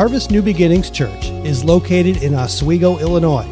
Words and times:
Harvest 0.00 0.30
New 0.30 0.40
Beginnings 0.40 0.88
Church 0.88 1.26
is 1.44 1.62
located 1.62 2.22
in 2.22 2.34
Oswego, 2.34 2.96
Illinois. 3.00 3.46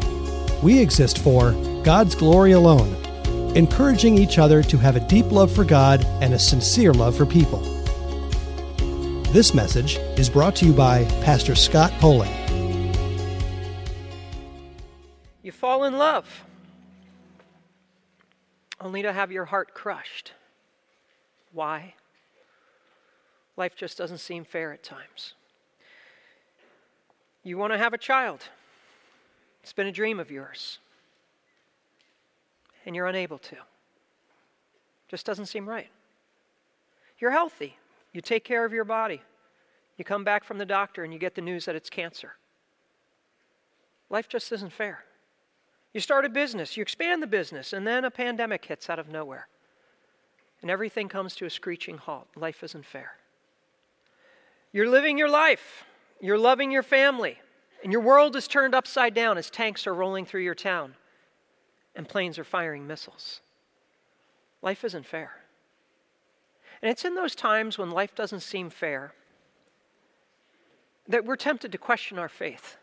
We 0.63 0.79
exist 0.79 1.19
for 1.19 1.51
God's 1.83 2.15
glory 2.15 2.53
alone, 2.53 2.91
encouraging 3.55 4.17
each 4.17 4.39
other 4.39 4.63
to 4.63 4.77
have 4.79 4.95
a 4.95 4.99
deep 4.99 5.31
love 5.31 5.53
for 5.53 5.63
God 5.63 6.03
and 6.23 6.33
a 6.33 6.39
sincere 6.39 6.91
love 6.91 7.15
for 7.15 7.27
people. 7.27 7.59
This 9.31 9.53
message 9.53 9.97
is 10.17 10.27
brought 10.27 10.55
to 10.55 10.65
you 10.65 10.73
by 10.73 11.05
Pastor 11.21 11.53
Scott 11.53 11.91
Poling. 11.99 12.33
You 15.43 15.51
fall 15.51 15.83
in 15.83 15.99
love 15.99 16.45
only 18.81 19.03
to 19.03 19.13
have 19.13 19.31
your 19.31 19.45
heart 19.45 19.75
crushed. 19.75 20.33
Why? 21.53 21.93
Life 23.55 23.75
just 23.75 23.99
doesn't 23.99 24.17
seem 24.17 24.45
fair 24.45 24.73
at 24.73 24.81
times. 24.81 25.35
You 27.43 27.57
want 27.57 27.73
to 27.73 27.77
have 27.77 27.93
a 27.93 27.97
child, 27.97 28.43
it's 29.61 29.73
been 29.73 29.87
a 29.87 29.91
dream 29.91 30.19
of 30.19 30.29
yours, 30.29 30.79
and 32.85 32.95
you're 32.95 33.07
unable 33.07 33.37
to. 33.39 33.55
Just 35.07 35.25
doesn't 35.25 35.47
seem 35.47 35.67
right. 35.67 35.89
You're 37.17 37.31
healthy, 37.31 37.77
you 38.13 38.21
take 38.21 38.43
care 38.43 38.65
of 38.65 38.73
your 38.73 38.83
body, 38.83 39.21
you 39.97 40.05
come 40.05 40.23
back 40.23 40.43
from 40.43 40.57
the 40.57 40.65
doctor, 40.65 41.03
and 41.03 41.13
you 41.13 41.19
get 41.19 41.35
the 41.35 41.41
news 41.41 41.65
that 41.65 41.75
it's 41.75 41.89
cancer. 41.89 42.33
Life 44.09 44.27
just 44.27 44.51
isn't 44.51 44.73
fair. 44.73 45.03
You 45.93 46.01
start 46.01 46.25
a 46.25 46.29
business, 46.29 46.77
you 46.77 46.81
expand 46.81 47.23
the 47.23 47.27
business, 47.27 47.73
and 47.73 47.85
then 47.85 48.05
a 48.05 48.11
pandemic 48.11 48.65
hits 48.65 48.89
out 48.89 48.99
of 48.99 49.09
nowhere. 49.09 49.47
And 50.61 50.69
everything 50.69 51.07
comes 51.07 51.35
to 51.37 51.45
a 51.45 51.49
screeching 51.49 51.97
halt. 51.97 52.27
Life 52.35 52.63
isn't 52.63 52.85
fair. 52.85 53.13
You're 54.71 54.89
living 54.89 55.17
your 55.17 55.29
life, 55.29 55.85
you're 56.19 56.37
loving 56.37 56.71
your 56.71 56.83
family, 56.83 57.39
and 57.83 57.91
your 57.91 58.01
world 58.01 58.35
is 58.35 58.47
turned 58.47 58.75
upside 58.75 59.13
down 59.13 59.37
as 59.37 59.49
tanks 59.49 59.87
are 59.87 59.93
rolling 59.93 60.25
through 60.25 60.41
your 60.41 60.55
town 60.55 60.95
and 61.95 62.07
planes 62.07 62.37
are 62.39 62.43
firing 62.43 62.87
missiles. 62.87 63.41
Life 64.61 64.83
isn't 64.83 65.05
fair. 65.05 65.31
And 66.81 66.89
it's 66.89 67.05
in 67.05 67.15
those 67.15 67.35
times 67.35 67.77
when 67.77 67.91
life 67.91 68.15
doesn't 68.15 68.41
seem 68.41 68.69
fair 68.69 69.13
that 71.07 71.25
we're 71.25 71.35
tempted 71.35 71.71
to 71.71 71.77
question 71.77 72.19
our 72.19 72.29
faith. 72.29 72.77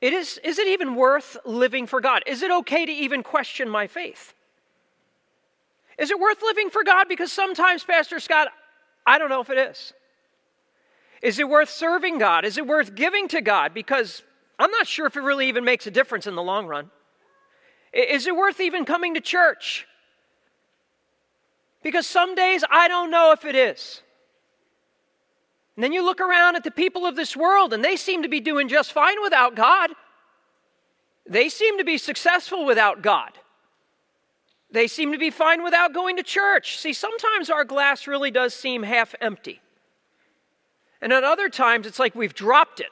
It 0.00 0.12
is, 0.12 0.38
is 0.44 0.58
it 0.58 0.68
even 0.68 0.94
worth 0.94 1.38
living 1.46 1.86
for 1.86 2.00
God? 2.00 2.22
Is 2.26 2.42
it 2.42 2.50
okay 2.50 2.84
to 2.84 2.92
even 2.92 3.22
question 3.22 3.68
my 3.68 3.86
faith? 3.86 4.34
Is 5.98 6.10
it 6.10 6.20
worth 6.20 6.42
living 6.42 6.68
for 6.68 6.84
God? 6.84 7.08
Because 7.08 7.32
sometimes, 7.32 7.84
Pastor 7.84 8.20
Scott, 8.20 8.48
I 9.06 9.18
don't 9.18 9.30
know 9.30 9.40
if 9.40 9.48
it 9.48 9.56
is. 9.56 9.94
Is 11.24 11.38
it 11.38 11.48
worth 11.48 11.70
serving 11.70 12.18
God? 12.18 12.44
Is 12.44 12.58
it 12.58 12.66
worth 12.66 12.94
giving 12.94 13.28
to 13.28 13.40
God? 13.40 13.72
Because 13.72 14.22
I'm 14.58 14.70
not 14.70 14.86
sure 14.86 15.06
if 15.06 15.16
it 15.16 15.22
really 15.22 15.48
even 15.48 15.64
makes 15.64 15.86
a 15.86 15.90
difference 15.90 16.26
in 16.26 16.34
the 16.34 16.42
long 16.42 16.66
run. 16.66 16.90
Is 17.94 18.26
it 18.26 18.36
worth 18.36 18.60
even 18.60 18.84
coming 18.84 19.14
to 19.14 19.22
church? 19.22 19.86
Because 21.82 22.06
some 22.06 22.34
days 22.34 22.62
I 22.70 22.88
don't 22.88 23.10
know 23.10 23.32
if 23.32 23.46
it 23.46 23.56
is. 23.56 24.02
And 25.76 25.82
then 25.82 25.94
you 25.94 26.04
look 26.04 26.20
around 26.20 26.56
at 26.56 26.64
the 26.64 26.70
people 26.70 27.06
of 27.06 27.16
this 27.16 27.34
world, 27.34 27.72
and 27.72 27.82
they 27.82 27.96
seem 27.96 28.22
to 28.22 28.28
be 28.28 28.40
doing 28.40 28.68
just 28.68 28.92
fine 28.92 29.22
without 29.22 29.54
God. 29.54 29.92
They 31.26 31.48
seem 31.48 31.78
to 31.78 31.84
be 31.84 31.96
successful 31.96 32.66
without 32.66 33.00
God. 33.00 33.32
They 34.70 34.88
seem 34.88 35.12
to 35.12 35.18
be 35.18 35.30
fine 35.30 35.64
without 35.64 35.94
going 35.94 36.18
to 36.18 36.22
church. 36.22 36.76
See, 36.76 36.92
sometimes 36.92 37.48
our 37.48 37.64
glass 37.64 38.06
really 38.06 38.30
does 38.30 38.52
seem 38.52 38.82
half 38.82 39.14
empty. 39.22 39.62
And 41.04 41.12
at 41.12 41.22
other 41.22 41.50
times, 41.50 41.86
it's 41.86 41.98
like 41.98 42.14
we've 42.14 42.34
dropped 42.34 42.80
it. 42.80 42.88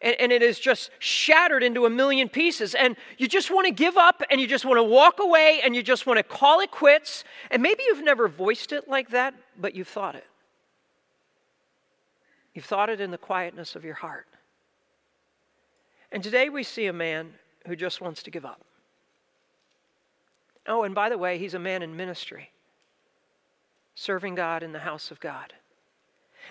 And, 0.00 0.14
and, 0.20 0.32
it 0.32 0.40
is 0.40 0.60
just 0.60 0.90
shattered 1.00 1.64
into 1.64 1.84
a 1.84 1.90
million 1.90 2.28
pieces. 2.28 2.76
And 2.76 2.96
you 3.18 3.26
just 3.26 3.50
want 3.50 3.66
to 3.66 3.72
give 3.72 3.96
up 3.96 4.22
and 4.30 4.40
you 4.40 4.46
just 4.46 4.64
want 4.64 4.78
to 4.78 4.84
walk 4.84 5.18
away 5.18 5.60
and 5.64 5.74
you 5.74 5.82
just 5.82 6.06
want 6.06 6.18
to 6.18 6.22
call 6.22 6.60
it 6.60 6.70
quits. 6.70 7.24
And 7.50 7.60
maybe 7.60 7.82
you've 7.86 8.04
never 8.04 8.28
voiced 8.28 8.70
it 8.70 8.88
like 8.88 9.10
that, 9.10 9.34
but 9.58 9.74
you've 9.74 9.88
thought 9.88 10.14
it. 10.14 10.26
You've 12.54 12.64
thought 12.64 12.88
it 12.88 13.00
in 13.00 13.10
the 13.10 13.18
quietness 13.18 13.74
of 13.74 13.84
your 13.84 13.94
heart. 13.94 14.26
And 16.12 16.22
today 16.22 16.48
we 16.50 16.62
see 16.62 16.86
a 16.86 16.92
man 16.92 17.34
who 17.66 17.74
just 17.74 18.00
wants 18.00 18.22
to 18.22 18.30
give 18.30 18.44
up. 18.44 18.60
Oh, 20.68 20.84
and 20.84 20.94
by 20.94 21.08
the 21.08 21.18
way, 21.18 21.36
he's 21.38 21.54
a 21.54 21.58
man 21.58 21.82
in 21.82 21.96
ministry, 21.96 22.50
serving 23.96 24.36
God 24.36 24.62
in 24.62 24.70
the 24.70 24.80
house 24.80 25.10
of 25.10 25.18
God. 25.18 25.52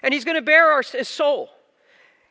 And 0.03 0.13
he's 0.13 0.25
going 0.25 0.35
to 0.35 0.41
bear 0.41 0.71
our, 0.71 0.81
his 0.81 1.07
soul. 1.07 1.49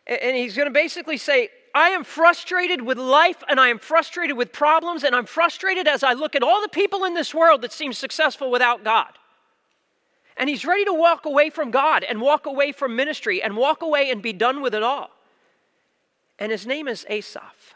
And 0.07 0.37
he's 0.37 0.57
going 0.57 0.67
to 0.67 0.73
basically 0.73 1.17
say, 1.17 1.51
I 1.75 1.91
am 1.91 2.05
frustrated 2.05 2.83
with 2.83 2.99
life 2.99 3.43
and 3.49 3.61
I 3.61 3.69
am 3.69 3.79
frustrated 3.79 4.37
with 4.37 4.53
problems, 4.53 5.05
and 5.05 5.15
I'm 5.15 5.27
frustrated 5.27 5.87
as 5.87 6.03
I 6.03 6.15
look 6.15 6.35
at 6.35 6.43
all 6.43 6.61
the 6.63 6.69
people 6.69 7.05
in 7.05 7.15
this 7.15 7.35
world 7.35 7.63
that 7.63 7.73
seem 7.73 7.93
successful 7.93 8.51
without 8.51 8.83
God. 8.83 9.13
And 10.37 10.49
he's 10.49 10.65
ready 10.65 10.85
to 10.87 10.95
walk 10.95 11.27
away 11.27 11.51
from 11.51 11.71
God 11.71 12.03
and 12.03 12.21
walk 12.21 12.47
away 12.47 12.73
from 12.73 12.97
ministry 12.97 13.43
and 13.43 13.57
walk 13.57 13.83
away 13.83 14.11
and 14.11 14.23
be 14.23 14.33
done 14.33 14.63
with 14.63 14.75
it 14.75 14.83
all. 14.83 15.11
And 16.39 16.51
his 16.51 16.67
name 16.67 16.89
is 16.89 17.05
Asaph. 17.09 17.75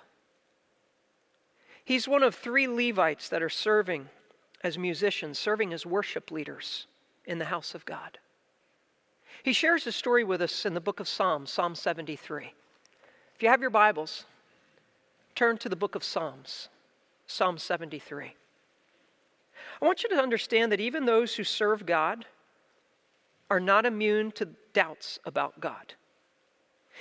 He's 1.84 2.08
one 2.08 2.22
of 2.22 2.34
three 2.34 2.66
Levites 2.66 3.28
that 3.28 3.42
are 3.42 3.50
serving 3.50 4.08
as 4.62 4.78
musicians, 4.78 5.38
serving 5.38 5.74
as 5.74 5.84
worship 5.84 6.30
leaders 6.30 6.86
in 7.26 7.38
the 7.38 7.44
house 7.44 7.74
of 7.74 7.84
God. 7.84 8.18
He 9.44 9.52
shares 9.52 9.84
his 9.84 9.94
story 9.94 10.24
with 10.24 10.40
us 10.40 10.64
in 10.64 10.72
the 10.72 10.80
book 10.80 11.00
of 11.00 11.06
Psalms, 11.06 11.50
Psalm 11.50 11.74
73. 11.74 12.54
If 13.34 13.42
you 13.42 13.50
have 13.50 13.60
your 13.60 13.68
Bibles, 13.68 14.24
turn 15.34 15.58
to 15.58 15.68
the 15.68 15.76
book 15.76 15.94
of 15.94 16.02
Psalms, 16.02 16.70
Psalm 17.26 17.58
73. 17.58 18.34
I 19.82 19.84
want 19.84 20.02
you 20.02 20.08
to 20.08 20.16
understand 20.16 20.72
that 20.72 20.80
even 20.80 21.04
those 21.04 21.34
who 21.34 21.44
serve 21.44 21.84
God 21.84 22.24
are 23.50 23.60
not 23.60 23.84
immune 23.84 24.32
to 24.32 24.48
doubts 24.72 25.18
about 25.26 25.60
God. 25.60 25.92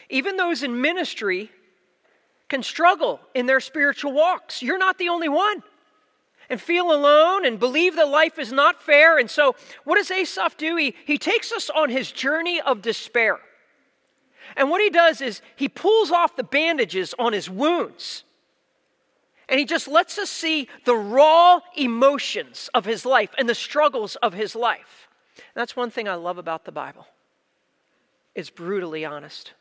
Even 0.09 0.35
those 0.35 0.63
in 0.63 0.81
ministry 0.81 1.49
can 2.49 2.61
struggle 2.61 3.21
in 3.33 3.45
their 3.45 3.61
spiritual 3.61 4.11
walks. 4.11 4.61
You're 4.61 4.77
not 4.77 4.97
the 4.97 5.07
only 5.07 5.29
one. 5.29 5.63
And 6.49 6.59
feel 6.59 6.91
alone 6.91 7.45
and 7.45 7.59
believe 7.59 7.95
that 7.95 8.07
life 8.07 8.37
is 8.37 8.51
not 8.51 8.81
fair. 8.81 9.17
And 9.17 9.29
so, 9.29 9.55
what 9.85 9.95
does 9.95 10.11
Asaph 10.11 10.57
do? 10.57 10.75
He, 10.75 10.95
he 11.05 11.17
takes 11.17 11.51
us 11.51 11.69
on 11.69 11.89
his 11.89 12.11
journey 12.11 12.59
of 12.59 12.81
despair. 12.81 13.39
And 14.55 14.69
what 14.69 14.81
he 14.81 14.89
does 14.89 15.21
is 15.21 15.41
he 15.55 15.69
pulls 15.69 16.11
off 16.11 16.35
the 16.35 16.43
bandages 16.43 17.15
on 17.17 17.33
his 17.33 17.49
wounds. 17.49 18.23
And 19.49 19.59
he 19.59 19.65
just 19.65 19.87
lets 19.87 20.17
us 20.17 20.29
see 20.29 20.67
the 20.85 20.95
raw 20.95 21.59
emotions 21.75 22.69
of 22.73 22.85
his 22.85 23.05
life 23.05 23.29
and 23.37 23.47
the 23.47 23.55
struggles 23.55 24.15
of 24.17 24.33
his 24.33 24.55
life. 24.55 25.07
And 25.37 25.61
that's 25.61 25.75
one 25.75 25.89
thing 25.89 26.07
I 26.07 26.15
love 26.15 26.37
about 26.37 26.65
the 26.65 26.71
Bible. 26.71 27.07
It's 28.35 28.49
brutally 28.49 29.05
honest. 29.05 29.53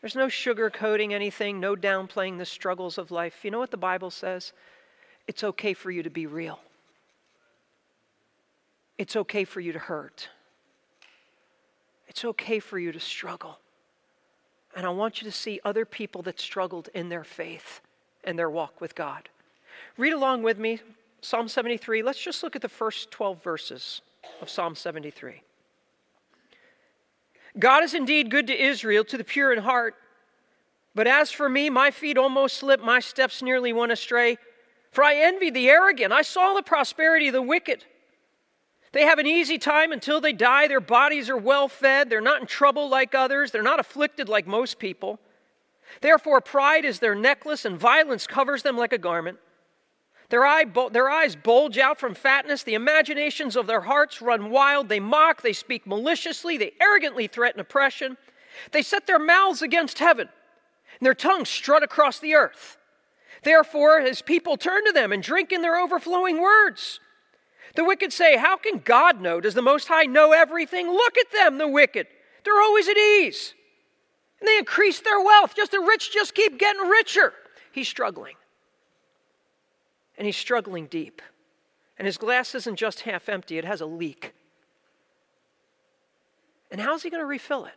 There's 0.00 0.14
no 0.14 0.26
sugarcoating 0.26 1.12
anything, 1.12 1.58
no 1.58 1.74
downplaying 1.74 2.38
the 2.38 2.44
struggles 2.44 2.98
of 2.98 3.10
life. 3.10 3.44
You 3.44 3.50
know 3.50 3.58
what 3.58 3.70
the 3.70 3.76
Bible 3.76 4.10
says? 4.10 4.52
It's 5.28 5.44
okay 5.44 5.74
for 5.74 5.90
you 5.90 6.02
to 6.02 6.10
be 6.10 6.26
real. 6.26 6.58
It's 8.96 9.14
okay 9.14 9.44
for 9.44 9.60
you 9.60 9.72
to 9.72 9.78
hurt. 9.78 10.30
It's 12.08 12.24
okay 12.24 12.58
for 12.58 12.78
you 12.78 12.90
to 12.90 12.98
struggle. 12.98 13.58
And 14.74 14.86
I 14.86 14.88
want 14.88 15.20
you 15.20 15.30
to 15.30 15.36
see 15.36 15.60
other 15.64 15.84
people 15.84 16.22
that 16.22 16.40
struggled 16.40 16.88
in 16.94 17.10
their 17.10 17.24
faith 17.24 17.80
and 18.24 18.38
their 18.38 18.50
walk 18.50 18.80
with 18.80 18.94
God. 18.94 19.28
Read 19.96 20.12
along 20.12 20.42
with 20.42 20.58
me, 20.58 20.80
Psalm 21.20 21.46
73. 21.46 22.02
Let's 22.02 22.22
just 22.22 22.42
look 22.42 22.56
at 22.56 22.62
the 22.62 22.68
first 22.68 23.10
12 23.10 23.42
verses 23.42 24.00
of 24.40 24.48
Psalm 24.48 24.74
73. 24.74 25.42
God 27.58 27.84
is 27.84 27.94
indeed 27.94 28.30
good 28.30 28.46
to 28.46 28.60
Israel, 28.60 29.04
to 29.04 29.18
the 29.18 29.24
pure 29.24 29.52
in 29.52 29.60
heart. 29.60 29.94
But 30.94 31.06
as 31.06 31.30
for 31.30 31.48
me, 31.48 31.70
my 31.70 31.90
feet 31.90 32.16
almost 32.16 32.56
slipped, 32.56 32.82
my 32.82 33.00
steps 33.00 33.42
nearly 33.42 33.72
went 33.72 33.92
astray. 33.92 34.38
For 34.90 35.04
I 35.04 35.16
envied 35.16 35.54
the 35.54 35.68
arrogant. 35.68 36.12
I 36.12 36.22
saw 36.22 36.54
the 36.54 36.62
prosperity 36.62 37.28
of 37.28 37.34
the 37.34 37.42
wicked. 37.42 37.84
They 38.92 39.02
have 39.02 39.18
an 39.18 39.26
easy 39.26 39.58
time 39.58 39.92
until 39.92 40.20
they 40.20 40.32
die. 40.32 40.66
Their 40.66 40.80
bodies 40.80 41.28
are 41.28 41.36
well 41.36 41.68
fed. 41.68 42.08
They're 42.08 42.20
not 42.20 42.40
in 42.40 42.46
trouble 42.46 42.88
like 42.88 43.14
others. 43.14 43.50
They're 43.50 43.62
not 43.62 43.80
afflicted 43.80 44.28
like 44.28 44.46
most 44.46 44.78
people. 44.78 45.20
Therefore, 46.00 46.40
pride 46.40 46.84
is 46.84 46.98
their 46.98 47.14
necklace, 47.14 47.64
and 47.64 47.78
violence 47.78 48.26
covers 48.26 48.62
them 48.62 48.76
like 48.76 48.92
a 48.92 48.98
garment. 48.98 49.38
Their, 50.30 50.44
eye, 50.44 50.64
their 50.90 51.10
eyes 51.10 51.36
bulge 51.36 51.78
out 51.78 51.98
from 51.98 52.14
fatness. 52.14 52.62
The 52.62 52.74
imaginations 52.74 53.56
of 53.56 53.66
their 53.66 53.82
hearts 53.82 54.20
run 54.20 54.50
wild. 54.50 54.88
They 54.88 55.00
mock. 55.00 55.42
They 55.42 55.54
speak 55.54 55.86
maliciously. 55.86 56.58
They 56.58 56.72
arrogantly 56.80 57.26
threaten 57.26 57.60
oppression. 57.60 58.16
They 58.72 58.82
set 58.82 59.06
their 59.06 59.18
mouths 59.18 59.62
against 59.62 59.98
heaven, 59.98 60.28
and 60.98 61.06
their 61.06 61.14
tongues 61.14 61.48
strut 61.48 61.82
across 61.82 62.18
the 62.18 62.34
earth. 62.34 62.77
Therefore, 63.48 64.02
his 64.02 64.20
people 64.20 64.58
turn 64.58 64.84
to 64.84 64.92
them 64.92 65.10
and 65.10 65.22
drink 65.22 65.52
in 65.52 65.62
their 65.62 65.78
overflowing 65.78 66.38
words. 66.38 67.00
The 67.76 67.84
wicked 67.84 68.12
say, 68.12 68.36
How 68.36 68.58
can 68.58 68.80
God 68.80 69.22
know? 69.22 69.40
Does 69.40 69.54
the 69.54 69.62
Most 69.62 69.88
High 69.88 70.02
know 70.02 70.32
everything? 70.32 70.86
Look 70.86 71.16
at 71.16 71.32
them, 71.32 71.56
the 71.56 71.66
wicked. 71.66 72.08
They're 72.44 72.60
always 72.60 72.88
at 72.88 72.98
ease. 72.98 73.54
And 74.38 74.48
they 74.48 74.58
increase 74.58 75.00
their 75.00 75.18
wealth. 75.24 75.56
Just 75.56 75.70
the 75.70 75.80
rich 75.80 76.12
just 76.12 76.34
keep 76.34 76.58
getting 76.58 76.82
richer. 76.82 77.32
He's 77.72 77.88
struggling. 77.88 78.34
And 80.18 80.26
he's 80.26 80.36
struggling 80.36 80.84
deep. 80.84 81.22
And 81.98 82.04
his 82.04 82.18
glass 82.18 82.54
isn't 82.54 82.76
just 82.76 83.00
half 83.00 83.30
empty, 83.30 83.56
it 83.56 83.64
has 83.64 83.80
a 83.80 83.86
leak. 83.86 84.34
And 86.70 86.82
how's 86.82 87.02
he 87.02 87.08
going 87.08 87.22
to 87.22 87.26
refill 87.26 87.64
it? 87.64 87.72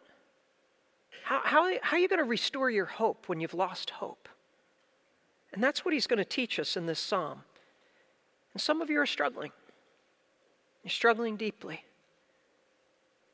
How, 1.24 1.40
how, 1.46 1.74
how 1.82 1.96
are 1.96 2.00
you 2.02 2.10
going 2.10 2.20
to 2.20 2.26
restore 2.26 2.70
your 2.70 2.88
hope 2.88 3.30
when 3.30 3.40
you've 3.40 3.54
lost 3.54 3.92
hope? 3.92 4.28
And 5.54 5.64
that's 5.64 5.84
what 5.84 5.94
he's 5.94 6.08
going 6.08 6.18
to 6.18 6.26
teach 6.26 6.60
us 6.60 6.78
in 6.78 6.86
this 6.86 7.00
psalm. 7.00 7.44
And 8.54 8.62
some 8.62 8.82
of 8.82 8.90
you 8.90 9.00
are 9.00 9.06
struggling. 9.06 9.52
You're 10.84 10.92
struggling 10.92 11.36
deeply. 11.36 11.84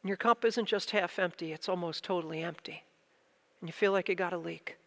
And 0.04 0.10
your 0.10 0.18
cup 0.18 0.46
isn't 0.46 0.66
just 0.66 0.92
half 0.92 1.20
empty, 1.20 1.52
it's 1.52 1.70
almost 1.70 2.04
totally 2.04 2.42
empty. 2.42 2.84
And 3.62 3.70
you 3.70 3.74
feel 3.74 3.92
like 3.92 4.10
it 4.10 4.16
got 4.16 4.34
a 4.34 4.38
leak. 4.38 4.78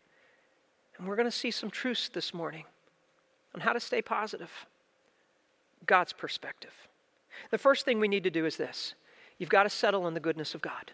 And 0.97 1.07
we're 1.07 1.17
going 1.17 1.27
to 1.27 1.37
see 1.37 1.51
some 1.51 1.71
truths 1.71 2.09
this 2.09 2.35
morning 2.35 2.65
on 3.55 3.61
how 3.63 3.73
to 3.73 3.81
stay 3.81 4.03
positive. 4.03 4.51
God's 5.87 6.13
perspective. 6.13 6.73
The 7.51 7.59
first 7.59 7.85
thing 7.85 8.01
we 8.01 8.09
need 8.09 8.25
to 8.25 8.31
do 8.31 8.45
is 8.45 8.57
this 8.57 8.95
you've 9.39 9.49
got 9.49 9.63
to 9.63 9.71
settle 9.71 10.05
on 10.05 10.15
the 10.15 10.21
goodness 10.21 10.55
of 10.55 10.61
God. 10.61 10.93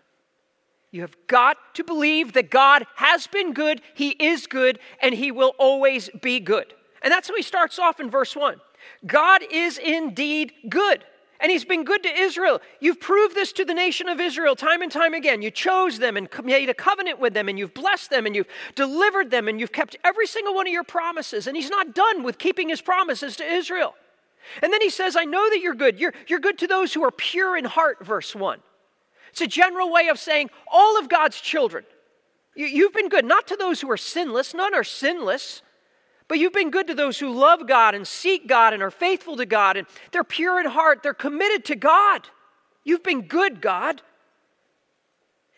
You 0.91 1.03
have 1.03 1.17
got 1.27 1.57
to 1.75 1.85
believe 1.85 2.33
that 2.35 2.51
God 2.51 2.87
has 2.97 3.27
been 3.27 3.53
good, 3.53 3.83
He 3.95 4.11
is 4.11 4.47
good, 4.47 4.79
and 5.03 5.15
He 5.15 5.31
will 5.31 5.55
always 5.59 6.09
be 6.23 6.41
good. 6.41 6.73
And 7.03 7.13
that's 7.13 7.29
how 7.29 7.37
He 7.37 7.43
starts 7.43 7.79
off 7.79 8.01
in 8.01 8.11
verse 8.11 8.35
1. 8.35 8.61
God 9.07 9.43
is 9.51 9.79
indeed 9.79 10.53
good. 10.69 11.05
And 11.41 11.53
he's 11.53 11.65
been 11.65 11.85
good 11.85 12.03
to 12.03 12.09
Israel. 12.09 12.61
You've 12.81 13.01
proved 13.01 13.35
this 13.35 13.53
to 13.53 13.65
the 13.65 13.75
nation 13.75 14.09
of 14.09 14.21
Israel 14.21 14.57
time 14.57 14.81
and 14.81 14.91
time 14.91 15.13
again. 15.13 15.43
You 15.43 15.51
chose 15.51 15.99
them 15.99 16.17
and 16.17 16.29
made 16.43 16.71
a 16.71 16.75
covenant 16.75 17.21
with 17.21 17.35
them, 17.35 17.49
and 17.49 17.59
you've 17.59 17.75
blessed 17.75 18.11
them, 18.11 18.25
and 18.25 18.35
you've 18.35 18.49
delivered 18.75 19.31
them, 19.31 19.49
and 19.49 19.61
you've 19.61 19.73
kept 19.73 19.97
every 20.03 20.27
single 20.27 20.55
one 20.55 20.67
of 20.67 20.73
your 20.73 20.85
promises. 20.85 21.47
And 21.47 21.57
he's 21.57 21.69
not 21.69 21.95
done 21.95 22.23
with 22.23 22.39
keeping 22.39 22.71
his 22.71 22.81
promises 22.81 23.37
to 23.37 23.45
Israel. 23.45 23.95
And 24.63 24.73
then 24.73 24.81
he 24.81 24.91
says, 24.91 25.17
I 25.17 25.25
know 25.25 25.51
that 25.51 25.61
you're 25.61 25.75
good. 25.75 25.99
You're, 26.01 26.15
you're 26.27 26.41
good 26.41 26.59
to 26.59 26.67
those 26.67 26.95
who 26.95 27.05
are 27.05 27.11
pure 27.11 27.57
in 27.57 27.65
heart, 27.65 28.05
verse 28.05 28.35
1. 28.35 28.61
It's 29.37 29.43
a 29.43 29.47
general 29.47 29.93
way 29.93 30.09
of 30.09 30.19
saying 30.19 30.49
all 30.67 30.99
of 30.99 31.11
God's 31.11 31.39
children. 31.39 31.85
You, 32.55 32.65
you've 32.65 32.95
been 32.95 33.11
good, 33.11 33.27
not 33.27 33.47
to 33.49 33.57
those 33.57 33.83
who 33.83 33.91
are 33.91 33.99
sinless, 33.99 34.55
none 34.55 34.75
are 34.75 34.83
sinless, 34.83 35.61
but 36.27 36.39
you've 36.39 36.55
been 36.55 36.71
good 36.71 36.87
to 36.87 36.95
those 36.95 37.19
who 37.19 37.31
love 37.31 37.69
God 37.69 37.95
and 37.95 38.09
seek 38.09 38.49
God 38.49 38.73
and 38.73 38.83
are 38.83 38.91
faithful 38.91 39.37
to 39.37 39.45
God 39.45 39.77
and 39.77 39.87
they're 40.11 40.25
pure 40.25 40.59
in 40.59 40.65
heart, 40.65 41.03
they're 41.03 41.13
committed 41.13 41.67
to 41.67 41.77
God. 41.77 42.31
You've 42.83 43.03
been 43.03 43.21
good, 43.21 43.61
God. 43.61 44.01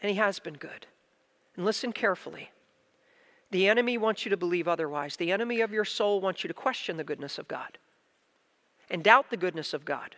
And 0.03 0.11
He 0.11 0.17
has 0.17 0.41
been 0.41 0.55
good. 0.55 0.89
And 1.55 1.65
listen 1.65 1.93
carefully. 1.93 2.51
The 3.53 3.69
enemy 3.69 3.97
wants 3.97 4.25
you 4.25 4.31
to 4.31 4.37
believe 4.37 4.67
otherwise. 4.67 5.15
The 5.15 5.31
enemy 5.31 5.61
of 5.61 5.71
your 5.71 5.85
soul 5.85 6.21
wants 6.21 6.43
you 6.43 6.49
to 6.49 6.55
question 6.55 6.97
the 6.97 7.05
goodness 7.05 7.39
of 7.39 7.47
God 7.47 7.79
and 8.91 9.05
doubt 9.05 9.31
the 9.31 9.37
goodness 9.37 9.73
of 9.73 9.85
God 9.85 10.17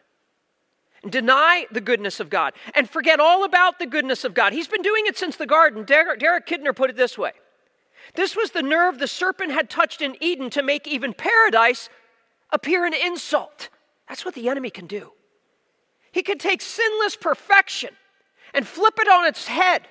deny 1.09 1.67
the 1.71 1.81
goodness 1.81 2.21
of 2.21 2.29
God 2.29 2.53
and 2.75 2.89
forget 2.89 3.21
all 3.21 3.45
about 3.45 3.79
the 3.79 3.87
goodness 3.87 4.25
of 4.25 4.35
God. 4.35 4.53
He's 4.53 4.69
been 4.69 4.83
doing 4.83 5.05
it 5.07 5.17
since 5.17 5.37
the 5.37 5.47
garden. 5.47 5.85
Derek, 5.85 6.21
Derek 6.21 6.47
Kidner 6.47 6.75
put 6.75 6.91
it 6.91 6.97
this 6.97 7.17
way 7.17 7.33
This 8.15 8.37
was 8.37 8.51
the 8.51 8.63
nerve 8.63 8.99
the 8.99 9.09
serpent 9.09 9.53
had 9.53 9.71
touched 9.71 10.03
in 10.03 10.17
Eden 10.21 10.51
to 10.51 10.63
make 10.63 10.87
even 10.87 11.15
paradise 11.15 11.89
appear 12.51 12.85
an 12.85 12.95
insult. 12.95 13.69
That's 14.09 14.25
what 14.25 14.35
the 14.35 14.49
enemy 14.49 14.71
can 14.71 14.87
do. 14.87 15.13
He 16.13 16.23
can 16.23 16.39
take 16.39 16.61
sinless 16.61 17.17
perfection 17.17 17.91
and 18.53 18.67
flip 18.67 18.95
it 18.99 19.09
on 19.09 19.27
its 19.27 19.47
head 19.47 19.83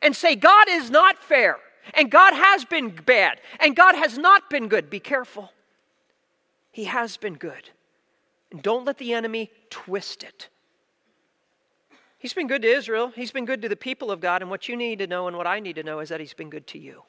and 0.00 0.16
say, 0.16 0.34
God 0.34 0.68
is 0.70 0.90
not 0.90 1.22
fair, 1.22 1.58
and 1.92 2.10
God 2.10 2.32
has 2.32 2.64
been 2.64 2.88
bad, 2.88 3.40
and 3.60 3.76
God 3.76 3.94
has 3.94 4.16
not 4.16 4.48
been 4.48 4.68
good. 4.68 4.88
Be 4.88 5.00
careful. 5.00 5.52
He 6.70 6.84
has 6.84 7.18
been 7.18 7.34
good. 7.34 7.68
And 8.50 8.62
don't 8.62 8.86
let 8.86 8.98
the 8.98 9.12
enemy 9.12 9.50
twist 9.72 10.22
it. 10.22 10.48
He's 12.18 12.34
been 12.34 12.46
good 12.46 12.62
to 12.62 12.68
Israel. 12.68 13.10
He's 13.16 13.32
been 13.32 13.46
good 13.46 13.62
to 13.62 13.68
the 13.68 13.74
people 13.74 14.10
of 14.10 14.20
God. 14.20 14.42
And 14.42 14.50
what 14.50 14.68
you 14.68 14.76
need 14.76 14.98
to 15.00 15.06
know 15.06 15.26
and 15.26 15.36
what 15.36 15.46
I 15.46 15.58
need 15.58 15.76
to 15.76 15.82
know 15.82 15.98
is 15.98 16.10
that 16.10 16.20
He's 16.20 16.34
been 16.34 16.50
good 16.50 16.66
to 16.68 16.78
you 16.78 17.02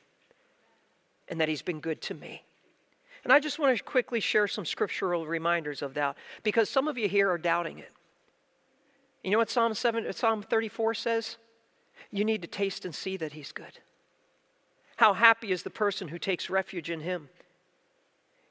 and 1.27 1.39
that 1.42 1.50
He's 1.50 1.62
been 1.62 1.81
good 1.81 2.01
to 2.04 2.13
me. 2.13 2.45
And 3.24 3.31
I 3.31 3.39
just 3.39 3.60
want 3.60 3.77
to 3.77 3.83
quickly 3.83 4.19
share 4.19 4.48
some 4.48 4.65
scriptural 4.65 5.27
reminders 5.27 5.81
of 5.81 5.94
that 5.94 6.18
because 6.42 6.69
some 6.69 6.88
of 6.88 6.98
you 6.98 7.07
here 7.07 7.30
are 7.30 7.38
doubting 7.38 7.80
it. 7.80 7.92
You 9.24 9.31
know 9.31 9.38
what 9.38 9.50
Psalm, 9.50 9.74
7, 9.74 10.07
uh, 10.07 10.12
Psalm 10.13 10.42
34 10.42 10.94
says? 10.94 11.38
You 12.09 12.25
need 12.25 12.42
to 12.42 12.48
taste 12.48 12.86
and 12.86 12.95
see 12.95 13.18
that 13.18 13.33
He's 13.33 13.51
good. 13.51 13.80
How 14.98 15.13
happy 15.13 15.51
is 15.51 15.63
the 15.63 15.69
person 15.69 16.07
who 16.07 16.18
takes 16.18 16.50
refuge 16.50 16.89
in 16.89 17.01
Him. 17.01 17.30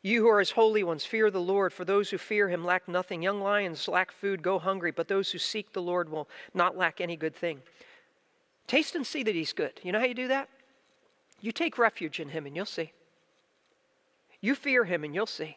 You 0.03 0.23
who 0.23 0.29
are 0.29 0.41
his 0.41 0.51
holy 0.51 0.83
ones, 0.83 1.05
fear 1.05 1.31
the 1.31 1.41
Lord, 1.41 1.73
for 1.73 1.85
those 1.85 2.11
who 2.11 2.19
fear 2.19 2.49
him 2.49 2.65
lack 2.65 2.89
nothing. 2.89 3.23
Young 3.23 3.41
lions 3.41 3.87
lack 3.87 4.11
food, 4.11 4.43
go 4.43 4.59
hungry, 4.59 4.91
but 4.91 5.07
those 5.07 5.31
who 5.31 5.39
seek 5.39 5.73
the 5.73 5.83
Lord 5.83 6.09
will 6.09 6.29
not 6.53 6.77
lack 6.77 7.01
any 7.01 7.17
good 7.17 7.37
thing. 7.37 7.63
Taste 8.67 8.97
and 8.97 9.07
see 9.07 9.23
that 9.23 9.35
he's 9.35 9.53
good. 9.53 9.81
You 9.83 9.93
know 9.93 10.01
how 10.01 10.07
you 10.07 10.15
do 10.15 10.29
that? 10.29 10.49
You 11.41 11.53
take 11.53 11.79
refuge 11.79 12.19
in 12.19 12.31
him 12.31 12.47
and 12.47 12.57
you'll 12.57 12.67
see. 12.67 12.93
You 14.41 14.57
fear 14.57 14.85
him 14.85 15.05
and 15.05 15.15
you'll 15.15 15.27
see. 15.27 15.57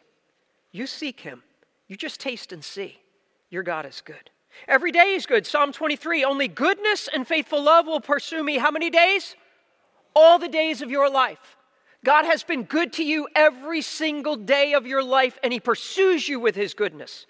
You 0.70 0.86
seek 0.86 1.20
him. 1.20 1.42
You 1.88 1.96
just 1.96 2.20
taste 2.20 2.52
and 2.52 2.64
see. 2.64 3.00
Your 3.50 3.64
God 3.64 3.84
is 3.84 4.00
good. 4.00 4.30
Every 4.68 4.92
day 4.92 5.14
is 5.14 5.26
good. 5.26 5.46
Psalm 5.46 5.72
23 5.72 6.24
Only 6.24 6.48
goodness 6.48 7.08
and 7.12 7.26
faithful 7.26 7.62
love 7.62 7.86
will 7.86 8.00
pursue 8.00 8.44
me. 8.44 8.58
How 8.58 8.70
many 8.70 8.90
days? 8.90 9.34
All 10.14 10.38
the 10.38 10.48
days 10.48 10.82
of 10.82 10.90
your 10.90 11.10
life. 11.10 11.55
God 12.06 12.24
has 12.24 12.44
been 12.44 12.62
good 12.62 12.92
to 12.94 13.04
you 13.04 13.26
every 13.34 13.82
single 13.82 14.36
day 14.36 14.74
of 14.74 14.86
your 14.86 15.02
life, 15.02 15.40
and 15.42 15.52
He 15.52 15.58
pursues 15.58 16.28
you 16.28 16.38
with 16.38 16.54
His 16.54 16.72
goodness. 16.72 17.26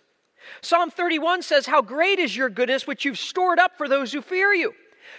Psalm 0.61 0.91
31 0.91 1.41
says, 1.41 1.65
How 1.65 1.81
great 1.81 2.19
is 2.19 2.37
your 2.37 2.51
goodness, 2.51 2.87
which 2.87 3.07
you've 3.07 3.19
stored 3.19 3.59
up 3.59 3.79
for 3.79 3.89
those 3.89 4.13
who 4.13 4.21
fear 4.21 4.53
you. 4.53 4.75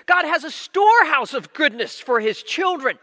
God 0.05 0.25
has 0.25 0.43
a 0.43 0.51
storehouse 0.51 1.33
of 1.33 1.53
goodness 1.53 1.99
for 1.99 2.19
His 2.19 2.43
children. 2.43 2.99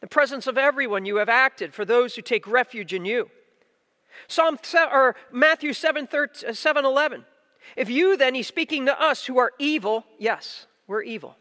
The 0.00 0.06
presence 0.06 0.46
of 0.46 0.56
everyone 0.56 1.04
you 1.04 1.16
have 1.16 1.28
acted 1.28 1.74
for 1.74 1.84
those 1.84 2.16
who 2.16 2.22
take 2.22 2.46
refuge 2.46 2.94
in 2.94 3.04
you. 3.04 3.28
Psalm 4.26 4.58
or 4.90 5.16
Matthew 5.30 5.74
7, 5.74 6.08
7 6.50 6.84
11. 6.86 7.26
If 7.76 7.90
you 7.90 8.16
then, 8.16 8.34
he's 8.34 8.46
speaking 8.46 8.86
to 8.86 8.98
us 8.98 9.26
who 9.26 9.36
are 9.36 9.52
evil, 9.58 10.06
yes, 10.18 10.66
we're 10.86 11.02
evil. 11.02 11.36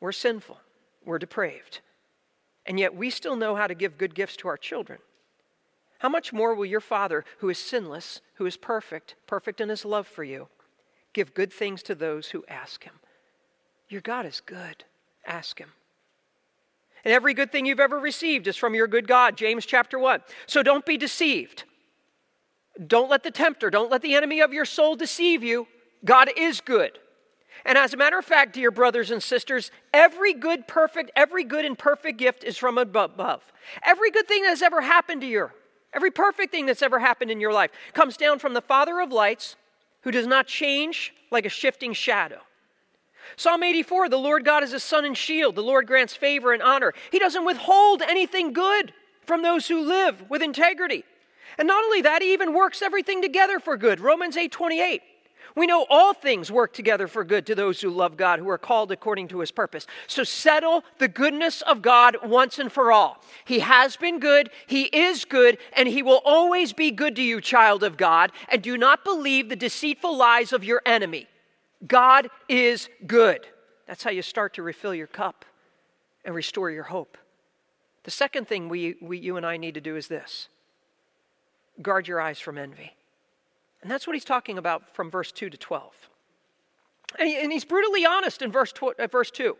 We're 0.00 0.12
sinful. 0.12 0.58
We're 1.06 1.18
depraved 1.18 1.80
and 2.70 2.78
yet 2.78 2.94
we 2.94 3.10
still 3.10 3.34
know 3.34 3.56
how 3.56 3.66
to 3.66 3.74
give 3.74 3.98
good 3.98 4.14
gifts 4.14 4.36
to 4.36 4.46
our 4.46 4.56
children. 4.56 5.00
How 5.98 6.08
much 6.08 6.32
more 6.32 6.54
will 6.54 6.66
your 6.66 6.78
Father, 6.78 7.24
who 7.38 7.48
is 7.48 7.58
sinless, 7.58 8.20
who 8.34 8.46
is 8.46 8.56
perfect, 8.56 9.16
perfect 9.26 9.60
in 9.60 9.68
his 9.68 9.84
love 9.84 10.06
for 10.06 10.22
you, 10.22 10.46
give 11.12 11.34
good 11.34 11.52
things 11.52 11.82
to 11.82 11.96
those 11.96 12.28
who 12.28 12.44
ask 12.46 12.84
him? 12.84 12.92
Your 13.88 14.02
God 14.02 14.24
is 14.24 14.40
good. 14.40 14.84
Ask 15.26 15.58
him. 15.58 15.70
And 17.04 17.12
every 17.12 17.34
good 17.34 17.50
thing 17.50 17.66
you've 17.66 17.80
ever 17.80 17.98
received 17.98 18.46
is 18.46 18.56
from 18.56 18.76
your 18.76 18.86
good 18.86 19.08
God, 19.08 19.36
James 19.36 19.66
chapter 19.66 19.98
1. 19.98 20.20
So 20.46 20.62
don't 20.62 20.86
be 20.86 20.96
deceived. 20.96 21.64
Don't 22.86 23.10
let 23.10 23.24
the 23.24 23.32
tempter, 23.32 23.68
don't 23.70 23.90
let 23.90 24.02
the 24.02 24.14
enemy 24.14 24.42
of 24.42 24.52
your 24.52 24.64
soul 24.64 24.94
deceive 24.94 25.42
you. 25.42 25.66
God 26.04 26.30
is 26.36 26.60
good. 26.60 27.00
And 27.64 27.76
as 27.76 27.92
a 27.92 27.96
matter 27.96 28.18
of 28.18 28.24
fact, 28.24 28.54
dear 28.54 28.70
brothers 28.70 29.10
and 29.10 29.22
sisters, 29.22 29.70
every 29.92 30.32
good, 30.32 30.66
perfect, 30.66 31.10
every 31.14 31.44
good 31.44 31.64
and 31.64 31.78
perfect 31.78 32.18
gift 32.18 32.44
is 32.44 32.56
from 32.56 32.78
above. 32.78 33.52
Every 33.84 34.10
good 34.10 34.26
thing 34.26 34.42
that 34.42 34.50
has 34.50 34.62
ever 34.62 34.80
happened 34.80 35.20
to 35.20 35.26
you, 35.26 35.50
every 35.92 36.10
perfect 36.10 36.52
thing 36.52 36.66
that's 36.66 36.82
ever 36.82 36.98
happened 36.98 37.30
in 37.30 37.40
your 37.40 37.52
life, 37.52 37.70
comes 37.92 38.16
down 38.16 38.38
from 38.38 38.54
the 38.54 38.62
Father 38.62 39.00
of 39.00 39.12
lights, 39.12 39.56
who 40.02 40.10
does 40.10 40.26
not 40.26 40.46
change 40.46 41.12
like 41.30 41.44
a 41.44 41.50
shifting 41.50 41.92
shadow. 41.92 42.40
Psalm 43.36 43.62
84 43.62 44.08
The 44.08 44.16
Lord 44.16 44.44
God 44.44 44.62
is 44.62 44.72
a 44.72 44.80
sun 44.80 45.04
and 45.04 45.16
shield. 45.16 45.54
The 45.54 45.62
Lord 45.62 45.86
grants 45.86 46.14
favor 46.14 46.52
and 46.52 46.62
honor. 46.62 46.94
He 47.12 47.18
doesn't 47.18 47.44
withhold 47.44 48.02
anything 48.02 48.52
good 48.52 48.92
from 49.26 49.42
those 49.42 49.68
who 49.68 49.86
live 49.86 50.28
with 50.30 50.42
integrity. 50.42 51.04
And 51.58 51.68
not 51.68 51.84
only 51.84 52.02
that, 52.02 52.22
he 52.22 52.32
even 52.32 52.54
works 52.54 52.82
everything 52.82 53.22
together 53.22 53.60
for 53.60 53.76
good. 53.76 54.00
Romans 54.00 54.36
8 54.36 54.50
28. 54.50 55.02
We 55.60 55.66
know 55.66 55.84
all 55.90 56.14
things 56.14 56.50
work 56.50 56.72
together 56.72 57.06
for 57.06 57.22
good 57.22 57.44
to 57.44 57.54
those 57.54 57.82
who 57.82 57.90
love 57.90 58.16
God, 58.16 58.38
who 58.38 58.48
are 58.48 58.56
called 58.56 58.90
according 58.90 59.28
to 59.28 59.40
his 59.40 59.50
purpose. 59.50 59.86
So 60.06 60.24
settle 60.24 60.84
the 60.96 61.06
goodness 61.06 61.60
of 61.60 61.82
God 61.82 62.16
once 62.24 62.58
and 62.58 62.72
for 62.72 62.90
all. 62.90 63.22
He 63.44 63.58
has 63.58 63.94
been 63.94 64.20
good, 64.20 64.48
he 64.66 64.84
is 64.84 65.26
good, 65.26 65.58
and 65.74 65.86
he 65.86 66.02
will 66.02 66.22
always 66.24 66.72
be 66.72 66.90
good 66.90 67.14
to 67.16 67.22
you, 67.22 67.42
child 67.42 67.82
of 67.82 67.98
God. 67.98 68.32
And 68.48 68.62
do 68.62 68.78
not 68.78 69.04
believe 69.04 69.50
the 69.50 69.54
deceitful 69.54 70.16
lies 70.16 70.54
of 70.54 70.64
your 70.64 70.80
enemy. 70.86 71.26
God 71.86 72.30
is 72.48 72.88
good. 73.06 73.46
That's 73.86 74.02
how 74.02 74.12
you 74.12 74.22
start 74.22 74.54
to 74.54 74.62
refill 74.62 74.94
your 74.94 75.08
cup 75.08 75.44
and 76.24 76.34
restore 76.34 76.70
your 76.70 76.84
hope. 76.84 77.18
The 78.04 78.10
second 78.10 78.48
thing 78.48 78.70
we, 78.70 78.96
we, 79.02 79.18
you 79.18 79.36
and 79.36 79.44
I 79.44 79.58
need 79.58 79.74
to 79.74 79.82
do 79.82 79.96
is 79.96 80.08
this 80.08 80.48
guard 81.82 82.08
your 82.08 82.18
eyes 82.18 82.40
from 82.40 82.56
envy. 82.56 82.94
And 83.82 83.90
that's 83.90 84.06
what 84.06 84.14
he's 84.14 84.24
talking 84.24 84.58
about 84.58 84.94
from 84.94 85.10
verse 85.10 85.32
2 85.32 85.50
to 85.50 85.56
12. 85.56 86.10
And, 87.18 87.28
he, 87.28 87.40
and 87.40 87.50
he's 87.50 87.64
brutally 87.64 88.04
honest 88.04 88.42
in 88.42 88.52
verse, 88.52 88.72
tw- 88.72 88.98
uh, 88.98 89.06
verse 89.06 89.30
2. 89.30 89.56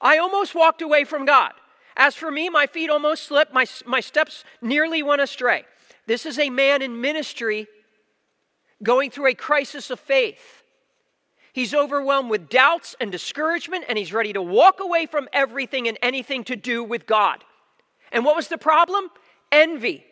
I 0.00 0.18
almost 0.18 0.54
walked 0.54 0.82
away 0.82 1.04
from 1.04 1.24
God. 1.24 1.52
As 1.96 2.14
for 2.14 2.30
me, 2.30 2.48
my 2.48 2.66
feet 2.66 2.90
almost 2.90 3.24
slipped, 3.24 3.52
my, 3.52 3.66
my 3.86 4.00
steps 4.00 4.44
nearly 4.60 5.02
went 5.02 5.22
astray. 5.22 5.64
This 6.06 6.26
is 6.26 6.38
a 6.38 6.50
man 6.50 6.82
in 6.82 7.00
ministry 7.00 7.68
going 8.82 9.10
through 9.10 9.28
a 9.28 9.34
crisis 9.34 9.90
of 9.90 10.00
faith. 10.00 10.62
He's 11.52 11.72
overwhelmed 11.72 12.30
with 12.30 12.48
doubts 12.48 12.96
and 13.00 13.12
discouragement, 13.12 13.84
and 13.88 13.96
he's 13.96 14.12
ready 14.12 14.32
to 14.32 14.42
walk 14.42 14.80
away 14.80 15.06
from 15.06 15.28
everything 15.32 15.86
and 15.86 15.96
anything 16.02 16.42
to 16.44 16.56
do 16.56 16.82
with 16.82 17.06
God. 17.06 17.44
And 18.10 18.24
what 18.24 18.34
was 18.34 18.48
the 18.48 18.58
problem? 18.58 19.08
Envy. 19.52 20.04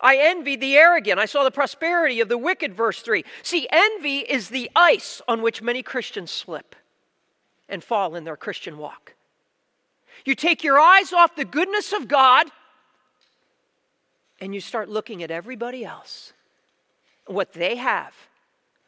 I 0.00 0.16
envied 0.16 0.60
the 0.60 0.76
arrogant. 0.76 1.18
I 1.18 1.26
saw 1.26 1.44
the 1.44 1.50
prosperity 1.50 2.20
of 2.20 2.28
the 2.28 2.38
wicked, 2.38 2.74
verse 2.74 3.00
3. 3.00 3.24
See, 3.42 3.66
envy 3.70 4.18
is 4.18 4.48
the 4.48 4.70
ice 4.76 5.20
on 5.26 5.42
which 5.42 5.62
many 5.62 5.82
Christians 5.82 6.30
slip 6.30 6.76
and 7.68 7.82
fall 7.82 8.14
in 8.14 8.24
their 8.24 8.36
Christian 8.36 8.78
walk. 8.78 9.14
You 10.24 10.34
take 10.34 10.62
your 10.62 10.78
eyes 10.78 11.12
off 11.12 11.36
the 11.36 11.44
goodness 11.44 11.92
of 11.92 12.08
God 12.08 12.46
and 14.40 14.54
you 14.54 14.60
start 14.60 14.88
looking 14.88 15.22
at 15.22 15.30
everybody 15.30 15.84
else, 15.84 16.32
what 17.26 17.52
they 17.52 17.76
have, 17.76 18.14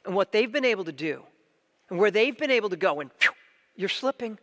and 0.05 0.15
what 0.15 0.33
they've 0.33 0.51
been 0.51 0.65
able 0.65 0.85
to 0.85 0.93
do, 0.93 1.23
and 1.89 1.99
where 1.99 2.11
they've 2.11 2.37
been 2.37 2.51
able 2.51 2.69
to 2.71 2.77
go, 2.77 3.01
and 3.01 3.11
phew, 3.19 3.33
you're 3.77 3.89
slipping. 3.89 4.39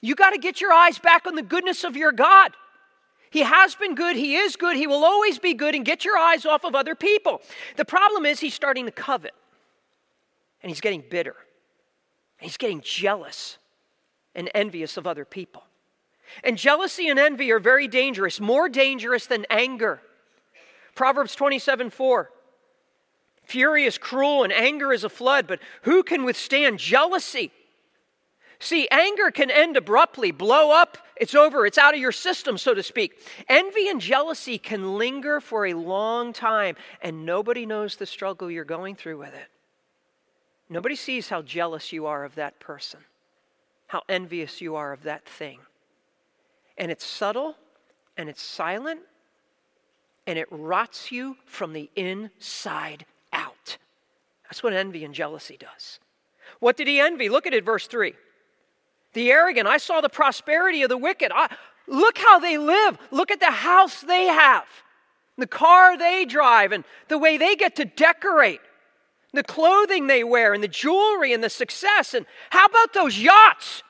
You 0.00 0.14
got 0.14 0.30
to 0.30 0.38
get 0.38 0.60
your 0.60 0.72
eyes 0.72 0.98
back 0.98 1.26
on 1.26 1.34
the 1.34 1.42
goodness 1.42 1.84
of 1.84 1.96
your 1.96 2.12
God. 2.12 2.52
He 3.30 3.40
has 3.40 3.76
been 3.76 3.94
good, 3.94 4.16
He 4.16 4.36
is 4.36 4.56
good, 4.56 4.76
He 4.76 4.86
will 4.86 5.04
always 5.04 5.38
be 5.38 5.54
good, 5.54 5.74
and 5.74 5.84
get 5.84 6.04
your 6.04 6.18
eyes 6.18 6.44
off 6.44 6.64
of 6.64 6.74
other 6.74 6.94
people. 6.94 7.40
The 7.76 7.84
problem 7.84 8.26
is 8.26 8.40
he's 8.40 8.54
starting 8.54 8.86
to 8.86 8.92
covet, 8.92 9.34
and 10.62 10.70
he's 10.70 10.80
getting 10.80 11.04
bitter, 11.08 11.36
and 12.38 12.48
he's 12.48 12.56
getting 12.56 12.80
jealous 12.80 13.58
and 14.34 14.50
envious 14.54 14.96
of 14.96 15.06
other 15.06 15.24
people. 15.24 15.62
And 16.44 16.56
jealousy 16.56 17.08
and 17.08 17.18
envy 17.18 17.50
are 17.50 17.58
very 17.58 17.88
dangerous, 17.88 18.40
more 18.40 18.68
dangerous 18.68 19.26
than 19.26 19.46
anger. 19.50 20.00
Proverbs 20.94 21.34
27 21.34 21.90
4. 21.90 22.30
Fury 23.44 23.84
is 23.84 23.98
cruel 23.98 24.44
and 24.44 24.52
anger 24.52 24.92
is 24.92 25.02
a 25.02 25.08
flood, 25.08 25.48
but 25.48 25.58
who 25.82 26.02
can 26.04 26.24
withstand 26.24 26.78
jealousy? 26.78 27.50
See, 28.62 28.86
anger 28.90 29.30
can 29.30 29.50
end 29.50 29.78
abruptly, 29.78 30.32
blow 30.32 30.70
up, 30.70 30.98
it's 31.16 31.34
over, 31.34 31.64
it's 31.64 31.78
out 31.78 31.94
of 31.94 32.00
your 32.00 32.12
system, 32.12 32.58
so 32.58 32.74
to 32.74 32.82
speak. 32.82 33.18
Envy 33.48 33.88
and 33.88 34.02
jealousy 34.02 34.58
can 34.58 34.98
linger 34.98 35.40
for 35.40 35.64
a 35.64 35.72
long 35.72 36.34
time, 36.34 36.76
and 37.00 37.24
nobody 37.24 37.64
knows 37.64 37.96
the 37.96 38.04
struggle 38.04 38.50
you're 38.50 38.64
going 38.64 38.96
through 38.96 39.16
with 39.16 39.34
it. 39.34 39.48
Nobody 40.68 40.94
sees 40.94 41.30
how 41.30 41.40
jealous 41.40 41.90
you 41.90 42.04
are 42.04 42.22
of 42.22 42.34
that 42.34 42.60
person, 42.60 43.00
how 43.86 44.02
envious 44.10 44.60
you 44.60 44.76
are 44.76 44.92
of 44.92 45.04
that 45.04 45.24
thing. 45.24 45.60
And 46.76 46.90
it's 46.90 47.04
subtle, 47.04 47.56
and 48.18 48.28
it's 48.28 48.42
silent, 48.42 49.00
and 50.26 50.38
it 50.38 50.48
rots 50.50 51.10
you 51.10 51.38
from 51.46 51.72
the 51.72 51.90
inside 51.96 53.06
out. 53.32 53.78
That's 54.44 54.62
what 54.62 54.74
envy 54.74 55.02
and 55.02 55.14
jealousy 55.14 55.56
does. 55.56 55.98
What 56.58 56.76
did 56.76 56.88
he 56.88 57.00
envy? 57.00 57.30
Look 57.30 57.46
at 57.46 57.54
it, 57.54 57.64
verse 57.64 57.86
3 57.86 58.12
the 59.12 59.30
arrogant. 59.30 59.66
I 59.66 59.78
saw 59.78 60.00
the 60.00 60.08
prosperity 60.08 60.82
of 60.82 60.88
the 60.88 60.96
wicked. 60.98 61.32
I, 61.34 61.54
look 61.86 62.18
how 62.18 62.38
they 62.38 62.58
live. 62.58 62.98
Look 63.10 63.30
at 63.30 63.40
the 63.40 63.50
house 63.50 64.00
they 64.00 64.24
have, 64.26 64.64
the 65.36 65.46
car 65.46 65.96
they 65.96 66.24
drive, 66.24 66.72
and 66.72 66.84
the 67.08 67.18
way 67.18 67.36
they 67.36 67.56
get 67.56 67.76
to 67.76 67.84
decorate, 67.84 68.60
the 69.32 69.42
clothing 69.42 70.06
they 70.06 70.24
wear, 70.24 70.54
and 70.54 70.62
the 70.62 70.68
jewelry 70.68 71.32
and 71.32 71.42
the 71.42 71.50
success. 71.50 72.14
And 72.14 72.26
how 72.50 72.66
about 72.66 72.92
those 72.92 73.18
yachts? 73.18 73.82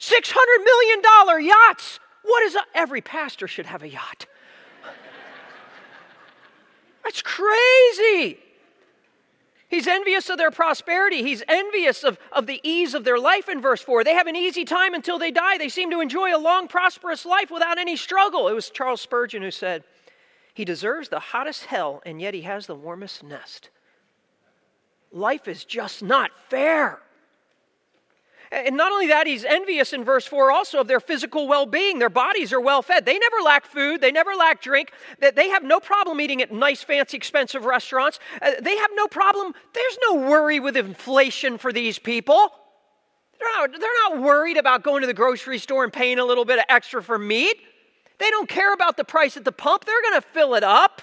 $600 0.00 0.34
million 0.64 1.46
yachts. 1.46 2.00
What 2.22 2.42
is 2.44 2.54
a, 2.54 2.60
every 2.74 3.00
pastor 3.00 3.48
should 3.48 3.66
have 3.66 3.82
a 3.82 3.88
yacht? 3.88 4.26
That's 7.04 7.22
crazy. 7.22 8.38
He's 9.68 9.86
envious 9.86 10.30
of 10.30 10.38
their 10.38 10.50
prosperity. 10.50 11.22
He's 11.22 11.42
envious 11.46 12.02
of, 12.02 12.18
of 12.32 12.46
the 12.46 12.60
ease 12.62 12.94
of 12.94 13.04
their 13.04 13.18
life 13.18 13.48
in 13.48 13.60
verse 13.60 13.82
4. 13.82 14.02
They 14.02 14.14
have 14.14 14.26
an 14.26 14.36
easy 14.36 14.64
time 14.64 14.94
until 14.94 15.18
they 15.18 15.30
die. 15.30 15.58
They 15.58 15.68
seem 15.68 15.90
to 15.90 16.00
enjoy 16.00 16.34
a 16.34 16.40
long, 16.40 16.68
prosperous 16.68 17.26
life 17.26 17.50
without 17.50 17.78
any 17.78 17.94
struggle. 17.94 18.48
It 18.48 18.54
was 18.54 18.70
Charles 18.70 19.02
Spurgeon 19.02 19.42
who 19.42 19.50
said, 19.50 19.84
He 20.54 20.64
deserves 20.64 21.10
the 21.10 21.20
hottest 21.20 21.66
hell, 21.66 22.02
and 22.06 22.20
yet 22.20 22.32
he 22.32 22.42
has 22.42 22.66
the 22.66 22.74
warmest 22.74 23.22
nest. 23.22 23.68
Life 25.12 25.46
is 25.46 25.64
just 25.64 26.02
not 26.02 26.30
fair. 26.48 27.00
And 28.50 28.76
not 28.76 28.92
only 28.92 29.08
that, 29.08 29.26
he's 29.26 29.44
envious 29.44 29.92
in 29.92 30.04
verse 30.04 30.26
4 30.26 30.50
also 30.50 30.80
of 30.80 30.88
their 30.88 31.00
physical 31.00 31.46
well 31.48 31.66
being. 31.66 31.98
Their 31.98 32.08
bodies 32.08 32.52
are 32.52 32.60
well 32.60 32.80
fed. 32.82 33.04
They 33.04 33.18
never 33.18 33.36
lack 33.44 33.66
food, 33.66 34.00
they 34.00 34.10
never 34.10 34.34
lack 34.34 34.62
drink. 34.62 34.92
They 35.20 35.48
have 35.50 35.62
no 35.62 35.80
problem 35.80 36.20
eating 36.20 36.40
at 36.40 36.52
nice, 36.52 36.82
fancy, 36.82 37.16
expensive 37.16 37.64
restaurants. 37.64 38.18
Uh, 38.40 38.52
they 38.60 38.76
have 38.76 38.90
no 38.94 39.06
problem, 39.06 39.52
there's 39.74 39.98
no 40.08 40.14
worry 40.14 40.60
with 40.60 40.76
inflation 40.76 41.58
for 41.58 41.72
these 41.72 41.98
people. 41.98 42.52
They're 43.38 43.48
not, 43.56 43.72
they're 43.72 44.10
not 44.10 44.20
worried 44.20 44.56
about 44.56 44.82
going 44.82 45.02
to 45.02 45.06
the 45.06 45.14
grocery 45.14 45.58
store 45.58 45.84
and 45.84 45.92
paying 45.92 46.18
a 46.18 46.24
little 46.24 46.44
bit 46.44 46.58
of 46.58 46.64
extra 46.68 47.02
for 47.02 47.18
meat. 47.18 47.56
They 48.18 48.30
don't 48.30 48.48
care 48.48 48.72
about 48.72 48.96
the 48.96 49.04
price 49.04 49.36
at 49.36 49.44
the 49.44 49.52
pump, 49.52 49.84
they're 49.84 50.02
going 50.02 50.20
to 50.20 50.26
fill 50.28 50.54
it 50.54 50.64
up 50.64 51.02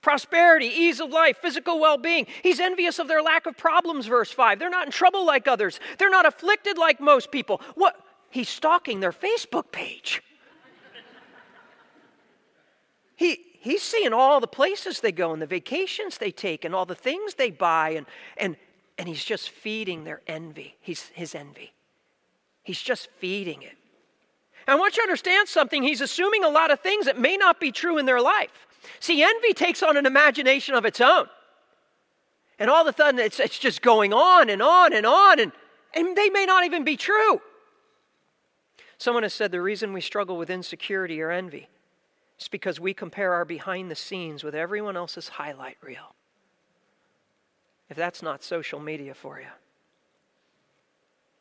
prosperity, 0.00 0.66
ease 0.66 1.00
of 1.00 1.10
life, 1.10 1.38
physical 1.38 1.80
well 1.80 1.98
being. 1.98 2.26
He's 2.42 2.60
envious 2.60 2.98
of 2.98 3.08
their 3.08 3.22
lack 3.22 3.46
of 3.46 3.56
problems, 3.56 4.06
verse 4.06 4.30
5. 4.30 4.58
They're 4.58 4.70
not 4.70 4.86
in 4.86 4.92
trouble 4.92 5.26
like 5.26 5.48
others, 5.48 5.80
they're 5.98 6.10
not 6.10 6.26
afflicted 6.26 6.78
like 6.78 7.00
most 7.00 7.30
people. 7.30 7.60
What? 7.74 8.00
He's 8.30 8.48
stalking 8.48 9.00
their 9.00 9.12
Facebook 9.12 9.72
page. 9.72 10.22
he, 13.16 13.38
he's 13.60 13.82
seeing 13.82 14.12
all 14.12 14.38
the 14.38 14.46
places 14.46 15.00
they 15.00 15.12
go 15.12 15.32
and 15.32 15.40
the 15.40 15.46
vacations 15.46 16.18
they 16.18 16.30
take 16.30 16.66
and 16.66 16.74
all 16.74 16.84
the 16.84 16.94
things 16.94 17.34
they 17.34 17.50
buy, 17.50 17.90
and, 17.90 18.06
and, 18.36 18.56
and 18.98 19.08
he's 19.08 19.24
just 19.24 19.48
feeding 19.48 20.04
their 20.04 20.20
envy, 20.26 20.76
he's, 20.80 21.04
his 21.14 21.34
envy. 21.34 21.72
He's 22.62 22.82
just 22.82 23.08
feeding 23.18 23.62
it. 23.62 23.72
I 24.66 24.74
want 24.74 24.98
you 24.98 25.02
to 25.02 25.06
understand 25.06 25.48
something. 25.48 25.82
He's 25.82 26.02
assuming 26.02 26.44
a 26.44 26.50
lot 26.50 26.70
of 26.70 26.80
things 26.80 27.06
that 27.06 27.18
may 27.18 27.38
not 27.38 27.58
be 27.58 27.72
true 27.72 27.96
in 27.96 28.04
their 28.04 28.20
life. 28.20 28.67
See, 29.00 29.22
envy 29.22 29.52
takes 29.52 29.82
on 29.82 29.96
an 29.96 30.06
imagination 30.06 30.74
of 30.74 30.84
its 30.84 31.00
own. 31.00 31.26
And 32.58 32.70
all 32.70 32.86
of 32.86 32.92
a 32.92 32.96
sudden, 32.96 33.20
it's, 33.20 33.38
it's 33.38 33.58
just 33.58 33.82
going 33.82 34.12
on 34.12 34.50
and 34.50 34.60
on 34.60 34.92
and 34.92 35.06
on, 35.06 35.38
and, 35.38 35.52
and 35.94 36.16
they 36.16 36.28
may 36.28 36.44
not 36.44 36.64
even 36.64 36.84
be 36.84 36.96
true. 36.96 37.40
Someone 38.98 39.22
has 39.22 39.32
said 39.32 39.52
the 39.52 39.60
reason 39.60 39.92
we 39.92 40.00
struggle 40.00 40.36
with 40.36 40.50
insecurity 40.50 41.20
or 41.22 41.30
envy 41.30 41.68
is 42.40 42.48
because 42.48 42.80
we 42.80 42.92
compare 42.92 43.32
our 43.32 43.44
behind 43.44 43.90
the 43.90 43.96
scenes 43.96 44.42
with 44.42 44.54
everyone 44.54 44.96
else's 44.96 45.28
highlight 45.28 45.76
reel. 45.80 46.14
If 47.88 47.96
that's 47.96 48.22
not 48.22 48.42
social 48.42 48.80
media 48.80 49.14
for 49.14 49.40
you, 49.40 49.46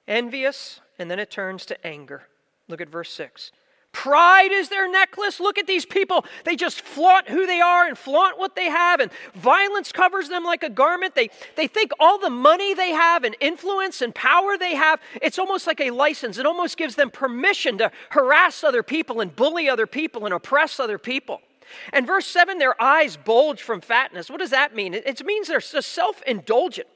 envious, 0.08 0.80
and 1.00 1.10
then 1.10 1.20
it 1.20 1.32
turns 1.32 1.66
to 1.66 1.86
anger. 1.86 2.28
Look 2.68 2.80
at 2.80 2.90
verse 2.90 3.12
6. 3.12 3.52
Pride 3.98 4.52
is 4.52 4.70
their 4.70 4.88
necklace. 4.88 5.40
Look 5.40 5.58
at 5.58 5.66
these 5.66 5.84
people. 5.84 6.24
They 6.44 6.56
just 6.56 6.82
flaunt 6.82 7.30
who 7.30 7.48
they 7.48 7.60
are 7.60 7.88
and 7.88 7.98
flaunt 7.98 8.38
what 8.38 8.56
they 8.56 8.66
have, 8.66 9.00
and 9.00 9.12
violence 9.34 9.92
covers 9.92 10.30
them 10.30 10.44
like 10.44 10.62
a 10.62 10.70
garment. 10.70 11.16
They, 11.16 11.32
they 11.56 11.66
think 11.66 11.92
all 12.00 12.20
the 12.20 12.30
money 12.30 12.76
they 12.76 12.92
have 12.92 13.24
and 13.24 13.36
influence 13.40 14.04
and 14.04 14.14
power 14.14 14.56
they 14.56 14.76
have, 14.76 15.00
it's 15.20 15.40
almost 15.40 15.66
like 15.66 15.82
a 15.82 15.90
license. 15.90 16.38
It 16.38 16.46
almost 16.46 16.78
gives 16.78 16.94
them 16.94 17.10
permission 17.10 17.80
to 17.80 17.92
harass 18.12 18.64
other 18.64 18.84
people 18.84 19.20
and 19.20 19.36
bully 19.36 19.68
other 19.68 19.88
people 19.88 20.26
and 20.26 20.34
oppress 20.34 20.80
other 20.80 21.00
people. 21.00 21.42
And 21.92 22.06
verse 22.06 22.28
7, 22.28 22.60
their 22.60 22.80
eyes 22.80 23.18
bulge 23.18 23.64
from 23.64 23.82
fatness. 23.82 24.30
What 24.30 24.42
does 24.42 24.52
that 24.52 24.76
mean? 24.76 24.94
It, 24.94 25.08
it 25.08 25.26
means 25.26 25.48
they're 25.48 25.60
self 25.60 26.22
indulgent 26.28 26.88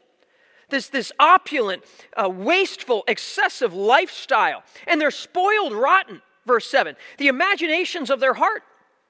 this, 0.70 0.88
this 0.88 1.12
opulent, 1.20 1.84
uh, 2.16 2.30
wasteful, 2.30 3.04
excessive 3.08 3.74
lifestyle, 3.74 4.62
and 4.86 5.02
they're 5.02 5.10
spoiled 5.10 5.74
rotten. 5.74 6.22
Verse 6.46 6.68
7 6.68 6.96
The 7.18 7.28
imaginations 7.28 8.10
of 8.10 8.20
their 8.20 8.34
heart 8.34 8.64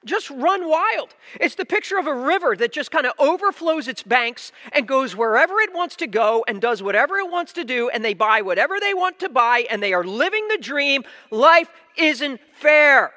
just 0.04 0.30
run 0.30 0.68
wild. 0.68 1.14
It's 1.40 1.54
the 1.54 1.64
picture 1.64 1.98
of 1.98 2.06
a 2.06 2.14
river 2.14 2.56
that 2.56 2.72
just 2.72 2.90
kind 2.90 3.06
of 3.06 3.12
overflows 3.18 3.88
its 3.88 4.02
banks 4.02 4.52
and 4.72 4.86
goes 4.86 5.14
wherever 5.14 5.60
it 5.60 5.72
wants 5.72 5.96
to 5.96 6.06
go 6.06 6.44
and 6.48 6.60
does 6.60 6.82
whatever 6.82 7.18
it 7.18 7.30
wants 7.30 7.52
to 7.54 7.64
do, 7.64 7.88
and 7.88 8.04
they 8.04 8.14
buy 8.14 8.42
whatever 8.42 8.80
they 8.80 8.94
want 8.94 9.20
to 9.20 9.28
buy, 9.28 9.66
and 9.70 9.82
they 9.82 9.92
are 9.92 10.04
living 10.04 10.48
the 10.48 10.58
dream. 10.58 11.04
Life 11.30 11.68
isn't 11.96 12.40
fair. 12.54 13.12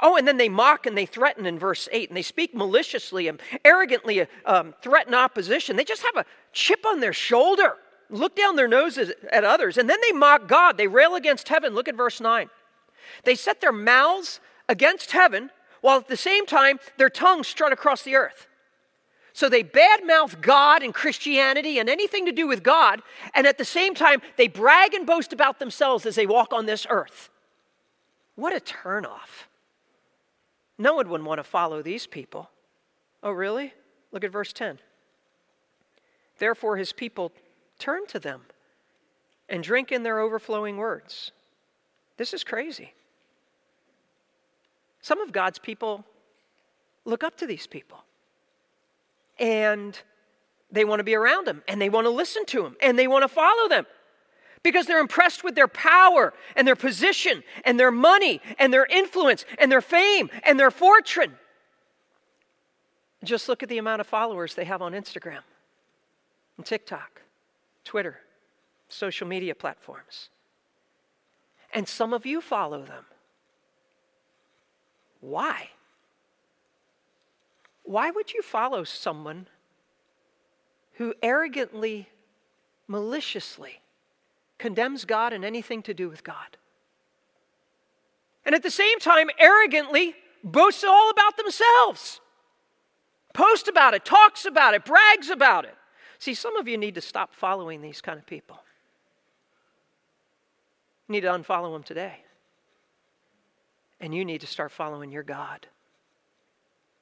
Oh, 0.00 0.16
and 0.16 0.28
then 0.28 0.36
they 0.36 0.48
mock 0.48 0.86
and 0.86 0.96
they 0.96 1.06
threaten 1.06 1.46
in 1.46 1.58
verse 1.58 1.88
8, 1.90 2.10
and 2.10 2.16
they 2.16 2.22
speak 2.22 2.54
maliciously 2.54 3.28
and 3.28 3.40
arrogantly 3.64 4.26
um, 4.44 4.74
threaten 4.82 5.14
opposition. 5.14 5.76
They 5.76 5.84
just 5.84 6.02
have 6.02 6.24
a 6.24 6.28
chip 6.52 6.84
on 6.86 7.00
their 7.00 7.14
shoulder, 7.14 7.76
look 8.10 8.36
down 8.36 8.56
their 8.56 8.68
noses 8.68 9.12
at 9.32 9.44
others, 9.44 9.78
and 9.78 9.88
then 9.88 9.98
they 10.02 10.12
mock 10.12 10.48
God. 10.48 10.76
They 10.76 10.86
rail 10.86 11.14
against 11.14 11.48
heaven. 11.48 11.74
Look 11.74 11.88
at 11.88 11.94
verse 11.94 12.20
9. 12.20 12.50
They 13.24 13.34
set 13.34 13.60
their 13.60 13.72
mouths 13.72 14.40
against 14.68 15.12
heaven 15.12 15.50
while 15.80 15.98
at 15.98 16.08
the 16.08 16.16
same 16.16 16.46
time 16.46 16.78
their 16.96 17.10
tongues 17.10 17.46
strut 17.46 17.72
across 17.72 18.02
the 18.02 18.16
earth. 18.16 18.46
So 19.32 19.50
they 19.50 19.62
badmouth 19.62 20.40
God 20.40 20.82
and 20.82 20.94
Christianity 20.94 21.78
and 21.78 21.90
anything 21.90 22.24
to 22.24 22.32
do 22.32 22.46
with 22.46 22.62
God, 22.62 23.02
and 23.34 23.46
at 23.46 23.58
the 23.58 23.66
same 23.66 23.94
time, 23.94 24.22
they 24.36 24.48
brag 24.48 24.94
and 24.94 25.06
boast 25.06 25.30
about 25.30 25.58
themselves 25.58 26.06
as 26.06 26.14
they 26.14 26.26
walk 26.26 26.54
on 26.54 26.64
this 26.64 26.86
earth. 26.88 27.28
What 28.34 28.56
a 28.56 28.60
turnoff. 28.60 29.44
No 30.78 30.94
one 30.94 31.10
would 31.10 31.22
want 31.22 31.38
to 31.38 31.44
follow 31.44 31.82
these 31.82 32.06
people. 32.06 32.50
Oh, 33.22 33.30
really? 33.30 33.74
Look 34.10 34.24
at 34.24 34.32
verse 34.32 34.54
10. 34.54 34.78
Therefore, 36.38 36.78
his 36.78 36.92
people 36.92 37.32
turn 37.78 38.06
to 38.06 38.18
them 38.18 38.42
and 39.48 39.62
drink 39.62 39.92
in 39.92 40.02
their 40.02 40.18
overflowing 40.18 40.76
words. 40.76 41.32
This 42.16 42.32
is 42.32 42.44
crazy. 42.44 42.92
Some 45.00 45.20
of 45.20 45.32
God's 45.32 45.58
people 45.58 46.04
look 47.04 47.22
up 47.22 47.36
to 47.38 47.46
these 47.46 47.66
people 47.66 47.98
and 49.38 49.98
they 50.70 50.84
want 50.84 51.00
to 51.00 51.04
be 51.04 51.14
around 51.14 51.46
them 51.46 51.62
and 51.68 51.80
they 51.80 51.88
want 51.88 52.06
to 52.06 52.10
listen 52.10 52.44
to 52.46 52.62
them 52.62 52.76
and 52.80 52.98
they 52.98 53.06
want 53.06 53.22
to 53.22 53.28
follow 53.28 53.68
them 53.68 53.86
because 54.62 54.86
they're 54.86 54.98
impressed 54.98 55.44
with 55.44 55.54
their 55.54 55.68
power 55.68 56.34
and 56.56 56.66
their 56.66 56.74
position 56.74 57.44
and 57.64 57.78
their 57.78 57.92
money 57.92 58.40
and 58.58 58.72
their 58.72 58.86
influence 58.86 59.44
and 59.58 59.70
their 59.70 59.80
fame 59.80 60.28
and 60.44 60.58
their 60.58 60.72
fortune. 60.72 61.38
Just 63.22 63.48
look 63.48 63.62
at 63.62 63.68
the 63.68 63.78
amount 63.78 64.00
of 64.00 64.06
followers 64.06 64.54
they 64.54 64.64
have 64.64 64.82
on 64.82 64.92
Instagram 64.92 65.40
and 66.56 66.66
TikTok, 66.66 67.22
Twitter, 67.84 68.18
social 68.88 69.28
media 69.28 69.54
platforms. 69.54 70.30
And 71.76 71.86
some 71.86 72.14
of 72.14 72.24
you 72.24 72.40
follow 72.40 72.82
them. 72.82 73.04
Why? 75.20 75.68
Why 77.82 78.10
would 78.10 78.32
you 78.32 78.40
follow 78.40 78.82
someone 78.82 79.46
who 80.94 81.12
arrogantly, 81.22 82.08
maliciously 82.88 83.82
condemns 84.56 85.04
God 85.04 85.34
and 85.34 85.44
anything 85.44 85.82
to 85.82 85.92
do 85.92 86.08
with 86.08 86.24
God? 86.24 86.56
And 88.46 88.54
at 88.54 88.62
the 88.62 88.70
same 88.70 88.98
time, 88.98 89.28
arrogantly 89.38 90.14
boasts 90.42 90.82
all 90.82 91.10
about 91.10 91.36
themselves, 91.36 92.22
posts 93.34 93.68
about 93.68 93.92
it, 93.92 94.02
talks 94.02 94.46
about 94.46 94.72
it, 94.72 94.86
brags 94.86 95.28
about 95.28 95.66
it. 95.66 95.76
See, 96.18 96.32
some 96.32 96.56
of 96.56 96.66
you 96.68 96.78
need 96.78 96.94
to 96.94 97.02
stop 97.02 97.34
following 97.34 97.82
these 97.82 98.00
kind 98.00 98.18
of 98.18 98.24
people. 98.24 98.60
You 101.08 101.12
need 101.12 101.20
to 101.22 101.28
unfollow 101.28 101.72
them 101.72 101.82
today. 101.82 102.20
And 104.00 104.14
you 104.14 104.24
need 104.24 104.40
to 104.42 104.46
start 104.46 104.72
following 104.72 105.10
your 105.10 105.22
God 105.22 105.66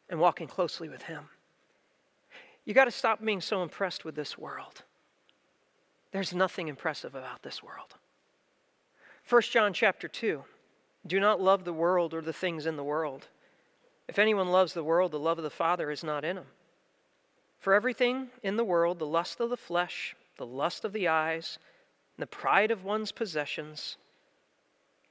and 0.08 0.20
walking 0.20 0.46
closely 0.46 0.88
with 0.88 1.02
Him. 1.02 1.28
You 2.64 2.74
got 2.74 2.84
to 2.84 2.90
stop 2.90 3.24
being 3.24 3.40
so 3.40 3.62
impressed 3.62 4.04
with 4.04 4.14
this 4.14 4.38
world. 4.38 4.82
There's 6.12 6.32
nothing 6.32 6.68
impressive 6.68 7.14
about 7.14 7.42
this 7.42 7.62
world. 7.62 7.94
1 9.28 9.42
John 9.42 9.72
chapter 9.72 10.06
2 10.06 10.44
Do 11.06 11.20
not 11.20 11.40
love 11.40 11.64
the 11.64 11.72
world 11.72 12.14
or 12.14 12.20
the 12.20 12.32
things 12.32 12.66
in 12.66 12.76
the 12.76 12.84
world. 12.84 13.28
If 14.06 14.18
anyone 14.18 14.50
loves 14.50 14.74
the 14.74 14.84
world, 14.84 15.12
the 15.12 15.18
love 15.18 15.38
of 15.38 15.44
the 15.44 15.50
Father 15.50 15.90
is 15.90 16.04
not 16.04 16.24
in 16.24 16.36
him. 16.36 16.46
For 17.58 17.72
everything 17.72 18.28
in 18.42 18.56
the 18.56 18.64
world, 18.64 18.98
the 18.98 19.06
lust 19.06 19.40
of 19.40 19.48
the 19.48 19.56
flesh, 19.56 20.14
the 20.36 20.46
lust 20.46 20.84
of 20.84 20.92
the 20.92 21.08
eyes, 21.08 21.58
and 22.16 22.22
the 22.22 22.26
pride 22.26 22.70
of 22.70 22.84
one's 22.84 23.12
possessions, 23.12 23.96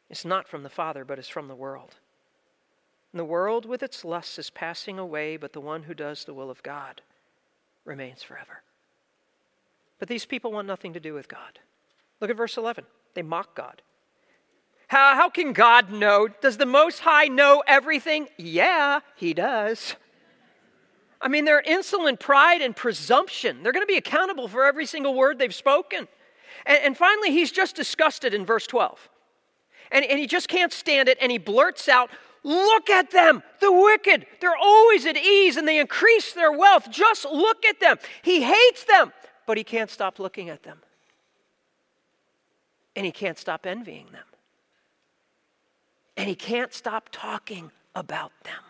is 0.10 0.26
not 0.26 0.48
from 0.48 0.64
the 0.64 0.70
Father, 0.70 1.04
but 1.04 1.20
is 1.20 1.28
from 1.28 1.48
the 1.48 1.56
world. 1.56 1.96
And 3.12 3.20
the 3.20 3.26
world 3.26 3.66
with 3.66 3.84
its 3.84 4.06
lusts 4.06 4.40
is 4.40 4.50
passing 4.50 4.98
away, 4.98 5.38
but 5.38 5.54
the 5.54 5.62
one 5.62 5.84
who 5.84 5.94
does 5.94 6.26
the 6.26 6.34
will 6.34 6.50
of 6.50 6.64
God 6.64 7.02
remains 7.86 8.24
forever. 8.24 8.62
But 10.00 10.08
these 10.08 10.26
people 10.26 10.52
want 10.52 10.68
nothing 10.68 10.94
to 10.94 11.00
do 11.00 11.14
with 11.14 11.28
God. 11.28 11.60
Look 12.20 12.30
at 12.30 12.38
verse 12.38 12.58
11. 12.58 12.86
They 13.14 13.22
mock 13.22 13.56
God. 13.56 13.82
How, 14.88 15.16
how 15.16 15.30
can 15.30 15.54
God 15.54 15.92
know? 15.92 16.28
Does 16.28 16.58
the 16.58 16.66
Most 16.66 17.00
High 17.00 17.28
know 17.28 17.64
everything? 17.68 18.28
Yeah, 18.38 19.00
He 19.16 19.34
does. 19.34 19.96
I 21.22 21.30
mean, 21.30 21.46
their 21.46 21.62
insolent 21.62 22.20
pride 22.20 22.62
and 22.62 22.76
presumption, 22.76 23.64
they're 23.64 23.72
going 23.72 23.86
to 23.86 23.92
be 23.92 23.98
accountable 23.98 24.48
for 24.48 24.66
every 24.66 24.86
single 24.86 25.16
word 25.16 25.40
they've 25.40 25.56
spoken. 25.56 26.08
And, 26.66 26.80
and 26.84 26.98
finally, 26.98 27.32
he's 27.32 27.52
just 27.52 27.76
disgusted 27.76 28.34
in 28.34 28.46
verse 28.46 28.68
12. 28.68 29.10
And, 29.92 30.06
and 30.06 30.20
he 30.20 30.28
just 30.28 30.48
can't 30.48 30.74
stand 30.74 31.10
it, 31.10 31.18
and 31.22 31.32
he 31.32 31.38
blurts 31.38 31.88
out, 31.88 32.10
Look 32.44 32.90
at 32.90 33.12
them, 33.12 33.42
the 33.62 33.72
wicked. 33.72 34.26
They're 34.42 34.58
always 34.58 35.06
at 35.06 35.16
ease 35.16 35.56
and 35.56 35.66
they 35.66 35.80
increase 35.80 36.34
their 36.34 36.52
wealth. 36.52 36.92
Just 36.92 37.24
look 37.24 37.64
at 37.66 37.80
them. 37.80 37.98
He 38.22 38.44
hates 38.44 38.84
them, 38.84 39.14
but 39.48 39.58
he 39.58 39.64
can't 39.64 39.90
stop 39.90 40.20
looking 40.20 40.50
at 40.50 40.64
them. 40.64 40.80
And 42.96 43.06
he 43.06 43.14
can't 43.14 43.38
stop 43.38 43.66
envying 43.66 44.08
them. 44.12 44.26
And 46.18 46.28
he 46.28 46.36
can't 46.36 46.74
stop 46.74 47.10
talking 47.12 47.72
about 47.96 48.34
them. 48.44 48.62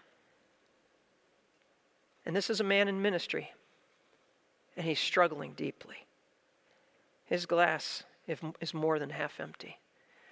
And 2.26 2.36
this 2.36 2.50
is 2.50 2.62
a 2.62 2.64
man 2.64 2.88
in 2.88 3.02
ministry, 3.02 3.52
and 4.78 4.86
he's 4.86 5.00
struggling 5.00 5.54
deeply. 5.54 5.98
His 7.26 7.46
glass 7.46 8.04
is 8.28 8.74
more 8.74 9.00
than 9.00 9.10
half 9.10 9.40
empty. 9.40 9.78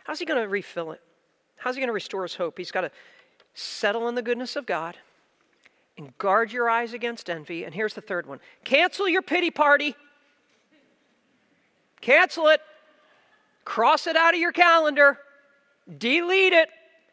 How's 0.04 0.20
he 0.20 0.26
going 0.26 0.42
to 0.42 0.48
refill 0.48 0.92
it? 0.92 1.02
How's 1.58 1.76
he 1.76 1.80
going 1.80 1.88
to 1.88 1.94
restore 1.94 2.24
his 2.24 2.36
hope? 2.36 2.58
He's 2.58 2.72
got 2.72 2.82
to 2.82 2.92
settle 3.54 4.08
in 4.08 4.16
the 4.16 4.22
goodness 4.22 4.56
of 4.56 4.66
God, 4.66 4.98
and 5.98 6.18
guard 6.18 6.52
your 6.52 6.70
eyes 6.70 6.94
against 6.94 7.30
envy. 7.30 7.64
And 7.64 7.74
here's 7.74 7.94
the 7.94 8.02
third 8.02 8.26
one 8.26 8.40
cancel 8.64 9.08
your 9.08 9.22
pity 9.22 9.52
party. 9.52 9.96
Cancel 12.02 12.48
it. 12.48 12.62
Cross 13.64 14.08
it 14.08 14.16
out 14.16 14.34
of 14.34 14.40
your 14.40 14.52
calendar. 14.52 15.20
Delete 15.98 16.54
it. 16.54 16.70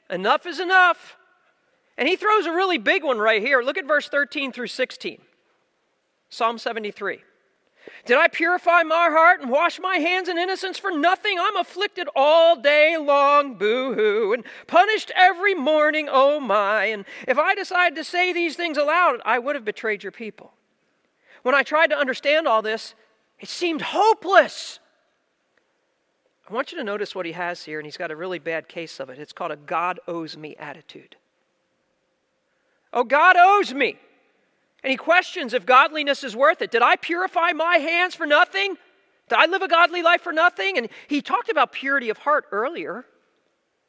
Enough 0.08 0.46
is 0.46 0.60
enough. 0.60 1.16
And 1.98 2.08
he 2.08 2.16
throws 2.16 2.46
a 2.46 2.52
really 2.52 2.78
big 2.78 3.04
one 3.04 3.18
right 3.18 3.42
here. 3.42 3.60
Look 3.60 3.76
at 3.76 3.86
verse 3.86 4.08
13 4.08 4.52
through 4.52 4.68
16. 4.68 5.20
Psalm 6.30 6.56
73. 6.56 7.20
Did 8.04 8.16
I 8.16 8.28
purify 8.28 8.82
my 8.82 9.08
heart 9.10 9.40
and 9.40 9.50
wash 9.50 9.78
my 9.78 9.96
hands 9.96 10.28
in 10.28 10.38
innocence 10.38 10.78
for 10.78 10.90
nothing? 10.90 11.38
I'm 11.38 11.56
afflicted 11.56 12.08
all 12.16 12.56
day 12.56 12.96
long, 12.96 13.54
boo 13.54 13.94
hoo, 13.94 14.32
and 14.32 14.44
punished 14.66 15.12
every 15.14 15.54
morning, 15.54 16.08
oh 16.10 16.40
my. 16.40 16.86
And 16.86 17.04
if 17.26 17.38
I 17.38 17.54
decided 17.54 17.96
to 17.96 18.04
say 18.04 18.32
these 18.32 18.56
things 18.56 18.78
aloud, 18.78 19.20
I 19.24 19.38
would 19.38 19.54
have 19.54 19.64
betrayed 19.64 20.02
your 20.02 20.12
people. 20.12 20.52
When 21.42 21.54
I 21.54 21.62
tried 21.62 21.88
to 21.88 21.98
understand 21.98 22.48
all 22.48 22.62
this, 22.62 22.94
it 23.40 23.48
seemed 23.48 23.82
hopeless. 23.82 24.80
I 26.48 26.54
want 26.54 26.72
you 26.72 26.78
to 26.78 26.84
notice 26.84 27.14
what 27.14 27.26
he 27.26 27.32
has 27.32 27.64
here, 27.64 27.78
and 27.78 27.86
he's 27.86 27.96
got 27.96 28.10
a 28.10 28.16
really 28.16 28.38
bad 28.38 28.68
case 28.68 29.00
of 29.00 29.10
it. 29.10 29.18
It's 29.18 29.32
called 29.32 29.52
a 29.52 29.56
God 29.56 30.00
owes 30.08 30.36
me 30.36 30.56
attitude. 30.56 31.16
Oh, 32.92 33.04
God 33.04 33.36
owes 33.38 33.74
me. 33.74 33.98
And 34.82 34.90
he 34.90 34.96
questions 34.96 35.54
if 35.54 35.66
godliness 35.66 36.22
is 36.22 36.36
worth 36.36 36.62
it. 36.62 36.70
Did 36.70 36.82
I 36.82 36.96
purify 36.96 37.52
my 37.52 37.78
hands 37.78 38.14
for 38.14 38.26
nothing? 38.26 38.76
Did 39.28 39.38
I 39.38 39.46
live 39.46 39.62
a 39.62 39.68
godly 39.68 40.02
life 40.02 40.22
for 40.22 40.32
nothing? 40.32 40.78
And 40.78 40.88
he 41.08 41.20
talked 41.20 41.48
about 41.48 41.72
purity 41.72 42.10
of 42.10 42.18
heart 42.18 42.46
earlier. 42.52 43.04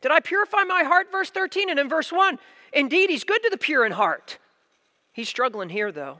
Did 0.01 0.11
I 0.11 0.19
purify 0.19 0.63
my 0.63 0.83
heart? 0.83 1.11
Verse 1.11 1.29
13. 1.29 1.69
And 1.69 1.79
in 1.79 1.89
verse 1.89 2.11
1, 2.11 2.39
indeed, 2.73 3.09
he's 3.09 3.23
good 3.23 3.43
to 3.43 3.49
the 3.49 3.57
pure 3.57 3.85
in 3.85 3.91
heart. 3.91 4.39
He's 5.13 5.29
struggling 5.29 5.69
here, 5.69 5.91
though. 5.91 6.19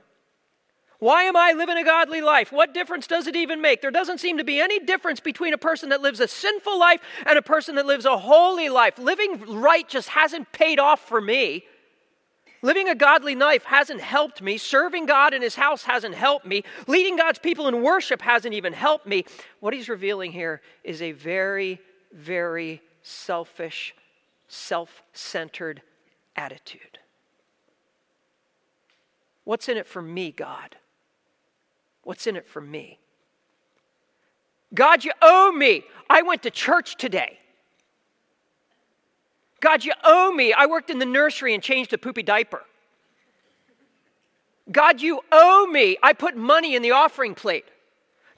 Why 0.98 1.22
am 1.22 1.34
I 1.34 1.52
living 1.52 1.78
a 1.78 1.84
godly 1.84 2.20
life? 2.20 2.52
What 2.52 2.74
difference 2.74 3.06
does 3.06 3.26
it 3.26 3.34
even 3.34 3.62
make? 3.62 3.80
There 3.80 3.90
doesn't 3.90 4.20
seem 4.20 4.36
to 4.36 4.44
be 4.44 4.60
any 4.60 4.78
difference 4.78 5.18
between 5.18 5.54
a 5.54 5.58
person 5.58 5.88
that 5.88 6.02
lives 6.02 6.20
a 6.20 6.28
sinful 6.28 6.78
life 6.78 7.00
and 7.24 7.38
a 7.38 7.42
person 7.42 7.76
that 7.76 7.86
lives 7.86 8.04
a 8.04 8.18
holy 8.18 8.68
life. 8.68 8.98
Living 8.98 9.42
right 9.60 9.88
just 9.88 10.10
hasn't 10.10 10.52
paid 10.52 10.78
off 10.78 11.00
for 11.00 11.20
me. 11.20 11.64
Living 12.62 12.88
a 12.88 12.94
godly 12.94 13.34
life 13.34 13.64
hasn't 13.64 14.00
helped 14.00 14.42
me. 14.42 14.58
Serving 14.58 15.06
God 15.06 15.32
in 15.32 15.40
his 15.40 15.54
house 15.54 15.84
hasn't 15.84 16.14
helped 16.14 16.44
me. 16.44 16.62
Leading 16.86 17.16
God's 17.16 17.38
people 17.38 17.68
in 17.68 17.82
worship 17.82 18.20
hasn't 18.20 18.54
even 18.54 18.72
helped 18.72 19.06
me. 19.06 19.24
What 19.60 19.72
he's 19.72 19.88
revealing 19.88 20.32
here 20.32 20.60
is 20.84 21.00
a 21.00 21.12
very, 21.12 21.80
very 22.12 22.82
selfish, 23.02 23.94
self 24.48 25.02
centered 25.12 25.82
attitude. 26.36 26.98
What's 29.44 29.68
in 29.68 29.78
it 29.78 29.86
for 29.86 30.02
me, 30.02 30.30
God? 30.30 30.76
What's 32.02 32.26
in 32.26 32.36
it 32.36 32.46
for 32.46 32.60
me? 32.60 32.98
God, 34.74 35.04
you 35.04 35.12
owe 35.22 35.50
me. 35.50 35.84
I 36.08 36.22
went 36.22 36.42
to 36.42 36.50
church 36.50 36.96
today. 36.96 37.38
God, 39.60 39.84
you 39.84 39.92
owe 40.02 40.32
me. 40.32 40.52
I 40.52 40.66
worked 40.66 40.90
in 40.90 40.98
the 40.98 41.06
nursery 41.06 41.54
and 41.54 41.62
changed 41.62 41.92
a 41.92 41.98
poopy 41.98 42.22
diaper. 42.22 42.64
God, 44.72 45.00
you 45.00 45.20
owe 45.30 45.66
me. 45.70 45.98
I 46.02 46.12
put 46.12 46.36
money 46.36 46.74
in 46.74 46.82
the 46.82 46.92
offering 46.92 47.34
plate. 47.34 47.66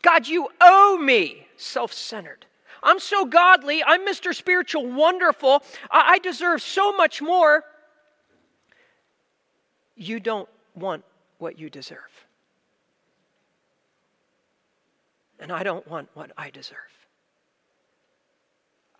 God, 0.02 0.26
you 0.26 0.48
owe 0.60 0.98
me. 1.00 1.46
Self 1.56 1.92
centered. 1.92 2.46
I'm 2.82 2.98
so 2.98 3.24
godly. 3.24 3.82
I'm 3.84 4.06
Mr. 4.06 4.34
Spiritual 4.34 4.86
Wonderful. 4.86 5.62
I-, 5.90 6.18
deserve 6.18 6.60
so 6.62 6.92
much 6.96 7.22
more. 7.22 7.64
You 9.94 10.18
don't 10.18 10.48
want 10.74 11.04
what 11.38 11.58
you 11.58 11.70
deserve. 11.70 11.98
And 15.38 15.52
I 15.52 15.62
don't 15.62 15.86
want 15.86 16.08
what 16.14 16.32
I 16.36 16.50
deserve. 16.50 16.78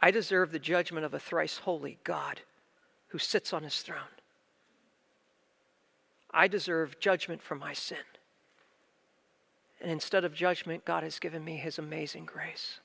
I 0.03 0.11
deserve 0.11 0.51
the 0.51 0.59
judgment 0.59 1.07
of 1.07 1.15
a 1.15 1.21
thrice 1.21 1.59
holy 1.59 1.99
God 2.03 2.41
who 3.09 3.19
sits 3.19 3.53
on 3.53 3.63
his 3.63 3.81
throne. 3.83 4.19
I 6.33 6.49
deserve 6.49 6.99
judgment 6.99 7.41
for 7.41 7.55
my 7.55 7.73
sin. 7.73 7.99
And 9.81 9.93
instead 9.93 10.25
of 10.25 10.35
judgment, 10.35 10.85
God 10.85 11.05
has 11.05 11.21
given 11.21 11.45
me 11.45 11.57
his 11.57 11.79
amazing 11.79 12.25
grace. 12.25 12.81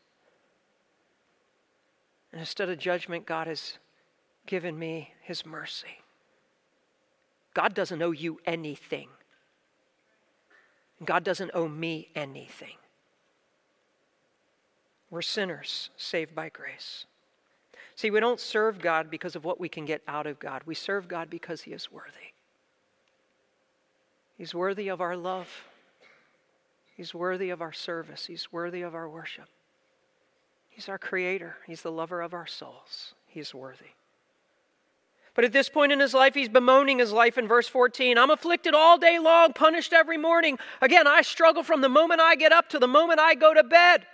And 2.32 2.40
instead 2.40 2.70
of 2.70 2.78
judgment, 2.78 3.26
God 3.26 3.48
has 3.48 3.80
given 4.46 4.78
me 4.78 5.14
his 5.22 5.46
mercy. 5.46 6.04
God 7.54 7.74
doesn't 7.74 8.02
owe 8.02 8.12
you 8.12 8.40
anything. 8.46 9.10
God 11.04 11.24
doesn't 11.24 11.52
owe 11.54 11.68
me 11.68 12.10
anything. 12.16 12.76
We're 15.10 15.22
sinners 15.22 15.90
saved 15.96 16.36
by 16.36 16.50
grace. 16.50 17.06
See, 17.96 18.12
we 18.12 18.20
don't 18.20 18.40
serve 18.40 18.80
God 18.80 19.10
because 19.10 19.36
of 19.36 19.44
what 19.44 19.60
we 19.60 19.70
can 19.70 19.86
get 19.86 20.02
out 20.08 20.28
of 20.28 20.40
God. 20.40 20.62
We 20.66 20.76
serve 20.76 21.08
God 21.08 21.30
because 21.30 21.62
He 21.62 21.72
is 21.72 21.92
worthy. 21.92 22.34
He's 24.38 24.54
worthy 24.54 24.88
of 24.88 25.02
our 25.02 25.18
love. 25.18 25.48
He's 26.96 27.14
worthy 27.14 27.50
of 27.50 27.62
our 27.62 27.74
service. 27.74 28.26
He's 28.26 28.52
worthy 28.52 28.82
of 28.82 28.94
our 28.94 29.10
worship. 29.10 29.48
He's 30.70 30.90
our 30.90 31.00
creator. 31.00 31.58
He's 31.66 31.82
the 31.82 31.92
lover 31.92 32.22
of 32.22 32.34
our 32.34 32.46
souls. 32.46 33.14
He's 33.26 33.54
worthy. 33.54 33.94
But 35.34 35.46
at 35.46 35.54
this 35.54 35.70
point 35.70 35.92
in 35.92 36.00
his 36.00 36.16
life, 36.16 36.34
he's 36.34 36.50
bemoaning 36.50 36.98
his 36.98 37.12
life 37.12 37.38
in 37.38 37.48
verse 37.48 37.68
14. 37.68 38.18
I'm 38.18 38.32
afflicted 38.32 38.74
all 38.74 38.98
day 38.98 39.20
long, 39.20 39.54
punished 39.54 39.94
every 39.94 40.18
morning. 40.18 40.58
Again, 40.82 41.06
I 41.06 41.22
struggle 41.22 41.62
from 41.64 41.82
the 41.82 41.90
moment 41.90 42.22
I 42.22 42.36
get 42.36 42.52
up 42.52 42.70
to 42.70 42.80
the 42.80 42.88
moment 42.88 43.20
I 43.20 43.36
go 43.36 43.54
to 43.54 43.64
bed. 43.64 44.06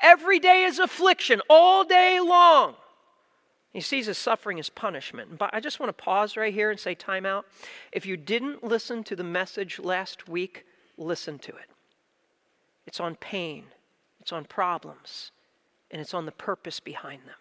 Every 0.00 0.38
day 0.38 0.64
is 0.64 0.78
affliction, 0.78 1.40
all 1.48 1.84
day 1.84 2.20
long. 2.20 2.74
He 3.70 3.80
sees 3.80 4.06
his 4.06 4.18
suffering 4.18 4.58
as 4.58 4.70
punishment. 4.70 5.38
But 5.38 5.50
I 5.52 5.60
just 5.60 5.78
want 5.78 5.88
to 5.90 6.04
pause 6.04 6.36
right 6.36 6.52
here 6.52 6.70
and 6.70 6.80
say, 6.80 6.94
time 6.94 7.26
out. 7.26 7.46
If 7.92 8.06
you 8.06 8.16
didn't 8.16 8.64
listen 8.64 9.04
to 9.04 9.16
the 9.16 9.24
message 9.24 9.78
last 9.78 10.28
week, 10.28 10.64
listen 10.96 11.38
to 11.40 11.52
it. 11.52 11.70
It's 12.86 13.00
on 13.00 13.16
pain, 13.16 13.66
it's 14.20 14.32
on 14.32 14.46
problems, 14.46 15.30
and 15.90 16.00
it's 16.00 16.14
on 16.14 16.24
the 16.26 16.32
purpose 16.32 16.80
behind 16.80 17.22
them. 17.26 17.36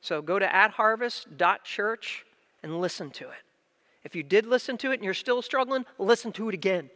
So 0.00 0.20
go 0.20 0.38
to 0.38 0.46
atharvest.church 0.46 2.26
and 2.62 2.80
listen 2.80 3.10
to 3.12 3.24
it. 3.24 3.42
If 4.02 4.14
you 4.14 4.22
did 4.22 4.46
listen 4.46 4.76
to 4.78 4.90
it 4.90 4.94
and 4.94 5.04
you're 5.04 5.14
still 5.14 5.40
struggling, 5.40 5.86
listen 5.96 6.32
to 6.32 6.48
it 6.48 6.54
again. 6.54 6.90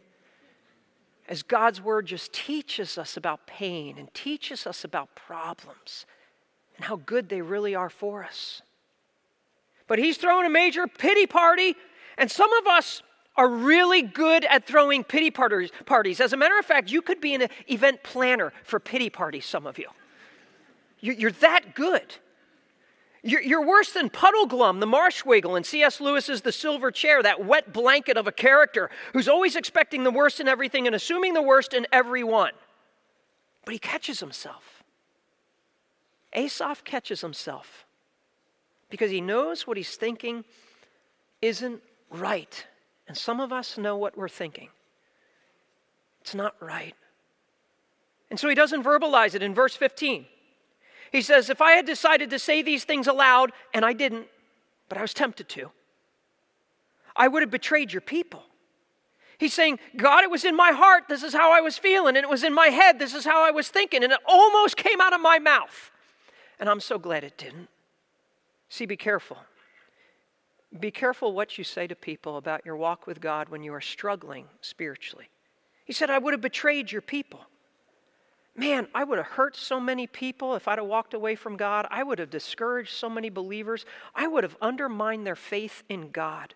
As 1.29 1.43
God's 1.43 1.79
word 1.79 2.07
just 2.07 2.33
teaches 2.33 2.97
us 2.97 3.15
about 3.15 3.45
pain 3.45 3.99
and 3.99 4.11
teaches 4.15 4.65
us 4.65 4.83
about 4.83 5.13
problems 5.13 6.07
and 6.75 6.85
how 6.85 6.95
good 6.95 7.29
they 7.29 7.41
really 7.41 7.75
are 7.75 7.89
for 7.89 8.23
us. 8.23 8.63
But 9.87 9.99
he's 9.99 10.17
throwing 10.17 10.47
a 10.47 10.49
major 10.49 10.87
pity 10.87 11.27
party, 11.27 11.75
and 12.17 12.31
some 12.31 12.51
of 12.53 12.65
us 12.65 13.03
are 13.35 13.47
really 13.47 14.01
good 14.01 14.43
at 14.45 14.65
throwing 14.65 15.03
pity 15.03 15.29
parties. 15.29 15.71
As 16.19 16.33
a 16.33 16.37
matter 16.37 16.57
of 16.57 16.65
fact, 16.65 16.91
you 16.91 17.01
could 17.01 17.21
be 17.21 17.35
an 17.35 17.47
event 17.67 18.01
planner 18.01 18.51
for 18.63 18.79
pity 18.79 19.11
parties, 19.11 19.45
some 19.45 19.67
of 19.67 19.77
you. 19.77 19.87
You're 20.99 21.31
that 21.31 21.75
good. 21.75 22.15
You're, 23.21 23.41
you're 23.41 23.65
worse 23.65 23.91
than 23.91 24.09
Puddleglum, 24.09 24.79
the 24.79 24.85
Marshwiggle, 24.85 25.57
and 25.57 25.65
C.S. 25.65 25.99
Lewis's 25.99 26.41
The 26.41 26.51
Silver 26.51 26.89
Chair, 26.89 27.21
that 27.21 27.45
wet 27.45 27.73
blanket 27.73 28.15
of 28.15 28.27
a 28.27 28.31
character 28.31 28.89
who's 29.11 29.27
always 29.27 29.55
expecting 29.55 30.03
the 30.03 30.11
worst 30.11 30.39
in 30.39 30.47
everything 30.47 30.87
and 30.87 30.95
assuming 30.95 31.33
the 31.33 31.41
worst 31.41 31.73
in 31.73 31.85
everyone. 31.91 32.51
But 33.65 33.73
he 33.73 33.79
catches 33.79 34.21
himself. 34.21 34.83
Asaph 36.33 36.83
catches 36.83 37.21
himself 37.21 37.85
because 38.89 39.11
he 39.11 39.19
knows 39.19 39.67
what 39.67 39.77
he's 39.77 39.95
thinking 39.95 40.45
isn't 41.41 41.81
right. 42.09 42.65
And 43.07 43.17
some 43.17 43.39
of 43.39 43.51
us 43.51 43.77
know 43.77 43.97
what 43.97 44.17
we're 44.17 44.29
thinking. 44.29 44.69
It's 46.21 46.35
not 46.35 46.55
right. 46.61 46.95
And 48.29 48.39
so 48.39 48.47
he 48.47 48.55
doesn't 48.55 48.83
verbalize 48.83 49.35
it 49.35 49.41
in 49.41 49.53
verse 49.53 49.75
15. 49.75 50.25
He 51.11 51.21
says, 51.21 51.49
If 51.49 51.61
I 51.61 51.71
had 51.71 51.85
decided 51.85 52.29
to 52.29 52.39
say 52.39 52.61
these 52.61 52.83
things 52.83 53.07
aloud, 53.07 53.51
and 53.73 53.85
I 53.85 53.93
didn't, 53.93 54.27
but 54.87 54.97
I 54.97 55.01
was 55.01 55.13
tempted 55.13 55.49
to, 55.49 55.71
I 57.15 57.27
would 57.27 57.41
have 57.41 57.51
betrayed 57.51 57.91
your 57.91 58.01
people. 58.01 58.43
He's 59.39 59.53
saying, 59.53 59.79
God, 59.95 60.23
it 60.23 60.29
was 60.29 60.43
in 60.43 60.55
my 60.55 60.71
heart. 60.71 61.05
This 61.07 61.23
is 61.23 61.33
how 61.33 61.53
I 61.53 61.61
was 61.61 61.77
feeling. 61.77 62.17
And 62.17 62.25
it 62.25 62.29
was 62.29 62.43
in 62.43 62.53
my 62.53 62.67
head. 62.67 62.99
This 62.99 63.15
is 63.15 63.23
how 63.23 63.41
I 63.41 63.51
was 63.51 63.69
thinking. 63.69 64.03
And 64.03 64.11
it 64.11 64.19
almost 64.27 64.75
came 64.75 64.99
out 64.99 65.13
of 65.13 65.21
my 65.21 65.39
mouth. 65.39 65.91
And 66.59 66.67
I'm 66.67 66.81
so 66.81 66.99
glad 66.99 67.23
it 67.23 67.37
didn't. 67.37 67.69
See, 68.67 68.85
be 68.85 68.97
careful. 68.97 69.37
Be 70.77 70.91
careful 70.91 71.31
what 71.31 71.57
you 71.57 71.63
say 71.63 71.87
to 71.87 71.95
people 71.95 72.35
about 72.35 72.65
your 72.65 72.75
walk 72.75 73.07
with 73.07 73.21
God 73.21 73.47
when 73.47 73.63
you 73.63 73.73
are 73.73 73.81
struggling 73.81 74.45
spiritually. 74.59 75.29
He 75.85 75.93
said, 75.93 76.09
I 76.09 76.19
would 76.19 76.33
have 76.33 76.41
betrayed 76.41 76.91
your 76.91 77.01
people. 77.01 77.39
Man, 78.59 78.89
I 78.93 79.05
would 79.05 79.19
have 79.19 79.27
hurt 79.27 79.55
so 79.55 79.79
many 79.79 80.05
people 80.05 80.53
if 80.53 80.67
I'd 80.67 80.79
have 80.79 80.87
walked 80.87 81.13
away 81.13 81.35
from 81.35 81.55
God. 81.55 81.87
I 81.89 82.03
would 82.03 82.19
have 82.19 82.29
discouraged 82.29 82.91
so 82.91 83.09
many 83.09 83.29
believers. 83.29 83.85
I 84.13 84.27
would 84.27 84.43
have 84.43 84.57
undermined 84.61 85.25
their 85.25 85.37
faith 85.37 85.83
in 85.87 86.11
God. 86.11 86.55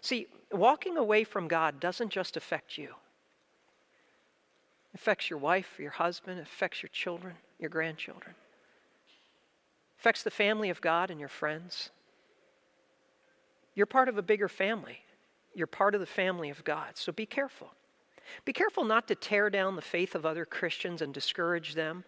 See, 0.00 0.26
walking 0.50 0.96
away 0.96 1.22
from 1.22 1.46
God 1.46 1.78
doesn't 1.78 2.10
just 2.10 2.36
affect 2.36 2.76
you. 2.76 2.96
It 4.92 4.96
affects 4.96 5.30
your 5.30 5.38
wife, 5.38 5.78
your 5.78 5.92
husband, 5.92 6.40
affects 6.40 6.82
your 6.82 6.90
children, 6.92 7.34
your 7.60 7.70
grandchildren. 7.70 8.34
It 9.06 10.00
affects 10.00 10.24
the 10.24 10.32
family 10.32 10.68
of 10.68 10.80
God 10.80 11.12
and 11.12 11.20
your 11.20 11.28
friends. 11.28 11.90
You're 13.76 13.86
part 13.86 14.08
of 14.08 14.18
a 14.18 14.22
bigger 14.22 14.48
family. 14.48 14.98
You're 15.54 15.68
part 15.68 15.94
of 15.94 16.00
the 16.00 16.06
family 16.06 16.50
of 16.50 16.64
God. 16.64 16.96
So 16.96 17.12
be 17.12 17.24
careful. 17.24 17.70
Be 18.44 18.52
careful 18.52 18.84
not 18.84 19.08
to 19.08 19.14
tear 19.14 19.50
down 19.50 19.76
the 19.76 19.82
faith 19.82 20.14
of 20.14 20.26
other 20.26 20.44
Christians 20.44 21.02
and 21.02 21.12
discourage 21.12 21.74
them 21.74 22.04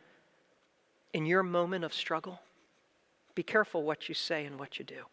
in 1.13 1.27
your 1.27 1.43
moment 1.43 1.85
of 1.85 1.95
struggle. 1.95 2.41
Be 3.35 3.43
careful 3.43 3.83
what 3.83 4.09
you 4.09 4.15
say 4.15 4.45
and 4.45 4.59
what 4.59 4.79
you 4.79 4.85
do. 4.85 5.05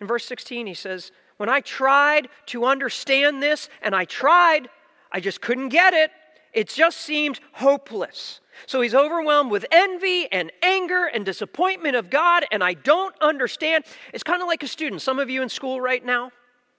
In 0.00 0.06
verse 0.06 0.24
16, 0.24 0.66
he 0.66 0.74
says, 0.74 1.12
When 1.36 1.48
I 1.48 1.60
tried 1.60 2.28
to 2.46 2.64
understand 2.64 3.42
this, 3.42 3.68
and 3.82 3.94
I 3.94 4.04
tried, 4.04 4.68
I 5.12 5.20
just 5.20 5.40
couldn't 5.40 5.68
get 5.68 5.94
it. 5.94 6.10
It 6.52 6.68
just 6.68 6.98
seemed 6.98 7.38
hopeless. 7.52 8.40
So 8.66 8.80
he's 8.80 8.94
overwhelmed 8.94 9.50
with 9.50 9.64
envy 9.70 10.30
and 10.32 10.50
anger 10.62 11.06
and 11.06 11.24
disappointment 11.24 11.96
of 11.96 12.10
God, 12.10 12.44
and 12.50 12.62
I 12.62 12.74
don't 12.74 13.14
understand. 13.20 13.84
It's 14.12 14.24
kind 14.24 14.42
of 14.42 14.48
like 14.48 14.62
a 14.62 14.68
student. 14.68 15.00
Some 15.02 15.18
of 15.18 15.30
you 15.30 15.42
in 15.42 15.48
school 15.48 15.80
right 15.80 16.04
now, 16.04 16.32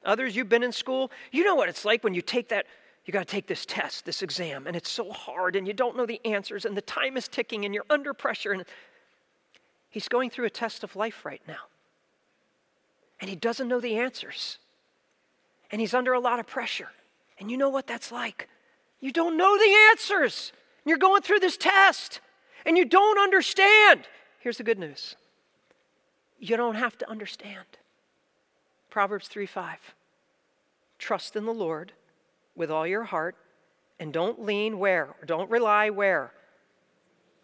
others 0.03 0.35
you've 0.35 0.49
been 0.49 0.63
in 0.63 0.71
school, 0.71 1.11
you 1.31 1.43
know 1.43 1.55
what 1.55 1.69
it's 1.69 1.85
like 1.85 2.03
when 2.03 2.13
you 2.13 2.21
take 2.21 2.49
that 2.49 2.65
you 3.11 3.19
got 3.19 3.27
to 3.27 3.35
take 3.35 3.47
this 3.47 3.65
test, 3.65 4.05
this 4.05 4.21
exam, 4.21 4.67
and 4.67 4.73
it's 4.73 4.89
so 4.89 5.11
hard, 5.11 5.57
and 5.57 5.67
you 5.67 5.73
don't 5.73 5.97
know 5.97 6.05
the 6.05 6.25
answers, 6.25 6.63
and 6.63 6.77
the 6.77 6.81
time 6.81 7.17
is 7.17 7.27
ticking, 7.27 7.65
and 7.65 7.73
you're 7.73 7.83
under 7.89 8.13
pressure. 8.13 8.53
And 8.53 8.63
he's 9.89 10.07
going 10.07 10.29
through 10.29 10.45
a 10.45 10.49
test 10.49 10.81
of 10.81 10.95
life 10.95 11.25
right 11.25 11.41
now. 11.45 11.67
And 13.19 13.29
he 13.29 13.35
doesn't 13.35 13.67
know 13.67 13.81
the 13.81 13.97
answers. 13.97 14.59
And 15.71 15.81
he's 15.81 15.93
under 15.93 16.13
a 16.13 16.21
lot 16.21 16.39
of 16.39 16.47
pressure. 16.47 16.87
And 17.37 17.51
you 17.51 17.57
know 17.57 17.67
what 17.67 17.85
that's 17.85 18.13
like. 18.13 18.47
You 19.01 19.11
don't 19.11 19.35
know 19.35 19.57
the 19.57 19.75
answers. 19.89 20.53
And 20.85 20.89
you're 20.89 20.97
going 20.97 21.21
through 21.21 21.39
this 21.39 21.57
test, 21.57 22.21
and 22.65 22.77
you 22.77 22.85
don't 22.85 23.19
understand. 23.19 24.07
Here's 24.39 24.57
the 24.57 24.63
good 24.63 24.79
news 24.79 25.17
you 26.39 26.55
don't 26.55 26.75
have 26.75 26.97
to 26.99 27.09
understand. 27.09 27.67
Proverbs 28.89 29.27
3 29.27 29.45
5. 29.47 29.95
Trust 30.97 31.35
in 31.35 31.43
the 31.43 31.53
Lord 31.53 31.91
with 32.55 32.71
all 32.71 32.85
your 32.85 33.03
heart 33.03 33.35
and 33.99 34.11
don't 34.11 34.43
lean 34.43 34.79
where? 34.79 35.15
Don't 35.25 35.49
rely 35.49 35.89
where? 35.89 36.33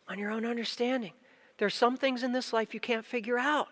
On 0.08 0.18
your 0.18 0.32
own 0.32 0.46
understanding. 0.46 1.14
There's 1.58 1.76
some 1.76 1.98
things 1.98 2.24
in 2.24 2.34
this 2.34 2.54
life 2.54 2.74
you 2.74 2.80
can't 2.80 3.06
figure 3.06 3.38
out. 3.38 3.68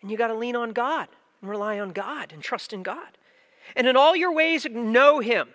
And 0.00 0.10
you 0.10 0.16
got 0.16 0.28
to 0.28 0.34
lean 0.34 0.56
on 0.56 0.70
God 0.70 1.08
and 1.40 1.50
rely 1.50 1.78
on 1.78 1.90
God 1.90 2.32
and 2.32 2.42
trust 2.42 2.72
in 2.72 2.82
God. 2.82 3.18
And 3.76 3.86
in 3.86 3.96
all 3.96 4.16
your 4.16 4.32
ways, 4.32 4.66
know 4.70 5.18
Him. 5.18 5.48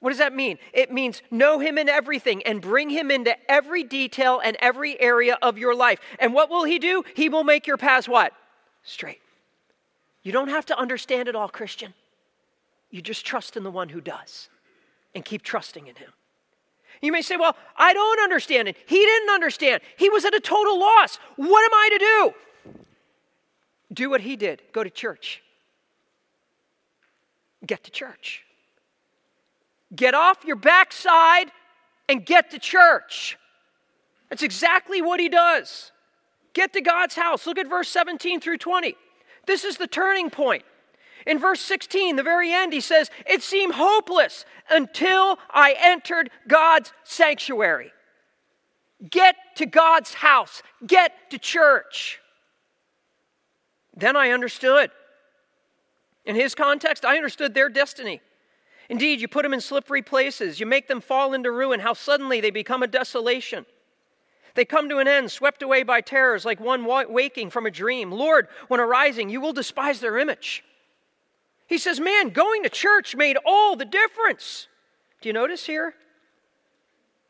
What 0.00 0.10
does 0.10 0.18
that 0.18 0.34
mean? 0.34 0.58
It 0.72 0.90
means 0.90 1.22
know 1.30 1.58
Him 1.58 1.76
in 1.76 1.88
everything 1.88 2.42
and 2.44 2.60
bring 2.60 2.90
Him 2.90 3.10
into 3.10 3.34
every 3.50 3.84
detail 3.84 4.40
and 4.42 4.56
every 4.60 5.00
area 5.00 5.38
of 5.42 5.58
your 5.58 5.74
life. 5.74 5.98
And 6.18 6.32
what 6.32 6.50
will 6.50 6.64
He 6.64 6.78
do? 6.78 7.04
He 7.14 7.28
will 7.28 7.44
make 7.44 7.66
your 7.66 7.76
paths 7.76 8.08
what? 8.08 8.32
Straight. 8.82 9.20
You 10.22 10.32
don't 10.32 10.48
have 10.48 10.66
to 10.66 10.78
understand 10.78 11.28
it 11.28 11.36
all, 11.36 11.48
Christian. 11.48 11.94
You 12.90 13.00
just 13.00 13.24
trust 13.24 13.56
in 13.56 13.62
the 13.62 13.70
one 13.70 13.88
who 13.88 14.00
does 14.00 14.48
and 15.14 15.24
keep 15.24 15.42
trusting 15.42 15.86
in 15.86 15.94
him. 15.94 16.10
You 17.00 17.12
may 17.12 17.22
say, 17.22 17.36
Well, 17.36 17.56
I 17.76 17.92
don't 17.92 18.20
understand 18.20 18.68
it. 18.68 18.76
He 18.86 18.96
didn't 18.96 19.30
understand. 19.30 19.82
He 19.96 20.10
was 20.10 20.24
at 20.24 20.34
a 20.34 20.40
total 20.40 20.78
loss. 20.78 21.18
What 21.36 21.64
am 21.64 21.74
I 21.74 21.88
to 21.92 21.98
do? 21.98 22.34
Do 23.92 24.10
what 24.10 24.20
he 24.20 24.36
did 24.36 24.62
go 24.72 24.84
to 24.84 24.90
church. 24.90 25.42
Get 27.66 27.84
to 27.84 27.90
church. 27.90 28.44
Get 29.94 30.14
off 30.14 30.44
your 30.44 30.56
backside 30.56 31.50
and 32.08 32.24
get 32.24 32.50
to 32.52 32.58
church. 32.58 33.38
That's 34.28 34.42
exactly 34.42 35.02
what 35.02 35.20
he 35.20 35.28
does. 35.28 35.92
Get 36.52 36.72
to 36.74 36.80
God's 36.80 37.14
house. 37.14 37.46
Look 37.46 37.58
at 37.58 37.68
verse 37.68 37.88
17 37.88 38.40
through 38.40 38.58
20. 38.58 38.96
This 39.46 39.64
is 39.64 39.76
the 39.76 39.86
turning 39.86 40.30
point. 40.30 40.64
In 41.30 41.38
verse 41.38 41.60
16, 41.60 42.16
the 42.16 42.24
very 42.24 42.52
end, 42.52 42.72
he 42.72 42.80
says, 42.80 43.08
It 43.24 43.40
seemed 43.40 43.74
hopeless 43.74 44.44
until 44.68 45.38
I 45.48 45.76
entered 45.78 46.28
God's 46.48 46.92
sanctuary. 47.04 47.92
Get 49.08 49.36
to 49.54 49.64
God's 49.64 50.12
house, 50.12 50.60
get 50.84 51.30
to 51.30 51.38
church. 51.38 52.18
Then 53.96 54.16
I 54.16 54.30
understood. 54.30 54.90
In 56.24 56.34
his 56.34 56.56
context, 56.56 57.04
I 57.04 57.16
understood 57.16 57.54
their 57.54 57.68
destiny. 57.68 58.20
Indeed, 58.88 59.20
you 59.20 59.28
put 59.28 59.44
them 59.44 59.54
in 59.54 59.60
slippery 59.60 60.02
places, 60.02 60.58
you 60.58 60.66
make 60.66 60.88
them 60.88 61.00
fall 61.00 61.32
into 61.32 61.52
ruin, 61.52 61.78
how 61.78 61.92
suddenly 61.92 62.40
they 62.40 62.50
become 62.50 62.82
a 62.82 62.88
desolation. 62.88 63.66
They 64.56 64.64
come 64.64 64.88
to 64.88 64.98
an 64.98 65.06
end, 65.06 65.30
swept 65.30 65.62
away 65.62 65.84
by 65.84 66.00
terrors, 66.00 66.44
like 66.44 66.58
one 66.58 66.84
waking 66.84 67.50
from 67.50 67.66
a 67.66 67.70
dream. 67.70 68.10
Lord, 68.10 68.48
when 68.66 68.80
arising, 68.80 69.30
you 69.30 69.40
will 69.40 69.52
despise 69.52 70.00
their 70.00 70.18
image. 70.18 70.64
He 71.70 71.78
says, 71.78 72.00
Man, 72.00 72.30
going 72.30 72.64
to 72.64 72.68
church 72.68 73.14
made 73.14 73.38
all 73.46 73.76
the 73.76 73.84
difference. 73.84 74.66
Do 75.20 75.28
you 75.28 75.32
notice 75.32 75.64
here? 75.64 75.94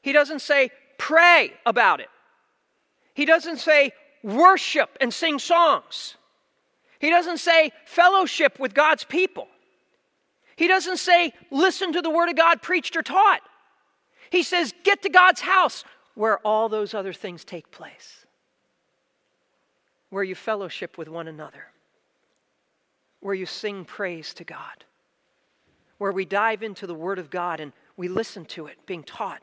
He 0.00 0.12
doesn't 0.12 0.38
say, 0.40 0.70
pray 0.96 1.52
about 1.66 2.00
it. 2.00 2.08
He 3.12 3.26
doesn't 3.26 3.58
say, 3.58 3.92
worship 4.22 4.96
and 4.98 5.12
sing 5.12 5.38
songs. 5.38 6.16
He 6.98 7.10
doesn't 7.10 7.36
say, 7.36 7.72
fellowship 7.84 8.58
with 8.58 8.72
God's 8.72 9.04
people. 9.04 9.46
He 10.56 10.68
doesn't 10.68 10.96
say, 10.96 11.34
listen 11.50 11.92
to 11.92 12.00
the 12.00 12.08
word 12.08 12.30
of 12.30 12.36
God 12.36 12.62
preached 12.62 12.96
or 12.96 13.02
taught. 13.02 13.40
He 14.30 14.42
says, 14.42 14.72
get 14.84 15.02
to 15.02 15.10
God's 15.10 15.42
house 15.42 15.84
where 16.14 16.38
all 16.38 16.70
those 16.70 16.94
other 16.94 17.12
things 17.12 17.44
take 17.44 17.70
place, 17.70 18.24
where 20.08 20.24
you 20.24 20.34
fellowship 20.34 20.96
with 20.96 21.08
one 21.08 21.28
another 21.28 21.69
where 23.20 23.34
you 23.34 23.46
sing 23.46 23.84
praise 23.84 24.34
to 24.34 24.44
God, 24.44 24.84
where 25.98 26.12
we 26.12 26.24
dive 26.24 26.62
into 26.62 26.86
the 26.86 26.94
Word 26.94 27.18
of 27.18 27.30
God 27.30 27.60
and 27.60 27.72
we 27.96 28.08
listen 28.08 28.44
to 28.46 28.66
it 28.66 28.78
being 28.86 29.02
taught 29.02 29.42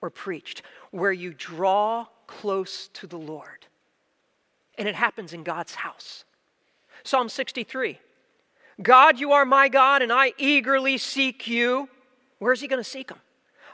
or 0.00 0.10
preached, 0.10 0.62
where 0.90 1.12
you 1.12 1.32
draw 1.32 2.06
close 2.26 2.88
to 2.88 3.06
the 3.06 3.18
Lord. 3.18 3.66
And 4.76 4.88
it 4.88 4.96
happens 4.96 5.32
in 5.32 5.44
God's 5.44 5.76
house. 5.76 6.24
Psalm 7.04 7.28
63 7.28 7.98
God, 8.80 9.20
you 9.20 9.32
are 9.32 9.44
my 9.44 9.68
God, 9.68 10.02
and 10.02 10.12
I 10.12 10.32
eagerly 10.38 10.98
seek 10.98 11.46
you. 11.46 11.88
Where's 12.38 12.60
he 12.60 12.66
going 12.66 12.82
to 12.82 12.88
seek 12.88 13.10
him? 13.10 13.18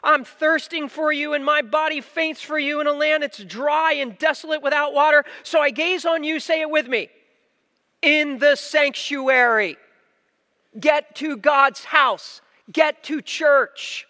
I'm 0.03 0.25
thirsting 0.25 0.89
for 0.89 1.13
you, 1.13 1.33
and 1.33 1.45
my 1.45 1.63
body 1.63 2.01
faints 2.01 2.43
for 2.43 2.59
you 2.59 2.81
in 2.81 2.87
a 2.87 2.93
land 2.93 3.23
that's 3.23 3.43
dry 3.43 3.95
and 3.95 4.19
desolate 4.19 4.63
without 4.63 4.93
water. 4.93 5.25
So 5.43 5.61
I 5.61 5.71
gaze 5.71 6.05
on 6.05 6.25
you, 6.25 6.41
say 6.41 6.61
it 6.61 6.71
with 6.71 6.87
me 6.89 7.09
in 8.03 8.39
the 8.39 8.57
sanctuary. 8.57 9.77
Get 10.79 11.15
to 11.17 11.37
God's 11.37 11.85
house. 11.85 12.41
Get 12.73 13.03
to 13.05 13.21
church. 13.23 14.07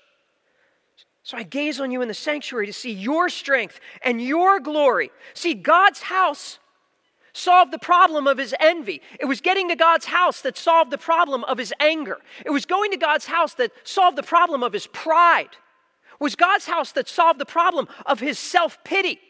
So 1.23 1.37
I 1.37 1.43
gaze 1.43 1.79
on 1.79 1.91
you 1.91 2.01
in 2.01 2.09
the 2.09 2.15
sanctuary 2.15 2.67
to 2.67 2.73
see 2.73 2.93
your 2.93 3.29
strength 3.29 3.81
and 4.03 4.21
your 4.21 4.61
glory. 4.61 5.11
See, 5.35 5.55
God's 5.55 6.01
house 6.01 6.59
solved 7.35 7.71
the 7.71 7.79
problem 7.79 8.27
of 8.27 8.39
his 8.39 8.55
envy. 8.59 9.03
It 9.21 9.27
was 9.27 9.41
getting 9.41 9.69
to 9.69 9.77
God's 9.77 10.07
house 10.07 10.41
that 10.41 10.57
solved 10.57 10.91
the 10.91 10.99
problem 10.99 11.45
of 11.45 11.59
his 11.59 11.73
anger. 11.81 12.19
It 12.45 12.51
was 12.51 12.67
going 12.67 12.91
to 12.91 12.97
God's 12.97 13.27
house 13.27 13.55
that 13.55 13.73
solved 13.85 14.17
the 14.17 14.23
problem 14.23 14.63
of 14.63 14.73
his 14.73 14.87
pride. 14.89 15.51
It 16.13 16.23
was 16.23 16.35
God's 16.35 16.67
house 16.67 16.93
that 16.93 17.09
solved 17.09 17.39
the 17.39 17.47
problem 17.47 17.89
of 18.07 18.21
his 18.21 18.39
self 18.39 18.83
pity. 18.83 19.21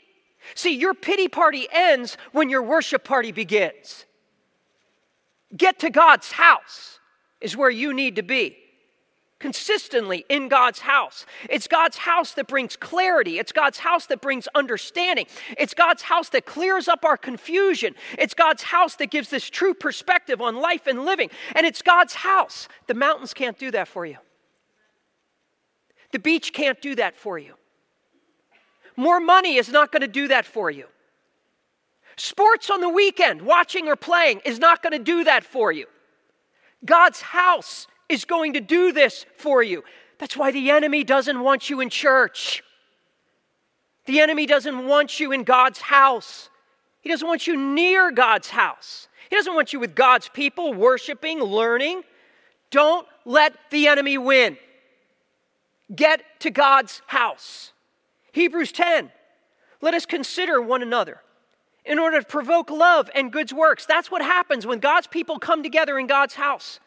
See, 0.54 0.76
your 0.76 0.94
pity 0.94 1.28
party 1.28 1.66
ends 1.70 2.16
when 2.32 2.48
your 2.48 2.62
worship 2.62 3.04
party 3.04 3.32
begins. 3.32 4.06
Get 5.56 5.78
to 5.80 5.90
God's 5.90 6.32
house 6.32 7.00
is 7.40 7.56
where 7.56 7.70
you 7.70 7.94
need 7.94 8.16
to 8.16 8.22
be. 8.22 8.56
Consistently 9.38 10.24
in 10.28 10.48
God's 10.48 10.80
house. 10.80 11.24
It's 11.48 11.68
God's 11.68 11.98
house 11.98 12.32
that 12.32 12.48
brings 12.48 12.74
clarity. 12.74 13.38
It's 13.38 13.52
God's 13.52 13.78
house 13.78 14.06
that 14.06 14.20
brings 14.20 14.48
understanding. 14.48 15.26
It's 15.56 15.74
God's 15.74 16.02
house 16.02 16.28
that 16.30 16.44
clears 16.44 16.88
up 16.88 17.04
our 17.04 17.16
confusion. 17.16 17.94
It's 18.18 18.34
God's 18.34 18.64
house 18.64 18.96
that 18.96 19.10
gives 19.10 19.30
this 19.30 19.48
true 19.48 19.74
perspective 19.74 20.40
on 20.40 20.56
life 20.56 20.88
and 20.88 21.04
living. 21.04 21.30
And 21.54 21.64
it's 21.64 21.82
God's 21.82 22.14
house. 22.14 22.66
The 22.88 22.94
mountains 22.94 23.32
can't 23.32 23.56
do 23.56 23.70
that 23.70 23.86
for 23.86 24.04
you, 24.04 24.16
the 26.10 26.18
beach 26.18 26.52
can't 26.52 26.80
do 26.82 26.96
that 26.96 27.16
for 27.16 27.38
you. 27.38 27.54
More 28.96 29.20
money 29.20 29.54
is 29.54 29.68
not 29.68 29.92
going 29.92 30.02
to 30.02 30.08
do 30.08 30.26
that 30.26 30.44
for 30.44 30.68
you. 30.68 30.86
Sports 32.20 32.68
on 32.68 32.80
the 32.80 32.88
weekend, 32.88 33.42
watching 33.42 33.86
or 33.86 33.94
playing, 33.94 34.40
is 34.44 34.58
not 34.58 34.82
going 34.82 34.92
to 34.92 34.98
do 34.98 35.24
that 35.24 35.44
for 35.44 35.70
you. 35.70 35.86
God's 36.84 37.20
house 37.20 37.86
is 38.08 38.24
going 38.24 38.54
to 38.54 38.60
do 38.60 38.92
this 38.92 39.24
for 39.36 39.62
you. 39.62 39.84
That's 40.18 40.36
why 40.36 40.50
the 40.50 40.70
enemy 40.70 41.04
doesn't 41.04 41.40
want 41.40 41.70
you 41.70 41.80
in 41.80 41.90
church. 41.90 42.64
The 44.06 44.20
enemy 44.20 44.46
doesn't 44.46 44.86
want 44.86 45.20
you 45.20 45.30
in 45.30 45.44
God's 45.44 45.80
house. 45.80 46.50
He 47.00 47.08
doesn't 47.08 47.26
want 47.26 47.46
you 47.46 47.56
near 47.56 48.10
God's 48.10 48.48
house. 48.48 49.06
He 49.30 49.36
doesn't 49.36 49.54
want 49.54 49.72
you 49.72 49.78
with 49.78 49.94
God's 49.94 50.28
people, 50.28 50.74
worshiping, 50.74 51.40
learning. 51.40 52.02
Don't 52.70 53.06
let 53.24 53.54
the 53.70 53.86
enemy 53.86 54.18
win. 54.18 54.56
Get 55.94 56.22
to 56.40 56.50
God's 56.50 57.00
house. 57.06 57.72
Hebrews 58.32 58.72
10. 58.72 59.12
Let 59.80 59.94
us 59.94 60.04
consider 60.04 60.60
one 60.60 60.82
another 60.82 61.20
in 61.88 61.98
order 61.98 62.20
to 62.20 62.26
provoke 62.26 62.70
love 62.70 63.10
and 63.14 63.32
good 63.32 63.50
works. 63.50 63.86
That's 63.86 64.10
what 64.10 64.22
happens 64.22 64.66
when 64.66 64.78
God's 64.78 65.06
people 65.06 65.38
come 65.38 65.62
together 65.62 65.98
in 65.98 66.06
God's 66.06 66.34
house. 66.34 66.78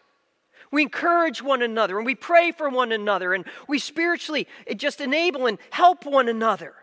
We 0.72 0.84
encourage 0.84 1.42
one 1.42 1.62
another 1.62 1.98
and 1.98 2.06
we 2.06 2.16
pray 2.16 2.52
for 2.52 2.70
one 2.70 2.94
another 2.94 3.34
and 3.34 3.44
we 3.68 3.80
spiritually 3.80 4.48
just 4.78 5.02
enable 5.02 5.48
and 5.48 5.58
help 5.72 6.06
one 6.06 6.30
another. 6.30 6.76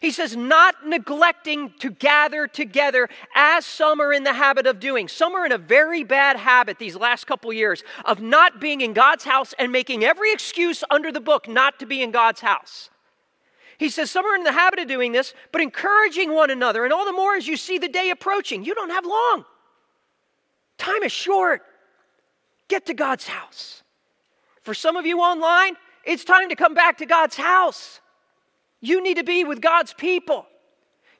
He 0.00 0.10
says, 0.10 0.36
not 0.36 0.86
neglecting 0.86 1.72
to 1.78 1.88
gather 1.88 2.48
together 2.48 3.08
as 3.34 3.64
some 3.64 4.00
are 4.00 4.12
in 4.12 4.24
the 4.24 4.34
habit 4.34 4.66
of 4.66 4.80
doing. 4.80 5.08
Some 5.08 5.34
are 5.34 5.46
in 5.46 5.52
a 5.52 5.56
very 5.56 6.02
bad 6.02 6.36
habit 6.36 6.78
these 6.78 6.96
last 6.96 7.26
couple 7.26 7.52
years 7.52 7.84
of 8.04 8.20
not 8.20 8.60
being 8.60 8.80
in 8.80 8.92
God's 8.92 9.24
house 9.24 9.54
and 9.58 9.70
making 9.70 10.04
every 10.04 10.32
excuse 10.32 10.82
under 10.90 11.12
the 11.12 11.20
book 11.20 11.48
not 11.48 11.78
to 11.78 11.86
be 11.86 12.02
in 12.02 12.10
God's 12.10 12.40
house. 12.40 12.90
He 13.78 13.88
says, 13.88 14.10
Some 14.10 14.26
are 14.26 14.34
in 14.34 14.44
the 14.44 14.52
habit 14.52 14.78
of 14.78 14.88
doing 14.88 15.12
this, 15.12 15.34
but 15.52 15.60
encouraging 15.60 16.32
one 16.32 16.50
another, 16.50 16.84
and 16.84 16.92
all 16.92 17.04
the 17.04 17.12
more 17.12 17.34
as 17.34 17.46
you 17.46 17.56
see 17.56 17.78
the 17.78 17.88
day 17.88 18.10
approaching. 18.10 18.64
You 18.64 18.74
don't 18.74 18.90
have 18.90 19.06
long. 19.06 19.44
Time 20.78 21.02
is 21.02 21.12
short. 21.12 21.62
Get 22.68 22.86
to 22.86 22.94
God's 22.94 23.26
house. 23.26 23.82
For 24.62 24.74
some 24.74 24.96
of 24.96 25.06
you 25.06 25.20
online, 25.20 25.76
it's 26.04 26.24
time 26.24 26.48
to 26.48 26.56
come 26.56 26.74
back 26.74 26.98
to 26.98 27.06
God's 27.06 27.36
house. 27.36 28.00
You 28.80 29.02
need 29.02 29.16
to 29.16 29.24
be 29.24 29.44
with 29.44 29.60
God's 29.60 29.92
people. 29.94 30.46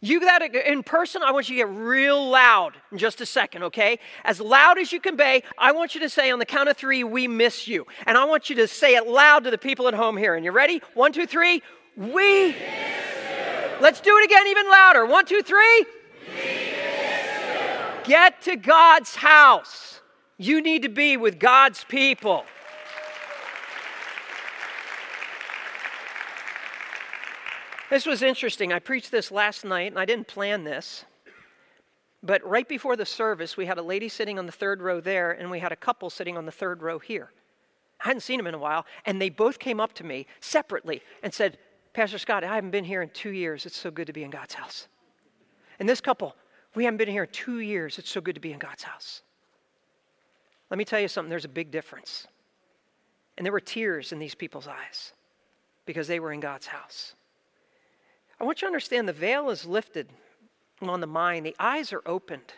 You 0.00 0.20
that 0.20 0.54
in 0.54 0.82
person, 0.82 1.22
I 1.22 1.32
want 1.32 1.48
you 1.48 1.56
to 1.56 1.62
get 1.62 1.74
real 1.74 2.28
loud 2.28 2.74
in 2.92 2.98
just 2.98 3.22
a 3.22 3.26
second, 3.26 3.62
okay? 3.62 3.98
As 4.24 4.38
loud 4.38 4.76
as 4.76 4.92
you 4.92 5.00
can 5.00 5.16
be, 5.16 5.42
I 5.56 5.72
want 5.72 5.94
you 5.94 6.02
to 6.02 6.10
say 6.10 6.30
on 6.30 6.38
the 6.38 6.44
count 6.44 6.68
of 6.68 6.76
three, 6.76 7.04
we 7.04 7.26
miss 7.26 7.66
you. 7.66 7.86
And 8.06 8.18
I 8.18 8.24
want 8.24 8.50
you 8.50 8.56
to 8.56 8.68
say 8.68 8.96
it 8.96 9.06
loud 9.06 9.44
to 9.44 9.50
the 9.50 9.56
people 9.56 9.88
at 9.88 9.94
home 9.94 10.18
here. 10.18 10.34
And 10.34 10.44
you 10.44 10.52
ready? 10.52 10.82
One, 10.92 11.14
two, 11.14 11.26
three. 11.26 11.62
We. 11.96 12.56
Let's 13.80 14.00
do 14.00 14.16
it 14.18 14.24
again, 14.24 14.46
even 14.46 14.70
louder. 14.70 15.06
One, 15.06 15.26
two, 15.26 15.42
three. 15.42 15.86
Get 18.04 18.42
to 18.42 18.56
God's 18.56 19.16
house. 19.16 20.00
You 20.36 20.60
need 20.60 20.82
to 20.82 20.88
be 20.88 21.16
with 21.16 21.38
God's 21.38 21.84
people. 21.84 22.44
This 27.90 28.06
was 28.06 28.22
interesting. 28.22 28.72
I 28.72 28.78
preached 28.78 29.10
this 29.10 29.30
last 29.30 29.64
night, 29.64 29.92
and 29.92 29.98
I 29.98 30.04
didn't 30.04 30.26
plan 30.26 30.64
this. 30.64 31.04
But 32.22 32.44
right 32.44 32.68
before 32.68 32.96
the 32.96 33.06
service, 33.06 33.56
we 33.56 33.66
had 33.66 33.78
a 33.78 33.82
lady 33.82 34.08
sitting 34.08 34.38
on 34.38 34.46
the 34.46 34.52
third 34.52 34.82
row 34.82 35.00
there, 35.00 35.30
and 35.30 35.50
we 35.50 35.60
had 35.60 35.72
a 35.72 35.76
couple 35.76 36.10
sitting 36.10 36.36
on 36.36 36.46
the 36.46 36.52
third 36.52 36.82
row 36.82 36.98
here. 36.98 37.30
I 38.00 38.08
hadn't 38.08 38.22
seen 38.22 38.38
them 38.38 38.46
in 38.46 38.54
a 38.54 38.58
while, 38.58 38.86
and 39.04 39.20
they 39.20 39.28
both 39.28 39.58
came 39.58 39.78
up 39.78 39.92
to 39.94 40.04
me 40.04 40.26
separately 40.40 41.02
and 41.22 41.32
said, 41.32 41.58
Pastor 41.94 42.18
Scott, 42.18 42.42
I 42.42 42.56
haven't 42.56 42.72
been 42.72 42.84
here 42.84 43.02
in 43.02 43.08
two 43.10 43.30
years. 43.30 43.66
It's 43.66 43.76
so 43.76 43.90
good 43.90 44.08
to 44.08 44.12
be 44.12 44.24
in 44.24 44.30
God's 44.30 44.54
house. 44.54 44.88
And 45.78 45.88
this 45.88 46.00
couple, 46.00 46.34
we 46.74 46.84
haven't 46.84 46.98
been 46.98 47.08
here 47.08 47.22
in 47.22 47.30
two 47.30 47.60
years. 47.60 47.98
It's 47.98 48.10
so 48.10 48.20
good 48.20 48.34
to 48.34 48.40
be 48.40 48.52
in 48.52 48.58
God's 48.58 48.82
house. 48.82 49.22
Let 50.70 50.78
me 50.78 50.84
tell 50.84 50.98
you 50.98 51.06
something 51.06 51.30
there's 51.30 51.44
a 51.44 51.48
big 51.48 51.70
difference. 51.70 52.26
And 53.38 53.46
there 53.46 53.52
were 53.52 53.60
tears 53.60 54.12
in 54.12 54.18
these 54.18 54.34
people's 54.34 54.66
eyes 54.66 55.12
because 55.86 56.08
they 56.08 56.18
were 56.18 56.32
in 56.32 56.40
God's 56.40 56.66
house. 56.66 57.14
I 58.40 58.44
want 58.44 58.58
you 58.60 58.66
to 58.66 58.70
understand 58.70 59.08
the 59.08 59.12
veil 59.12 59.50
is 59.50 59.64
lifted 59.64 60.08
on 60.82 61.00
the 61.00 61.06
mind, 61.06 61.46
the 61.46 61.56
eyes 61.58 61.92
are 61.92 62.02
opened 62.04 62.54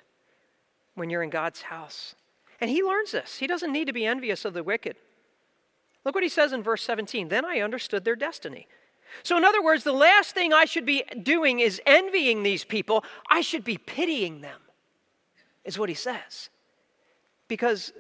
when 0.95 1.11
you're 1.11 1.23
in 1.23 1.31
God's 1.31 1.63
house. 1.63 2.15
And 2.59 2.71
he 2.71 2.83
learns 2.83 3.13
this. 3.13 3.37
He 3.37 3.47
doesn't 3.47 3.73
need 3.73 3.87
to 3.87 3.93
be 3.93 4.07
envious 4.07 4.47
of 4.47 4.55
the 4.55 4.63
wicked. 4.63 4.97
Look 6.05 6.15
what 6.15 6.25
he 6.25 6.31
says 6.31 6.53
in 6.53 6.63
verse 6.63 6.83
17. 6.83 7.29
Then 7.29 7.45
I 7.45 7.61
understood 7.61 8.05
their 8.05 8.17
destiny. 8.17 8.67
So, 9.23 9.37
in 9.37 9.45
other 9.45 9.63
words, 9.63 9.85
the 9.85 9.93
last 9.93 10.35
thing 10.35 10.53
I 10.53 10.65
should 10.65 10.87
be 10.87 11.05
doing 11.23 11.61
is 11.61 11.81
envying 11.87 12.43
these 12.43 12.65
people. 12.65 13.05
I 13.29 13.41
should 13.41 13.65
be 13.65 13.79
pitying 13.79 14.41
them, 14.41 14.61
is 15.65 15.79
what 15.79 15.89
he 15.89 15.95
says. 15.95 16.51
Because 17.49 17.93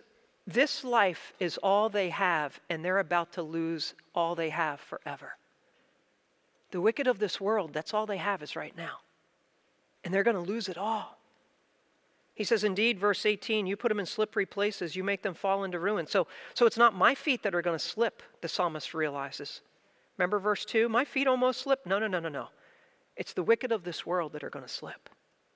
this 0.46 0.84
life 0.84 1.32
is 1.40 1.58
all 1.58 1.88
they 1.88 2.10
have, 2.10 2.60
and 2.70 2.84
they're 2.84 2.98
about 2.98 3.32
to 3.32 3.42
lose 3.42 3.94
all 4.14 4.34
they 4.34 4.50
have 4.50 4.80
forever. 4.80 5.36
The 6.70 6.80
wicked 6.80 7.06
of 7.06 7.18
this 7.18 7.40
world, 7.40 7.72
that's 7.72 7.94
all 7.94 8.06
they 8.06 8.16
have 8.18 8.42
is 8.42 8.56
right 8.56 8.76
now. 8.76 8.98
And 10.04 10.12
they're 10.12 10.24
going 10.24 10.36
to 10.36 10.52
lose 10.52 10.68
it 10.68 10.78
all. 10.78 11.18
He 12.34 12.44
says, 12.44 12.64
Indeed, 12.64 13.00
verse 13.00 13.24
18, 13.24 13.66
you 13.66 13.76
put 13.76 13.88
them 13.88 13.98
in 13.98 14.06
slippery 14.06 14.46
places, 14.46 14.94
you 14.94 15.02
make 15.02 15.22
them 15.22 15.34
fall 15.34 15.64
into 15.64 15.80
ruin. 15.80 16.06
So, 16.06 16.26
so 16.54 16.66
it's 16.66 16.76
not 16.76 16.94
my 16.94 17.14
feet 17.14 17.42
that 17.42 17.54
are 17.54 17.62
going 17.62 17.78
to 17.78 17.84
slip, 17.84 18.22
the 18.42 18.48
psalmist 18.48 18.92
realizes. 18.92 19.62
Remember 20.18 20.38
verse 20.38 20.64
2? 20.64 20.88
My 20.88 21.04
feet 21.04 21.26
almost 21.26 21.60
slipped. 21.62 21.86
No, 21.86 21.98
no, 21.98 22.06
no, 22.06 22.18
no, 22.18 22.28
no. 22.28 22.48
It's 23.16 23.32
the 23.32 23.42
wicked 23.42 23.72
of 23.72 23.84
this 23.84 24.04
world 24.04 24.32
that 24.32 24.44
are 24.44 24.50
going 24.50 24.64
to 24.64 24.72
slip. 24.72 25.08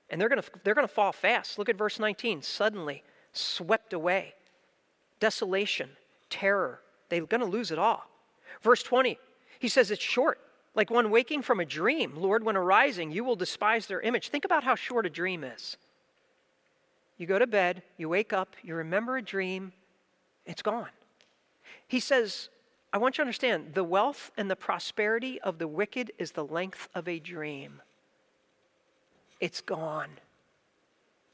And 0.09 0.19
they're 0.19 0.29
going 0.29 0.41
to, 0.41 0.49
they're 0.63 0.75
going 0.75 0.87
to 0.87 0.93
fall 0.93 1.11
fast. 1.11 1.57
Look 1.57 1.69
at 1.69 1.77
verse 1.77 1.99
19. 1.99 2.41
Suddenly, 2.41 3.03
swept 3.33 3.93
away. 3.93 4.33
Desolation, 5.19 5.89
terror. 6.29 6.81
They're 7.09 7.25
going 7.25 7.41
to 7.41 7.47
lose 7.47 7.71
it 7.71 7.79
all. 7.79 8.03
Verse 8.61 8.83
20, 8.83 9.17
he 9.59 9.67
says 9.67 9.91
it's 9.91 10.03
short, 10.03 10.39
like 10.75 10.89
one 10.89 11.09
waking 11.09 11.41
from 11.41 11.59
a 11.59 11.65
dream. 11.65 12.13
Lord, 12.15 12.43
when 12.43 12.57
arising, 12.57 13.11
you 13.11 13.23
will 13.23 13.35
despise 13.35 13.85
their 13.87 14.01
image. 14.01 14.29
Think 14.29 14.45
about 14.45 14.63
how 14.63 14.75
short 14.75 15.05
a 15.05 15.09
dream 15.09 15.43
is. 15.43 15.77
You 17.17 17.27
go 17.27 17.39
to 17.39 17.47
bed, 17.47 17.83
you 17.97 18.09
wake 18.09 18.33
up, 18.33 18.55
you 18.63 18.75
remember 18.75 19.17
a 19.17 19.21
dream, 19.21 19.73
it's 20.45 20.61
gone. 20.61 20.89
He 21.87 21.99
says, 21.99 22.49
I 22.93 22.97
want 22.97 23.17
you 23.17 23.23
to 23.23 23.27
understand 23.27 23.73
the 23.73 23.83
wealth 23.83 24.31
and 24.35 24.49
the 24.49 24.55
prosperity 24.55 25.39
of 25.41 25.59
the 25.59 25.67
wicked 25.67 26.11
is 26.17 26.31
the 26.31 26.45
length 26.45 26.89
of 26.93 27.07
a 27.07 27.19
dream. 27.19 27.81
It's 29.39 29.61
gone 29.61 30.09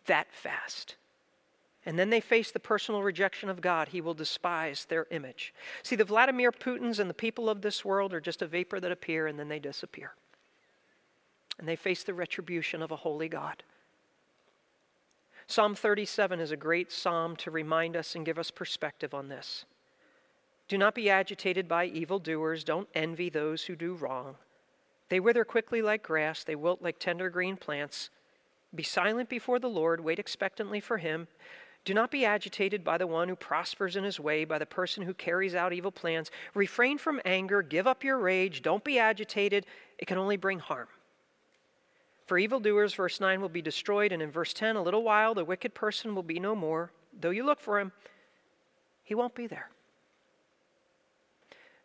that 0.05 0.27
fast. 0.31 0.95
And 1.85 1.97
then 1.97 2.09
they 2.09 2.19
face 2.19 2.51
the 2.51 2.59
personal 2.59 3.01
rejection 3.01 3.49
of 3.49 3.61
God. 3.61 3.89
He 3.89 4.01
will 4.01 4.13
despise 4.13 4.85
their 4.85 5.07
image. 5.09 5.53
See, 5.83 5.95
the 5.95 6.03
Vladimir 6.03 6.51
Putins 6.51 6.99
and 6.99 7.09
the 7.09 7.13
people 7.13 7.49
of 7.49 7.61
this 7.61 7.85
world 7.85 8.13
are 8.13 8.19
just 8.19 8.41
a 8.41 8.47
vapor 8.47 8.79
that 8.79 8.91
appear 8.91 9.25
and 9.25 9.39
then 9.39 9.47
they 9.47 9.59
disappear. 9.59 10.11
And 11.57 11.67
they 11.67 11.75
face 11.75 12.03
the 12.03 12.13
retribution 12.13 12.81
of 12.81 12.91
a 12.91 12.97
holy 12.97 13.29
God. 13.29 13.63
Psalm 15.47 15.75
37 15.75 16.41
is 16.41 16.51
a 16.51 16.57
great 16.57 16.91
psalm 16.91 17.37
to 17.37 17.49
remind 17.49 17.95
us 17.95 18.15
and 18.15 18.25
give 18.25 18.37
us 18.37 18.51
perspective 18.51 19.13
on 19.13 19.29
this. 19.29 19.65
Do 20.67 20.77
not 20.77 20.95
be 20.95 21.09
agitated 21.09 21.67
by 21.67 21.85
evildoers. 21.85 22.63
Don't 22.63 22.89
envy 22.93 23.29
those 23.29 23.65
who 23.65 23.75
do 23.75 23.93
wrong. 23.93 24.35
They 25.09 25.19
wither 25.19 25.45
quickly 25.45 25.81
like 25.81 26.03
grass, 26.03 26.43
they 26.43 26.55
wilt 26.55 26.81
like 26.81 26.99
tender 26.99 27.29
green 27.29 27.55
plants. 27.55 28.09
Be 28.75 28.83
silent 28.83 29.29
before 29.29 29.59
the 29.59 29.69
Lord, 29.69 30.01
wait 30.01 30.19
expectantly 30.19 30.81
for 30.81 30.97
him. 30.97 31.27
Do 31.85 31.93
not 31.93 32.11
be 32.11 32.25
agitated 32.25 32.83
by 32.83 32.97
the 32.97 33.07
one 33.07 33.29
who 33.29 33.35
prospers 33.37 33.95
in 33.95 34.03
his 34.03 34.19
way, 34.19 34.43
by 34.43 34.57
the 34.57 34.65
person 34.65 35.03
who 35.03 35.13
carries 35.13 35.55
out 35.55 35.71
evil 35.71 35.91
plans. 35.91 36.29
Refrain 36.53 36.97
from 36.97 37.21
anger, 37.23 37.61
give 37.61 37.87
up 37.87 38.03
your 38.03 38.17
rage, 38.17 38.61
don't 38.61 38.83
be 38.83 38.99
agitated. 38.99 39.65
It 39.97 40.05
can 40.05 40.17
only 40.17 40.35
bring 40.35 40.59
harm. 40.59 40.89
For 42.25 42.37
evildoers, 42.37 42.93
verse 42.93 43.21
9, 43.21 43.39
will 43.39 43.47
be 43.47 43.61
destroyed, 43.61 44.11
and 44.11 44.21
in 44.21 44.31
verse 44.31 44.51
10, 44.51 44.75
a 44.75 44.83
little 44.83 45.03
while 45.03 45.33
the 45.33 45.45
wicked 45.45 45.73
person 45.73 46.13
will 46.13 46.23
be 46.23 46.41
no 46.41 46.53
more. 46.55 46.91
Though 47.17 47.29
you 47.29 47.45
look 47.45 47.61
for 47.61 47.79
him, 47.79 47.93
he 49.05 49.15
won't 49.15 49.33
be 49.33 49.47
there. 49.47 49.69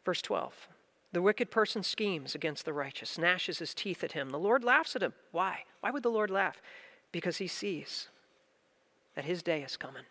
Verse 0.05 0.23
12 0.23 0.69
The 1.13 1.23
wicked 1.23 1.51
person 1.51 1.83
schemes 1.83 2.35
against 2.35 2.65
the 2.65 2.73
righteous, 2.73 3.19
gnashes 3.19 3.59
his 3.59 3.75
teeth 3.75 4.03
at 4.03 4.13
him. 4.13 4.31
The 4.31 4.39
Lord 4.39 4.65
laughs 4.65 4.97
at 4.97 5.03
him. 5.03 5.15
Why? 5.31 5.65
Why 5.81 5.91
would 5.91 6.03
the 6.03 6.11
Lord 6.11 6.31
laugh? 6.31 6.61
Because 7.11 7.39
he 7.39 7.47
sees 7.47 8.09
that 9.15 9.25
his 9.25 9.43
day 9.43 9.63
is 9.63 9.77
coming. 9.77 10.05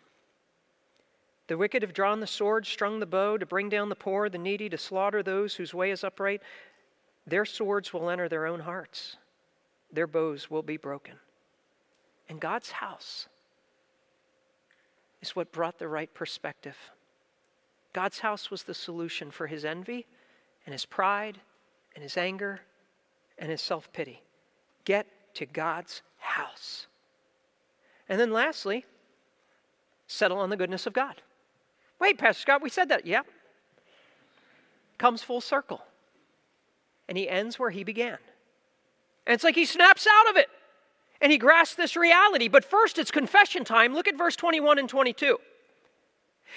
The 1.48 1.58
wicked 1.58 1.82
have 1.82 1.92
drawn 1.92 2.20
the 2.20 2.26
sword, 2.26 2.66
strung 2.66 3.00
the 3.00 3.06
bow 3.06 3.36
to 3.36 3.44
bring 3.44 3.68
down 3.68 3.88
the 3.88 3.96
poor, 3.96 4.28
the 4.28 4.38
needy, 4.38 4.68
to 4.68 4.78
slaughter 4.78 5.22
those 5.22 5.54
whose 5.54 5.74
way 5.74 5.90
is 5.90 6.04
upright. 6.04 6.40
Their 7.26 7.44
swords 7.44 7.92
will 7.92 8.10
enter 8.10 8.28
their 8.28 8.46
own 8.46 8.60
hearts, 8.60 9.16
their 9.92 10.06
bows 10.06 10.50
will 10.50 10.62
be 10.62 10.76
broken. 10.76 11.14
And 12.28 12.40
God's 12.40 12.70
house 12.70 13.28
is 15.20 15.36
what 15.36 15.52
brought 15.52 15.78
the 15.78 15.88
right 15.88 16.12
perspective. 16.14 16.76
God's 17.92 18.20
house 18.20 18.50
was 18.50 18.62
the 18.62 18.74
solution 18.74 19.30
for 19.30 19.46
his 19.46 19.64
envy 19.64 20.06
and 20.64 20.72
his 20.72 20.84
pride 20.86 21.38
and 21.94 22.02
his 22.02 22.16
anger 22.16 22.60
and 23.38 23.50
his 23.50 23.60
self 23.60 23.92
pity. 23.92 24.22
Get 24.84 25.06
to 25.34 25.46
God's 25.46 26.02
house. 26.18 26.86
And 28.08 28.20
then 28.20 28.32
lastly, 28.32 28.84
settle 30.06 30.38
on 30.38 30.50
the 30.50 30.56
goodness 30.56 30.86
of 30.86 30.92
God. 30.92 31.22
Wait, 31.98 32.18
Pastor 32.18 32.42
Scott, 32.42 32.62
we 32.62 32.70
said 32.70 32.88
that. 32.88 33.06
Yep. 33.06 33.26
Comes 34.98 35.22
full 35.22 35.40
circle. 35.40 35.82
And 37.08 37.16
he 37.16 37.28
ends 37.28 37.58
where 37.58 37.70
he 37.70 37.84
began. 37.84 38.18
And 39.26 39.34
it's 39.34 39.44
like 39.44 39.54
he 39.54 39.64
snaps 39.64 40.06
out 40.06 40.30
of 40.30 40.36
it 40.36 40.48
and 41.20 41.30
he 41.30 41.38
grasps 41.38 41.76
this 41.76 41.96
reality. 41.96 42.48
But 42.48 42.64
first, 42.64 42.98
it's 42.98 43.10
confession 43.10 43.64
time. 43.64 43.94
Look 43.94 44.08
at 44.08 44.18
verse 44.18 44.34
21 44.36 44.78
and 44.78 44.88
22. 44.88 45.38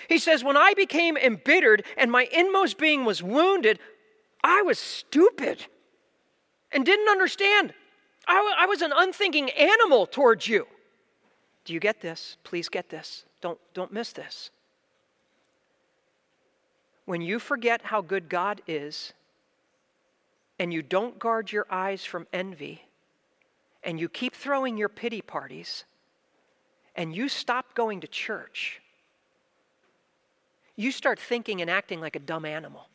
He 0.07 0.17
says, 0.17 0.43
When 0.43 0.57
I 0.57 0.73
became 0.73 1.17
embittered 1.17 1.83
and 1.97 2.11
my 2.11 2.27
inmost 2.31 2.77
being 2.77 3.05
was 3.05 3.23
wounded, 3.23 3.79
I 4.43 4.61
was 4.61 4.77
stupid 4.79 5.65
and 6.71 6.85
didn't 6.85 7.09
understand. 7.09 7.73
I, 8.27 8.35
w- 8.35 8.55
I 8.57 8.65
was 8.65 8.81
an 8.81 8.91
unthinking 8.95 9.49
animal 9.51 10.05
towards 10.05 10.47
you. 10.47 10.67
Do 11.63 11.73
you 11.73 11.79
get 11.79 12.01
this? 12.01 12.37
Please 12.43 12.69
get 12.69 12.89
this. 12.89 13.25
Don't, 13.41 13.59
don't 13.73 13.91
miss 13.91 14.11
this. 14.11 14.51
When 17.05 17.21
you 17.21 17.39
forget 17.39 17.81
how 17.83 18.01
good 18.01 18.29
God 18.29 18.61
is, 18.67 19.13
and 20.57 20.73
you 20.73 20.81
don't 20.81 21.19
guard 21.19 21.51
your 21.51 21.65
eyes 21.69 22.03
from 22.05 22.27
envy, 22.33 22.83
and 23.83 23.99
you 23.99 24.09
keep 24.09 24.33
throwing 24.33 24.77
your 24.77 24.89
pity 24.89 25.21
parties, 25.21 25.85
and 26.95 27.15
you 27.15 27.29
stop 27.29 27.75
going 27.75 28.01
to 28.01 28.07
church, 28.07 28.81
you 30.75 30.91
start 30.91 31.19
thinking 31.19 31.61
and 31.61 31.69
acting 31.69 32.01
like 32.01 32.15
a 32.15 32.19
dumb 32.19 32.45
animal. 32.45 32.87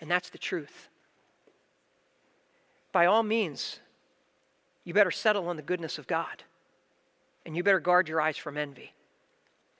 And 0.00 0.10
that's 0.10 0.30
the 0.30 0.38
truth. 0.38 0.88
By 2.92 3.06
all 3.06 3.22
means, 3.22 3.80
you 4.84 4.94
better 4.94 5.10
settle 5.10 5.48
on 5.48 5.56
the 5.56 5.62
goodness 5.62 5.98
of 5.98 6.06
God. 6.06 6.44
And 7.44 7.56
you 7.56 7.62
better 7.62 7.80
guard 7.80 8.08
your 8.08 8.20
eyes 8.20 8.36
from 8.36 8.56
envy. 8.56 8.92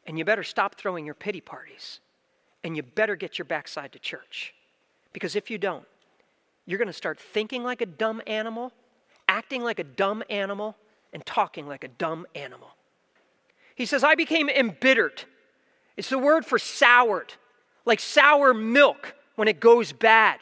And 0.07 0.19
you 0.19 0.25
better 0.25 0.43
stop 0.43 0.75
throwing 0.75 1.05
your 1.05 1.15
pity 1.15 1.41
parties. 1.41 2.01
And 2.65 2.77
you 2.77 2.83
better 2.83 3.17
get 3.17 3.39
your 3.39 3.45
backside 3.45 3.93
to 3.93 3.99
church. 3.99 4.55
Because 5.13 5.37
if 5.37 5.51
you 5.51 5.59
don't, 5.59 5.85
you're 6.67 6.79
going 6.79 6.87
to 6.87 6.93
start 6.93 7.21
thinking 7.21 7.63
like 7.65 7.81
a 7.81 7.87
dumb 7.87 8.23
animal, 8.27 8.73
acting 9.29 9.63
like 9.63 9.79
a 9.79 9.85
dumb 9.85 10.23
animal, 10.31 10.77
and 11.13 11.25
talking 11.27 11.67
like 11.67 11.85
a 11.85 11.89
dumb 11.89 12.27
animal. 12.35 12.71
He 13.75 13.87
says, 13.87 14.05
I 14.05 14.15
became 14.15 14.49
embittered 14.49 15.25
it's 15.97 16.09
the 16.09 16.19
word 16.19 16.45
for 16.45 16.59
soured, 16.59 17.35
like 17.85 18.01
sour 18.01 18.55
milk 18.55 19.15
when 19.37 19.49
it 19.49 19.61
goes 19.61 19.93
bad. 19.93 20.41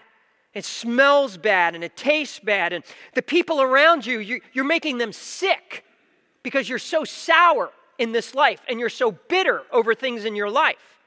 It 0.52 0.64
smells 0.64 1.36
bad 1.36 1.74
and 1.74 1.84
it 1.84 1.96
tastes 1.96 2.40
bad, 2.40 2.72
and 2.72 2.84
the 3.14 3.22
people 3.22 3.62
around 3.62 4.04
you, 4.04 4.40
you're 4.52 4.64
making 4.64 4.98
them 4.98 5.12
sick 5.12 5.84
because 6.42 6.68
you're 6.68 6.78
so 6.78 7.04
sour 7.04 7.70
in 7.98 8.12
this 8.12 8.34
life 8.34 8.60
and 8.68 8.80
you're 8.80 8.88
so 8.88 9.12
bitter 9.12 9.62
over 9.70 9.94
things 9.94 10.24
in 10.24 10.34
your 10.34 10.50
life. 10.50 10.98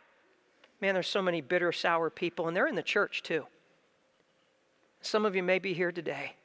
Man, 0.80 0.94
there's 0.94 1.08
so 1.08 1.22
many 1.22 1.42
bitter, 1.42 1.72
sour 1.72 2.10
people, 2.10 2.48
and 2.48 2.56
they're 2.56 2.68
in 2.68 2.76
the 2.76 2.84
church 2.84 3.24
too. 3.24 3.46
Some 5.02 5.26
of 5.26 5.36
you 5.36 5.44
may 5.44 5.60
be 5.60 5.74
here 5.74 5.92
today. 5.92 6.36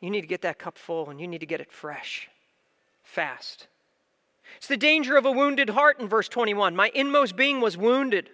You 0.00 0.10
need 0.10 0.22
to 0.22 0.26
get 0.26 0.42
that 0.42 0.58
cup 0.58 0.76
full 0.76 1.10
and 1.10 1.20
you 1.20 1.28
need 1.28 1.40
to 1.40 1.46
get 1.46 1.60
it 1.60 1.70
fresh, 1.70 2.28
fast. 3.02 3.68
It's 4.56 4.66
the 4.66 4.76
danger 4.76 5.16
of 5.16 5.26
a 5.26 5.32
wounded 5.32 5.70
heart 5.70 6.00
in 6.00 6.08
verse 6.08 6.28
21. 6.28 6.76
My 6.76 6.90
inmost 6.94 7.36
being 7.36 7.60
was 7.60 7.76
wounded. 7.76 8.30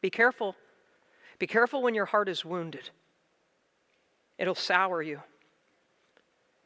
Be 0.00 0.10
careful. 0.10 0.56
Be 1.38 1.46
careful 1.46 1.82
when 1.82 1.94
your 1.94 2.04
heart 2.04 2.28
is 2.28 2.44
wounded. 2.44 2.90
It'll 4.38 4.54
sour 4.54 5.02
you. 5.02 5.20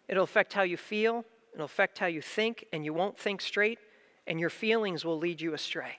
It'll 0.09 0.25
affect 0.25 0.53
how 0.53 0.63
you 0.63 0.77
feel, 0.77 1.25
it'll 1.53 1.67
affect 1.67 1.99
how 1.99 2.07
you 2.07 2.23
think, 2.23 2.65
and 2.73 2.85
you 2.85 2.95
won't 2.95 3.19
think 3.19 3.41
straight, 3.41 3.79
and 4.27 4.41
your 4.41 4.51
feelings 4.51 5.05
will 5.05 5.19
lead 5.19 5.41
you 5.41 5.55
astray. 5.55 5.99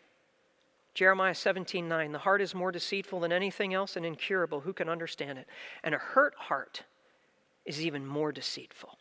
Jeremiah 0.93 1.35
17 1.35 1.87
9, 1.87 2.11
the 2.11 2.19
heart 2.19 2.41
is 2.41 2.53
more 2.53 2.71
deceitful 2.71 3.19
than 3.19 3.31
anything 3.31 3.73
else 3.73 3.95
and 3.95 4.05
incurable. 4.05 4.61
Who 4.61 4.73
can 4.73 4.89
understand 4.89 5.37
it? 5.39 5.47
And 5.83 5.95
a 5.95 5.97
hurt 5.99 6.33
heart 6.35 6.83
is 7.65 7.85
even 7.85 8.05
more 8.05 8.31
deceitful. 8.31 8.98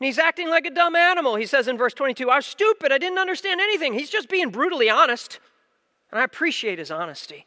And 0.00 0.06
he's 0.06 0.18
acting 0.18 0.48
like 0.48 0.64
a 0.64 0.70
dumb 0.70 0.96
animal. 0.96 1.36
He 1.36 1.44
says 1.44 1.68
in 1.68 1.76
verse 1.76 1.92
22, 1.92 2.30
I 2.30 2.36
was 2.36 2.46
stupid. 2.46 2.90
I 2.90 2.96
didn't 2.96 3.18
understand 3.18 3.60
anything. 3.60 3.92
He's 3.92 4.08
just 4.08 4.30
being 4.30 4.48
brutally 4.48 4.88
honest. 4.88 5.38
And 6.10 6.18
I 6.18 6.24
appreciate 6.24 6.78
his 6.78 6.90
honesty. 6.90 7.44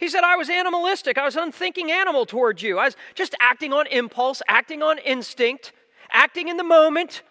He 0.00 0.08
said, 0.08 0.24
I 0.24 0.36
was 0.36 0.48
animalistic. 0.48 1.18
I 1.18 1.24
was 1.24 1.36
unthinking 1.36 1.90
animal 1.90 2.24
towards 2.24 2.62
you. 2.62 2.78
I 2.78 2.86
was 2.86 2.96
just 3.14 3.34
acting 3.40 3.74
on 3.74 3.86
impulse, 3.88 4.40
acting 4.48 4.82
on 4.82 4.98
instinct, 4.98 5.72
acting 6.10 6.48
in 6.48 6.56
the 6.56 6.64
moment, 6.64 7.22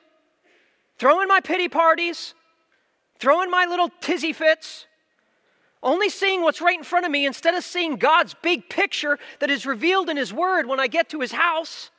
throwing 1.00 1.28
my 1.28 1.40
pity 1.40 1.68
parties, 1.68 2.36
throwing 3.18 3.50
my 3.50 3.66
little 3.66 3.90
tizzy 4.00 4.32
fits, 4.32 4.86
only 5.82 6.08
seeing 6.08 6.44
what's 6.44 6.62
right 6.62 6.78
in 6.78 6.84
front 6.84 7.06
of 7.06 7.12
me 7.12 7.26
instead 7.26 7.56
of 7.56 7.64
seeing 7.64 7.96
God's 7.96 8.36
big 8.44 8.70
picture 8.70 9.18
that 9.40 9.50
is 9.50 9.66
revealed 9.66 10.08
in 10.08 10.18
His 10.18 10.32
Word 10.32 10.68
when 10.68 10.80
I 10.80 10.88
get 10.88 11.10
to 11.10 11.20
His 11.20 11.32
house. 11.32 11.90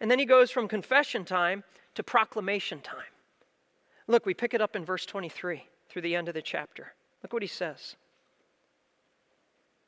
And 0.00 0.10
then 0.10 0.18
he 0.18 0.24
goes 0.24 0.50
from 0.50 0.68
confession 0.68 1.24
time 1.24 1.64
to 1.94 2.02
proclamation 2.02 2.80
time. 2.80 3.04
Look, 4.06 4.26
we 4.26 4.34
pick 4.34 4.54
it 4.54 4.60
up 4.60 4.74
in 4.74 4.84
verse 4.84 5.06
23 5.06 5.64
through 5.88 6.02
the 6.02 6.16
end 6.16 6.28
of 6.28 6.34
the 6.34 6.42
chapter. 6.42 6.92
Look 7.22 7.32
what 7.32 7.42
he 7.42 7.48
says. 7.48 7.96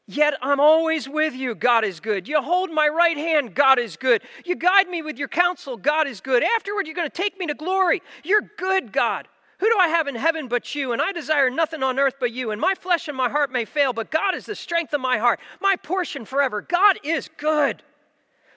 Yet 0.07 0.35
I'm 0.43 0.61
always 0.61 1.09
with 1.09 1.35
you. 1.35 1.55
God 1.55 1.85
is 1.85 2.01
good. 2.01 2.27
You 2.29 2.43
hold 2.43 2.71
my 2.71 2.89
right 2.89 3.17
hand. 3.17 3.55
God 3.55 3.79
is 3.79 3.97
good. 3.97 4.23
You 4.45 4.57
guide 4.57 4.89
me 4.89 5.01
with 5.01 5.17
your 5.17 5.29
counsel. 5.29 5.77
God 5.77 6.07
is 6.07 6.21
good. 6.21 6.43
Afterward, 6.43 6.87
you're 6.87 6.97
going 6.97 7.09
to 7.09 7.23
take 7.23 7.39
me 7.39 7.47
to 7.47 7.55
glory. 7.55 8.03
You're 8.25 8.51
good, 8.59 8.93
God. 8.93 9.29
Who 9.59 9.69
do 9.71 9.79
I 9.79 9.89
have 9.89 10.09
in 10.09 10.17
heaven 10.17 10.49
but 10.49 10.75
you? 10.75 10.93
And 10.93 11.01
I 11.01 11.13
desire 11.13 11.49
nothing 11.49 11.85
on 11.85 12.01
earth 12.01 12.17
but 12.19 12.33
you. 12.33 12.51
And 12.51 12.61
my 12.61 12.75
flesh 12.75 13.07
and 13.07 13.17
my 13.17 13.29
heart 13.29 13.53
may 13.53 13.65
fail, 13.65 13.93
but 13.93 14.11
God 14.11 14.35
is 14.35 14.45
the 14.45 14.57
strength 14.57 14.93
of 14.93 15.01
my 15.01 15.19
heart, 15.19 15.39
my 15.61 15.77
portion 15.77 16.25
forever. 16.25 16.63
God 16.63 16.99
is 17.05 17.31
good. 17.37 17.83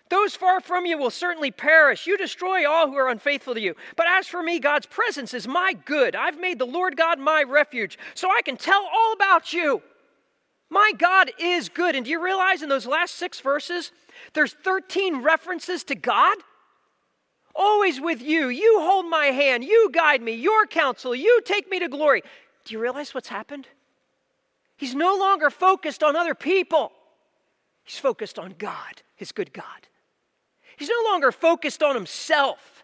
Those 0.10 0.36
far 0.36 0.62
from 0.62 0.86
you 0.86 0.98
will 0.98 1.10
certainly 1.10 1.50
perish. 1.52 2.06
You 2.06 2.18
destroy 2.18 2.70
all 2.70 2.88
who 2.88 2.96
are 2.96 3.10
unfaithful 3.10 3.56
to 3.56 3.62
you. 3.62 3.76
But 3.96 4.06
as 4.08 4.28
for 4.28 4.44
me, 4.44 4.60
God's 4.60 4.86
presence 4.86 5.34
is 5.34 5.48
my 5.48 5.74
good. 5.86 6.16
I've 6.16 6.40
made 6.40 6.60
the 6.60 6.66
Lord 6.66 6.96
God 6.96 7.20
my 7.20 7.44
refuge, 7.44 7.98
so 8.14 8.30
I 8.30 8.42
can 8.44 8.56
tell 8.56 8.88
all 8.94 9.14
about 9.14 9.52
you. 9.52 9.82
My 10.70 10.92
God 10.98 11.32
is 11.40 11.70
good. 11.70 11.96
And 11.96 12.06
do 12.06 12.12
you 12.12 12.24
realize 12.24 12.62
in 12.62 12.70
those 12.70 12.86
last 12.86 13.16
six 13.16 13.40
verses, 13.40 13.92
there's 14.34 14.54
13 14.54 15.24
references 15.24 15.84
to 15.86 15.96
God? 15.96 16.38
Always 17.56 18.02
with 18.02 18.22
you. 18.22 18.50
You 18.50 18.82
hold 18.82 19.10
my 19.10 19.28
hand. 19.28 19.64
You 19.64 19.90
guide 19.92 20.22
me. 20.22 20.34
Your 20.34 20.68
counsel. 20.68 21.16
You 21.16 21.42
take 21.46 21.70
me 21.70 21.80
to 21.80 21.88
glory. 21.88 22.22
Do 22.66 22.74
you 22.74 22.80
realize 22.80 23.14
what's 23.14 23.30
happened? 23.30 23.68
He's 24.78 24.94
no 24.94 25.16
longer 25.16 25.50
focused 25.50 26.04
on 26.04 26.16
other 26.16 26.36
people, 26.36 26.92
he's 27.84 27.98
focused 27.98 28.38
on 28.38 28.56
God, 28.58 29.02
his 29.16 29.32
good 29.32 29.54
God. 29.54 29.88
He's 30.78 30.90
no 30.90 31.10
longer 31.12 31.32
focused 31.32 31.82
on 31.84 31.96
himself, 31.96 32.84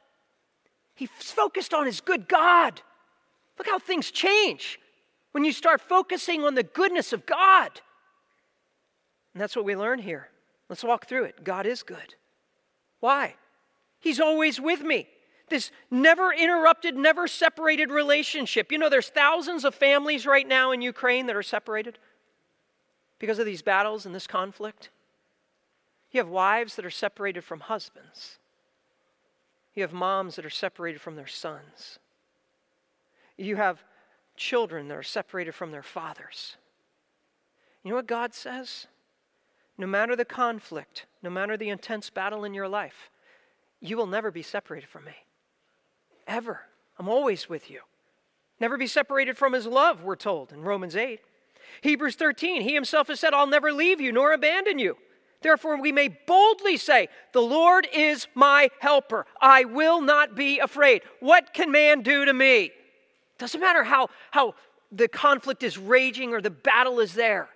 he's 0.96 1.10
focused 1.20 1.74
on 1.74 1.86
his 1.86 2.02
good 2.02 2.28
God. 2.28 2.82
Look 3.58 3.68
how 3.68 3.80
things 3.80 4.10
change 4.10 4.80
when 5.34 5.46
you 5.46 5.52
start 5.52 5.82
focusing 5.82 6.44
on 6.44 6.56
the 6.56 6.64
goodness 6.64 7.14
of 7.14 7.26
God. 7.26 7.70
And 9.34 9.42
that's 9.42 9.56
what 9.56 9.66
we 9.66 9.76
learn 9.76 10.00
here. 10.00 10.30
Let's 10.68 10.84
walk 10.84 11.06
through 11.06 11.26
it. 11.26 11.44
God 11.44 11.66
is 11.66 11.84
good. 11.84 12.16
Why? 13.00 13.36
He's 14.00 14.20
always 14.20 14.60
with 14.60 14.82
me. 14.82 15.08
This 15.50 15.70
never 15.92 16.32
interrupted, 16.34 16.96
never 16.96 17.28
separated 17.28 17.92
relationship. 17.92 18.72
You 18.72 18.78
know, 18.78 18.90
there's 18.90 19.10
thousands 19.10 19.66
of 19.66 19.76
families 19.76 20.26
right 20.26 20.48
now 20.48 20.72
in 20.72 20.82
Ukraine 20.82 21.26
that 21.28 21.36
are 21.36 21.44
separated 21.44 22.00
because 23.20 23.38
of 23.38 23.46
these 23.46 23.62
battles 23.62 24.06
and 24.06 24.16
this 24.16 24.28
conflict. 24.28 24.90
You 26.12 26.20
have 26.20 26.30
wives 26.30 26.76
that 26.76 26.86
are 26.86 26.90
separated 26.90 27.44
from 27.44 27.62
husbands. 27.62 28.38
You 29.74 29.84
have 29.84 29.94
moms 29.94 30.36
that 30.36 30.46
are 30.46 30.50
separated 30.50 31.00
from 31.00 31.16
their 31.16 31.28
sons. 31.28 32.00
You 33.38 33.56
have 33.56 33.84
children 34.36 34.90
that 34.90 34.98
are 34.98 35.04
separated 35.04 35.54
from 35.54 35.72
their 35.72 35.84
fathers. 35.84 36.58
You 37.84 37.92
know 37.92 37.96
what 37.96 38.08
God 38.08 38.34
says? 38.34 38.88
No 39.78 39.88
matter 39.88 40.16
the 40.16 40.26
conflict, 40.26 41.06
no 41.24 41.30
matter 41.30 41.56
the 41.56 41.70
intense 41.70 42.10
battle 42.10 42.44
in 42.44 42.54
your 42.54 42.68
life, 42.68 43.10
you 43.80 43.98
will 43.98 44.08
never 44.08 44.30
be 44.30 44.44
separated 44.44 44.88
from 44.88 45.06
me. 45.06 45.16
Ever. 46.28 46.62
I'm 47.00 47.10
always 47.10 47.50
with 47.50 47.72
you. 47.72 47.82
Never 48.60 48.78
be 48.78 48.86
separated 48.86 49.38
from 49.38 49.54
his 49.54 49.66
love, 49.66 50.04
we're 50.04 50.16
told 50.16 50.52
in 50.52 50.62
Romans 50.62 50.96
8. 50.96 51.20
Hebrews 51.82 52.16
13, 52.16 52.62
he 52.62 52.76
himself 52.76 53.08
has 53.08 53.20
said, 53.20 53.34
I'll 53.34 53.48
never 53.48 53.72
leave 53.72 54.00
you 54.00 54.12
nor 54.12 54.34
abandon 54.34 54.78
you. 54.78 54.98
Therefore, 55.42 55.82
we 55.82 55.92
may 55.92 56.08
boldly 56.08 56.78
say, 56.78 57.10
The 57.34 57.42
Lord 57.42 57.88
is 57.94 58.28
my 58.36 58.70
helper. 58.80 59.26
I 59.42 59.66
will 59.66 60.02
not 60.02 60.36
be 60.36 60.60
afraid. 60.60 61.02
What 61.20 61.54
can 61.54 61.72
man 61.72 62.02
do 62.02 62.26
to 62.26 62.34
me? 62.34 62.72
Doesn't 63.40 63.60
matter 63.60 63.84
how, 63.84 64.10
how 64.30 64.54
the 64.92 65.08
conflict 65.08 65.64
is 65.64 65.78
raging 65.78 66.34
or 66.34 66.42
the 66.42 66.52
battle 66.52 67.00
is 67.00 67.14
there, 67.14 67.50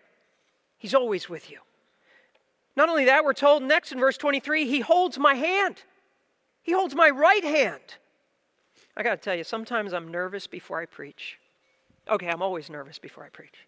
He's 0.78 0.96
always 0.96 1.30
with 1.30 1.50
you. 1.50 1.60
Not 2.76 2.90
only 2.90 3.06
that, 3.06 3.24
we're 3.24 3.34
told 3.34 3.64
next 3.64 3.92
in 3.92 4.00
verse 4.00 4.18
23 4.18 4.68
He 4.68 4.80
holds 4.80 5.18
my 5.20 5.36
hand, 5.36 5.84
He 6.64 6.72
holds 6.72 6.96
my 6.96 7.10
right 7.10 7.44
hand. 7.44 7.82
I 8.98 9.04
got 9.04 9.12
to 9.12 9.18
tell 9.18 9.36
you, 9.36 9.44
sometimes 9.44 9.94
I'm 9.94 10.10
nervous 10.10 10.48
before 10.48 10.80
I 10.80 10.86
preach. 10.86 11.38
Okay, 12.10 12.28
I'm 12.28 12.42
always 12.42 12.70
nervous 12.70 12.98
before 12.98 13.26
I 13.26 13.30
preach. 13.30 13.68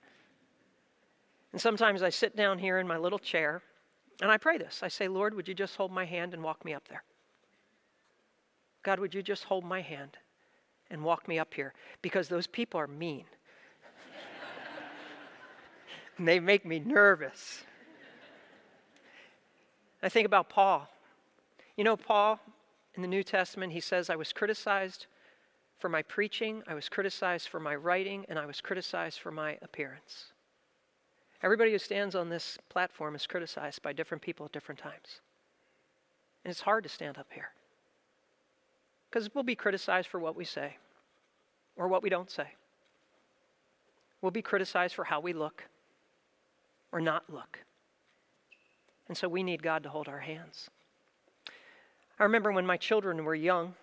And 1.51 1.61
sometimes 1.61 2.01
I 2.01 2.09
sit 2.09 2.35
down 2.35 2.59
here 2.59 2.77
in 2.77 2.87
my 2.87 2.97
little 2.97 3.19
chair 3.19 3.61
and 4.21 4.31
I 4.31 4.37
pray 4.37 4.57
this. 4.57 4.81
I 4.81 4.87
say, 4.87 5.07
Lord, 5.07 5.33
would 5.33 5.47
you 5.47 5.53
just 5.53 5.75
hold 5.75 5.91
my 5.91 6.05
hand 6.05 6.33
and 6.33 6.43
walk 6.43 6.65
me 6.65 6.73
up 6.73 6.87
there? 6.87 7.03
God, 8.83 8.99
would 8.99 9.13
you 9.13 9.21
just 9.21 9.45
hold 9.45 9.63
my 9.63 9.81
hand 9.81 10.17
and 10.89 11.03
walk 11.03 11.27
me 11.27 11.37
up 11.37 11.53
here? 11.53 11.73
Because 12.01 12.27
those 12.27 12.47
people 12.47 12.79
are 12.79 12.87
mean. 12.87 13.25
and 16.17 16.27
they 16.27 16.39
make 16.39 16.65
me 16.65 16.79
nervous. 16.79 17.63
I 20.01 20.09
think 20.09 20.25
about 20.25 20.49
Paul. 20.49 20.87
You 21.75 21.83
know, 21.83 21.97
Paul 21.97 22.39
in 22.95 23.01
the 23.01 23.07
New 23.07 23.23
Testament, 23.23 23.73
he 23.73 23.79
says, 23.79 24.09
I 24.09 24.15
was 24.15 24.33
criticized 24.33 25.05
for 25.79 25.89
my 25.89 26.01
preaching, 26.01 26.63
I 26.67 26.73
was 26.73 26.89
criticized 26.89 27.49
for 27.49 27.59
my 27.59 27.75
writing, 27.75 28.25
and 28.27 28.39
I 28.39 28.47
was 28.47 28.61
criticized 28.61 29.19
for 29.19 29.31
my 29.31 29.59
appearance. 29.61 30.31
Everybody 31.43 31.71
who 31.71 31.77
stands 31.77 32.15
on 32.15 32.29
this 32.29 32.57
platform 32.69 33.15
is 33.15 33.27
criticized 33.27 33.81
by 33.81 33.93
different 33.93 34.23
people 34.23 34.45
at 34.45 34.51
different 34.51 34.79
times. 34.79 35.21
And 36.43 36.51
it's 36.51 36.61
hard 36.61 36.83
to 36.83 36.89
stand 36.89 37.17
up 37.17 37.27
here 37.33 37.49
because 39.09 39.33
we'll 39.33 39.43
be 39.43 39.55
criticized 39.55 40.07
for 40.07 40.19
what 40.19 40.35
we 40.35 40.45
say 40.45 40.77
or 41.75 41.87
what 41.87 42.01
we 42.01 42.09
don't 42.09 42.31
say. 42.31 42.47
We'll 44.21 44.31
be 44.31 44.41
criticized 44.41 44.95
for 44.95 45.05
how 45.05 45.19
we 45.19 45.33
look 45.33 45.65
or 46.91 46.99
not 46.99 47.23
look. 47.31 47.59
And 49.07 49.15
so 49.15 49.29
we 49.29 49.43
need 49.43 49.61
God 49.61 49.83
to 49.83 49.89
hold 49.89 50.07
our 50.07 50.19
hands. 50.19 50.69
I 52.19 52.23
remember 52.23 52.51
when 52.51 52.65
my 52.65 52.77
children 52.77 53.23
were 53.23 53.35
young, 53.35 53.75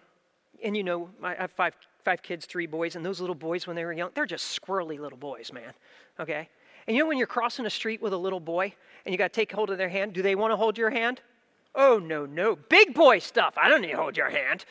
and 0.62 0.76
you 0.76 0.82
know, 0.82 1.08
I 1.22 1.34
have 1.34 1.52
five, 1.52 1.74
five 2.04 2.22
kids, 2.22 2.46
three 2.46 2.66
boys, 2.66 2.96
and 2.96 3.04
those 3.06 3.20
little 3.20 3.34
boys, 3.34 3.66
when 3.66 3.76
they 3.76 3.84
were 3.84 3.92
young, 3.92 4.10
they're 4.14 4.26
just 4.26 4.60
squirrely 4.60 4.98
little 4.98 5.18
boys, 5.18 5.52
man. 5.52 5.72
Okay? 6.18 6.48
And 6.86 6.96
you 6.96 7.02
know 7.02 7.08
when 7.08 7.18
you're 7.18 7.26
crossing 7.26 7.66
a 7.66 7.70
street 7.70 8.02
with 8.02 8.12
a 8.12 8.18
little 8.18 8.40
boy 8.40 8.74
and 9.04 9.12
you 9.12 9.18
got 9.18 9.32
to 9.32 9.40
take 9.40 9.52
hold 9.52 9.70
of 9.70 9.78
their 9.78 9.88
hand, 9.88 10.12
do 10.12 10.22
they 10.22 10.34
want 10.34 10.52
to 10.52 10.56
hold 10.56 10.76
your 10.76 10.90
hand? 10.90 11.20
Oh, 11.74 11.98
no, 11.98 12.26
no. 12.26 12.56
Big 12.56 12.94
boy 12.94 13.18
stuff. 13.18 13.54
I 13.56 13.68
don't 13.68 13.80
need 13.80 13.92
to 13.92 13.96
hold 13.96 14.16
your 14.16 14.30
hand. 14.30 14.64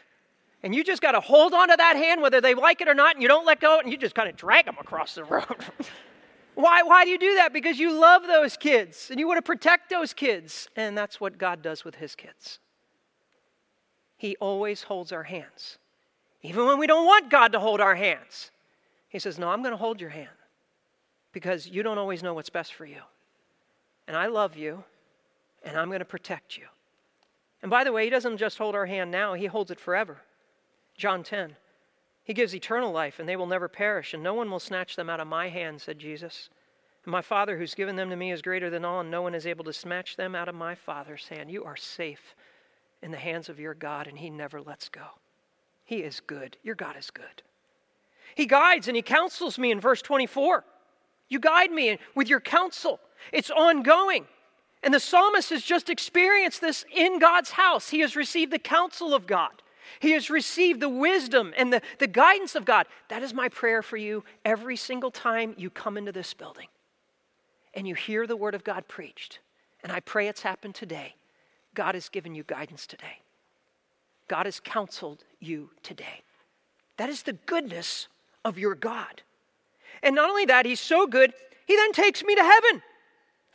And 0.61 0.73
you 0.73 0.83
just 0.83 1.01
got 1.01 1.11
to 1.11 1.19
hold 1.19 1.53
on 1.53 1.69
to 1.69 1.75
that 1.75 1.97
hand 1.97 2.21
whether 2.21 2.39
they 2.39 2.53
like 2.53 2.79
it 2.79 2.87
or 2.87 2.93
not, 2.93 3.15
and 3.15 3.21
you 3.21 3.27
don't 3.27 3.45
let 3.45 3.59
go, 3.59 3.79
and 3.79 3.91
you 3.91 3.97
just 3.97 4.15
kind 4.15 4.29
of 4.29 4.37
drag 4.37 4.65
them 4.65 4.77
across 4.79 5.13
the 5.15 5.25
road. 5.25 5.45
why, 6.55 6.83
why 6.83 7.03
do 7.03 7.09
you 7.09 7.19
do 7.19 7.35
that? 7.35 7.51
Because 7.51 7.79
you 7.79 7.99
love 7.99 8.25
those 8.27 8.55
kids 8.55 9.09
and 9.11 9.19
you 9.19 9.27
want 9.27 9.39
to 9.39 9.41
protect 9.41 9.89
those 9.89 10.13
kids. 10.13 10.69
And 10.77 10.97
that's 10.97 11.19
what 11.19 11.37
God 11.37 11.61
does 11.61 11.83
with 11.83 11.95
his 11.95 12.15
kids. 12.15 12.59
He 14.15 14.37
always 14.37 14.83
holds 14.83 15.11
our 15.11 15.23
hands. 15.23 15.79
Even 16.43 16.65
when 16.65 16.79
we 16.79 16.87
don't 16.87 17.05
want 17.05 17.29
God 17.29 17.51
to 17.53 17.59
hold 17.59 17.81
our 17.81 17.95
hands, 17.95 18.51
He 19.09 19.19
says, 19.19 19.39
No, 19.39 19.49
I'm 19.49 19.61
going 19.61 19.71
to 19.71 19.77
hold 19.77 19.99
your 19.99 20.11
hand 20.11 20.29
because 21.33 21.67
you 21.67 21.83
don't 21.83 21.97
always 21.97 22.23
know 22.23 22.33
what's 22.33 22.49
best 22.49 22.73
for 22.73 22.85
you. 22.85 23.01
And 24.07 24.15
I 24.15 24.27
love 24.27 24.55
you, 24.55 24.83
and 25.63 25.77
I'm 25.77 25.87
going 25.89 25.99
to 25.99 26.05
protect 26.05 26.57
you. 26.57 26.65
And 27.61 27.69
by 27.69 27.83
the 27.83 27.91
way, 27.91 28.05
He 28.05 28.09
doesn't 28.09 28.37
just 28.37 28.57
hold 28.57 28.75
our 28.75 28.85
hand 28.85 29.11
now, 29.11 29.33
He 29.33 29.47
holds 29.47 29.71
it 29.71 29.79
forever. 29.79 30.21
John 30.97 31.23
10. 31.23 31.55
He 32.23 32.33
gives 32.33 32.55
eternal 32.55 32.91
life, 32.91 33.19
and 33.19 33.27
they 33.27 33.35
will 33.35 33.47
never 33.47 33.67
perish, 33.67 34.13
and 34.13 34.23
no 34.23 34.33
one 34.33 34.49
will 34.49 34.59
snatch 34.59 34.95
them 34.95 35.09
out 35.09 35.19
of 35.19 35.27
my 35.27 35.49
hand, 35.49 35.81
said 35.81 35.99
Jesus. 35.99 36.49
And 37.03 37.11
my 37.11 37.21
Father, 37.21 37.57
who's 37.57 37.75
given 37.75 37.97
them 37.97 38.09
to 38.09 38.15
me, 38.15 38.31
is 38.31 38.41
greater 38.41 38.69
than 38.69 38.85
all, 38.85 39.01
and 39.01 39.11
no 39.11 39.21
one 39.21 39.35
is 39.35 39.45
able 39.45 39.65
to 39.65 39.73
snatch 39.73 40.15
them 40.15 40.35
out 40.35 40.47
of 40.47 40.55
my 40.55 40.75
Father's 40.75 41.27
hand. 41.27 41.51
You 41.51 41.65
are 41.65 41.75
safe 41.75 42.35
in 43.01 43.11
the 43.11 43.17
hands 43.17 43.49
of 43.49 43.59
your 43.59 43.73
God, 43.73 44.07
and 44.07 44.17
He 44.17 44.29
never 44.29 44.61
lets 44.61 44.87
go. 44.87 45.05
He 45.83 45.97
is 45.97 46.21
good. 46.21 46.55
Your 46.63 46.75
God 46.75 46.95
is 46.97 47.11
good. 47.11 47.43
He 48.35 48.45
guides 48.45 48.87
and 48.87 48.95
He 48.95 49.01
counsels 49.01 49.59
me 49.59 49.71
in 49.71 49.79
verse 49.79 50.01
24. 50.01 50.63
You 51.29 51.39
guide 51.39 51.71
me 51.71 51.99
with 52.15 52.29
your 52.29 52.39
counsel. 52.39 52.99
It's 53.31 53.49
ongoing. 53.49 54.25
And 54.83 54.93
the 54.93 54.99
psalmist 54.99 55.49
has 55.49 55.63
just 55.63 55.89
experienced 55.89 56.61
this 56.61 56.85
in 56.93 57.19
God's 57.19 57.51
house. 57.51 57.89
He 57.89 58.01
has 58.01 58.15
received 58.15 58.51
the 58.51 58.59
counsel 58.59 59.13
of 59.13 59.25
God. 59.25 59.51
He 59.99 60.11
has 60.11 60.29
received 60.29 60.79
the 60.79 60.89
wisdom 60.89 61.53
and 61.57 61.71
the, 61.71 61.81
the 61.99 62.07
guidance 62.07 62.55
of 62.55 62.65
God. 62.65 62.87
That 63.09 63.23
is 63.23 63.33
my 63.33 63.49
prayer 63.49 63.81
for 63.81 63.97
you 63.97 64.23
every 64.43 64.75
single 64.75 65.11
time 65.11 65.55
you 65.57 65.69
come 65.69 65.97
into 65.97 66.11
this 66.11 66.33
building. 66.33 66.67
and 67.73 67.87
you 67.87 67.95
hear 67.95 68.27
the 68.27 68.35
word 68.35 68.55
of 68.55 68.63
God 68.63 68.87
preached, 68.87 69.39
and 69.83 69.91
I 69.91 69.99
pray 69.99 70.27
it's 70.27 70.43
happened 70.43 70.75
today, 70.75 71.15
God 71.73 71.95
has 71.95 72.09
given 72.09 72.35
you 72.35 72.43
guidance 72.43 72.85
today. 72.85 73.21
God 74.27 74.45
has 74.45 74.59
counseled 74.59 75.23
you 75.39 75.71
today. 75.81 76.21
That 76.97 77.09
is 77.09 77.23
the 77.23 77.33
goodness 77.33 78.07
of 78.45 78.57
your 78.57 78.75
God. 78.75 79.23
And 80.03 80.15
not 80.15 80.29
only 80.29 80.45
that, 80.45 80.65
He's 80.65 80.79
so 80.79 81.07
good, 81.07 81.33
He 81.65 81.75
then 81.75 81.93
takes 81.93 82.23
me 82.23 82.35
to 82.35 82.43
heaven. 82.43 82.83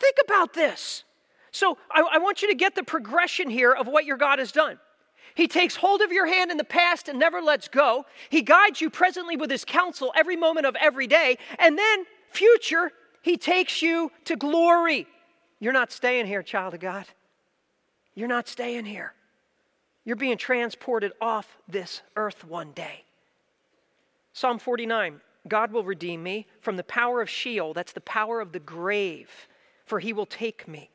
Think 0.01 0.17
about 0.25 0.55
this. 0.55 1.05
So 1.53 1.79
I, 1.91 2.03
I, 2.15 2.19
want 2.19 2.43
you 2.43 2.49
to 2.49 2.55
get 2.55 2.75
the 2.75 2.83
progression 2.83 3.51
here 3.51 3.73
of 3.73 3.87
what 3.87 4.05
your 4.05 4.17
God 4.17 4.39
has 4.39 4.53
done. 4.53 4.79
He 5.35 5.49
takes 5.49 5.77
hold 5.77 6.03
of 6.03 6.13
your 6.13 6.27
hand 6.27 6.51
in 6.51 6.57
the 6.57 6.65
past 6.65 7.09
and 7.09 7.19
never 7.19 7.41
lets 7.41 7.69
go. 7.69 8.07
He 8.29 8.43
guides 8.43 8.81
you 8.81 8.91
presently 8.91 9.37
with 9.37 9.51
His 9.51 9.65
counsel 9.65 10.13
every 10.17 10.37
moment 10.37 10.67
of 10.67 10.77
every 10.77 11.07
day. 11.07 11.39
And 11.59 11.79
then, 11.79 12.05
future, 12.31 12.93
He 13.23 13.37
takes 13.37 13.83
you 13.83 14.11
to 14.25 14.37
glory. 14.37 15.07
You're 15.61 15.73
not 15.73 15.93
staying 15.93 16.27
here, 16.27 16.43
child 16.43 16.75
of 16.75 16.81
God. 16.81 17.07
You're 18.15 18.29
not 18.29 18.49
staying 18.49 18.85
here. 18.85 19.13
You're 20.05 20.17
being 20.17 20.39
transported 20.39 21.13
off 21.21 21.59
this 21.69 22.03
earth 22.17 22.45
one 22.45 22.73
day. 22.73 23.05
Psalm 24.33 24.59
49 24.59 25.21
God 25.49 25.73
will 25.73 25.85
redeem 25.85 26.23
me 26.23 26.47
from 26.61 26.77
the 26.77 26.85
power 26.85 27.21
of 27.21 27.31
Sheol, 27.31 27.75
that's 27.75 27.93
the 27.93 28.01
power 28.01 28.41
of 28.41 28.53
the 28.53 28.61
grave, 28.61 29.31
for 29.87 30.01
he 30.01 30.13
will 30.13 30.27
take 30.27 30.69
me. 30.69 30.91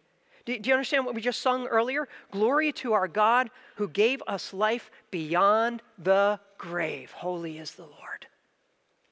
Do, 0.45 0.60
do, 0.60 0.70
you 0.70 0.74
understand 0.74 1.06
what 1.06 1.16
we 1.16 1.22
just 1.22 1.41
sung 1.41 1.68
earlier? 1.68 2.10
Glory 2.32 2.74
to 2.74 2.93
our 2.93 3.08
God 3.08 3.49
who 3.76 3.88
gave 3.88 4.22
us 4.28 4.54
life 4.54 4.91
beyond 5.10 5.82
the 5.97 6.39
grave. 6.58 7.12
Holy 7.12 7.58
is 7.58 7.72
the 7.76 7.84
Lord. 7.84 8.28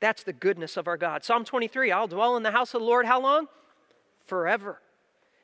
That's 0.02 0.24
the 0.24 0.34
goodness 0.34 0.76
of 0.76 0.88
our 0.88 0.98
God. 0.98 1.24
Psalm 1.24 1.46
23 1.46 1.92
I'll 1.92 2.08
dwell 2.08 2.36
in 2.36 2.44
the 2.44 2.52
house 2.52 2.74
of 2.74 2.82
the 2.82 2.88
Lord 2.88 3.06
how 3.06 3.22
long? 3.22 3.48
Forever. 4.26 4.82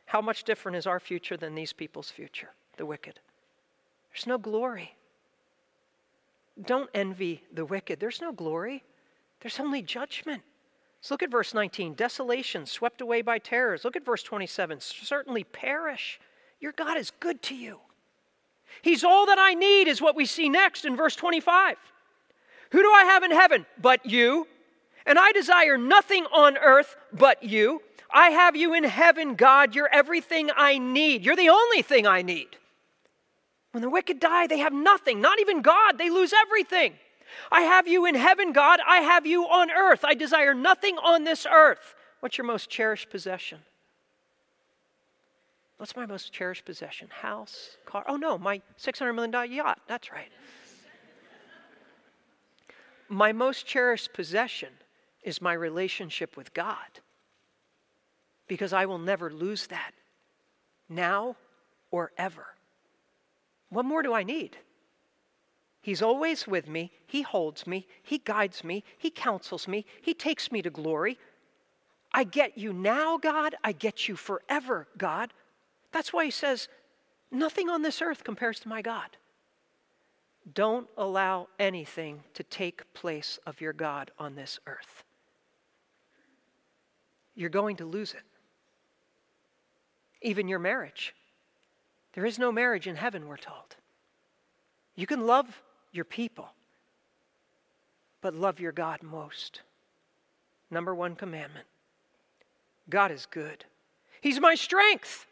How 0.07 0.21
much 0.21 0.43
different 0.43 0.77
is 0.77 0.87
our 0.87 0.99
future 0.99 1.37
than 1.37 1.55
these 1.55 1.73
people's 1.73 2.09
future, 2.09 2.49
the 2.77 2.85
wicked? 2.85 3.19
There's 4.11 4.27
no 4.27 4.37
glory. 4.37 4.95
Don't 6.65 6.89
envy 6.93 7.43
the 7.53 7.65
wicked. 7.65 7.99
There's 7.99 8.21
no 8.21 8.31
glory, 8.31 8.83
there's 9.41 9.59
only 9.59 9.81
judgment. 9.81 10.41
So 11.01 11.13
look 11.13 11.23
at 11.23 11.31
verse 11.31 11.53
19 11.53 11.93
desolation, 11.93 12.65
swept 12.65 13.01
away 13.01 13.21
by 13.21 13.37
terrors. 13.37 13.85
Look 13.85 13.95
at 13.95 14.05
verse 14.05 14.23
27 14.23 14.79
certainly 14.81 15.43
perish. 15.43 16.19
Your 16.59 16.71
God 16.71 16.97
is 16.97 17.11
good 17.19 17.41
to 17.43 17.55
you. 17.55 17.79
He's 18.81 19.03
all 19.03 19.25
that 19.27 19.39
I 19.39 19.53
need, 19.53 19.87
is 19.87 20.01
what 20.01 20.15
we 20.15 20.25
see 20.25 20.49
next 20.49 20.85
in 20.85 20.95
verse 20.95 21.15
25. 21.15 21.77
Who 22.71 22.81
do 22.81 22.91
I 22.91 23.03
have 23.05 23.23
in 23.23 23.31
heaven 23.31 23.65
but 23.81 24.05
you? 24.05 24.47
And 25.05 25.17
I 25.17 25.31
desire 25.31 25.77
nothing 25.77 26.25
on 26.25 26.57
earth 26.57 26.97
but 27.13 27.43
you. 27.43 27.81
I 28.11 28.29
have 28.29 28.55
you 28.55 28.73
in 28.73 28.83
heaven, 28.83 29.35
God. 29.35 29.75
You're 29.75 29.89
everything 29.91 30.49
I 30.55 30.77
need. 30.77 31.23
You're 31.23 31.35
the 31.35 31.49
only 31.49 31.81
thing 31.81 32.05
I 32.05 32.21
need. 32.21 32.57
When 33.71 33.81
the 33.81 33.89
wicked 33.89 34.19
die, 34.19 34.47
they 34.47 34.59
have 34.59 34.73
nothing, 34.73 35.21
not 35.21 35.39
even 35.39 35.61
God. 35.61 35.97
They 35.97 36.09
lose 36.09 36.33
everything. 36.33 36.93
I 37.51 37.61
have 37.61 37.87
you 37.87 38.05
in 38.05 38.15
heaven, 38.15 38.51
God. 38.51 38.79
I 38.87 38.97
have 38.97 39.25
you 39.25 39.43
on 39.45 39.71
earth. 39.71 40.03
I 40.03 40.13
desire 40.13 40.53
nothing 40.53 40.97
on 40.97 41.23
this 41.23 41.45
earth. 41.45 41.95
What's 42.19 42.37
your 42.37 42.45
most 42.45 42.69
cherished 42.69 43.09
possession? 43.09 43.59
What's 45.77 45.95
my 45.95 46.05
most 46.05 46.33
cherished 46.33 46.65
possession? 46.65 47.09
House, 47.09 47.77
car? 47.85 48.03
Oh, 48.07 48.15
no, 48.15 48.37
my 48.37 48.61
$600 48.79 49.13
million 49.13 49.51
yacht. 49.51 49.79
That's 49.87 50.11
right. 50.11 50.31
my 53.07 53.31
most 53.31 53.65
cherished 53.67 54.13
possession 54.13 54.69
is 55.21 55.41
my 55.41 55.53
relationship 55.53 56.35
with 56.35 56.53
God 56.53 56.77
because 58.47 58.73
I 58.73 58.85
will 58.85 58.97
never 58.97 59.29
lose 59.29 59.67
that 59.67 59.91
now 60.89 61.35
or 61.91 62.11
ever. 62.17 62.45
What 63.69 63.85
more 63.85 64.01
do 64.01 64.13
I 64.13 64.23
need? 64.23 64.57
He's 65.87 66.01
always 66.01 66.45
with 66.45 66.67
me. 66.67 66.91
He 67.05 67.21
holds 67.21 67.65
me. 67.65 67.87
He 68.03 68.17
guides 68.17 68.61
me. 68.61 68.83
He 68.97 69.09
counsels 69.09 69.69
me. 69.69 69.85
He 70.01 70.13
takes 70.13 70.51
me 70.51 70.61
to 70.61 70.69
glory. 70.69 71.17
I 72.11 72.25
get 72.25 72.57
you 72.57 72.73
now, 72.73 73.17
God. 73.17 73.55
I 73.63 73.71
get 73.71 74.05
you 74.05 74.17
forever, 74.17 74.89
God. 74.97 75.31
That's 75.93 76.11
why 76.11 76.25
he 76.25 76.31
says, 76.31 76.67
Nothing 77.31 77.69
on 77.69 77.83
this 77.83 78.01
earth 78.01 78.25
compares 78.25 78.59
to 78.59 78.67
my 78.67 78.81
God. 78.81 79.15
Don't 80.53 80.89
allow 80.97 81.47
anything 81.57 82.21
to 82.33 82.43
take 82.43 82.93
place 82.93 83.39
of 83.45 83.61
your 83.61 83.71
God 83.71 84.11
on 84.19 84.35
this 84.35 84.59
earth. 84.67 85.05
You're 87.33 87.49
going 87.49 87.77
to 87.77 87.85
lose 87.85 88.13
it. 88.13 88.23
Even 90.21 90.49
your 90.49 90.59
marriage. 90.59 91.15
There 92.11 92.25
is 92.25 92.37
no 92.37 92.51
marriage 92.51 92.87
in 92.87 92.97
heaven, 92.97 93.25
we're 93.25 93.37
told. 93.37 93.77
You 94.93 95.07
can 95.07 95.25
love 95.25 95.63
your 95.91 96.05
people, 96.05 96.49
but 98.21 98.33
love 98.33 98.59
your 98.59 98.71
God 98.71 99.03
most. 99.03 99.61
Number 100.69 100.93
one 100.93 101.15
commandment 101.15 101.65
God 102.89 103.11
is 103.11 103.25
good. 103.25 103.65
He's 104.21 104.39
my 104.39 104.55
strength. 104.55 105.25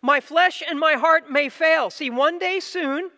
My 0.00 0.20
flesh 0.20 0.62
and 0.68 0.80
my 0.80 0.94
heart 0.94 1.30
may 1.30 1.48
fail. 1.48 1.88
See, 1.90 2.10
one 2.10 2.38
day 2.38 2.58
soon, 2.58 3.10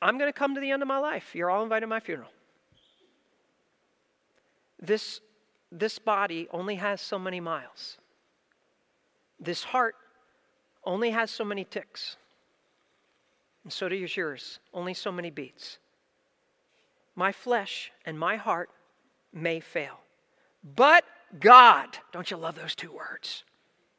I'm 0.00 0.18
going 0.18 0.28
to 0.28 0.38
come 0.38 0.54
to 0.54 0.60
the 0.60 0.70
end 0.70 0.82
of 0.82 0.88
my 0.88 0.98
life. 0.98 1.34
You're 1.34 1.50
all 1.50 1.62
invited 1.62 1.82
to 1.82 1.86
my 1.86 2.00
funeral. 2.00 2.30
This, 4.80 5.20
this 5.70 5.98
body 5.98 6.48
only 6.50 6.76
has 6.76 7.00
so 7.00 7.18
many 7.18 7.40
miles. 7.40 7.98
This 9.38 9.64
heart 9.64 9.94
only 10.84 11.10
has 11.10 11.30
so 11.30 11.44
many 11.44 11.64
ticks. 11.64 12.16
And 13.66 13.72
so 13.72 13.88
does 13.88 14.16
yours, 14.16 14.60
only 14.72 14.94
so 14.94 15.10
many 15.10 15.28
beats. 15.28 15.78
My 17.16 17.32
flesh 17.32 17.90
and 18.04 18.16
my 18.16 18.36
heart 18.36 18.70
may 19.32 19.58
fail. 19.58 19.98
But 20.62 21.02
God, 21.40 21.98
don't 22.12 22.30
you 22.30 22.36
love 22.36 22.54
those 22.54 22.76
two 22.76 22.92
words? 22.92 23.42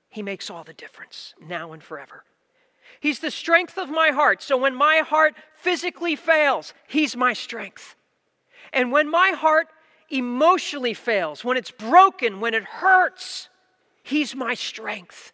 He 0.07 0.21
makes 0.21 0.49
all 0.49 0.63
the 0.63 0.71
difference 0.71 1.33
now 1.45 1.73
and 1.73 1.83
forever. 1.83 2.23
He's 3.01 3.19
the 3.19 3.29
strength 3.29 3.77
of 3.77 3.89
my 3.89 4.11
heart. 4.11 4.41
So 4.41 4.55
when 4.55 4.73
my 4.73 4.99
heart 4.99 5.35
physically 5.57 6.15
fails, 6.15 6.73
He's 6.87 7.17
my 7.17 7.33
strength. 7.33 7.97
And 8.71 8.89
when 8.89 9.11
my 9.11 9.31
heart 9.31 9.67
emotionally 10.09 10.93
fails, 10.93 11.43
when 11.43 11.57
it's 11.57 11.71
broken, 11.71 12.39
when 12.39 12.53
it 12.53 12.63
hurts, 12.63 13.49
He's 14.01 14.33
my 14.33 14.53
strength. 14.53 15.33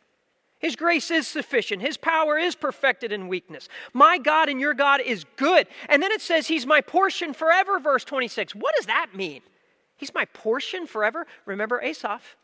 His 0.63 0.77
grace 0.77 1.11
is 1.11 1.27
sufficient. 1.27 1.81
His 1.81 1.97
power 1.97 2.37
is 2.37 2.55
perfected 2.55 3.11
in 3.11 3.27
weakness. 3.27 3.67
My 3.91 4.17
God 4.17 4.47
and 4.47 4.61
your 4.61 4.73
God 4.73 5.01
is 5.01 5.25
good. 5.35 5.67
And 5.89 6.01
then 6.01 6.13
it 6.13 6.21
says, 6.21 6.47
He's 6.47 6.65
my 6.65 6.79
portion 6.79 7.33
forever, 7.33 7.79
verse 7.79 8.05
26. 8.05 8.55
What 8.55 8.73
does 8.77 8.85
that 8.85 9.07
mean? 9.13 9.41
He's 9.97 10.13
my 10.13 10.23
portion 10.23 10.87
forever? 10.87 11.27
Remember 11.45 11.81
Asaph. 11.81 12.37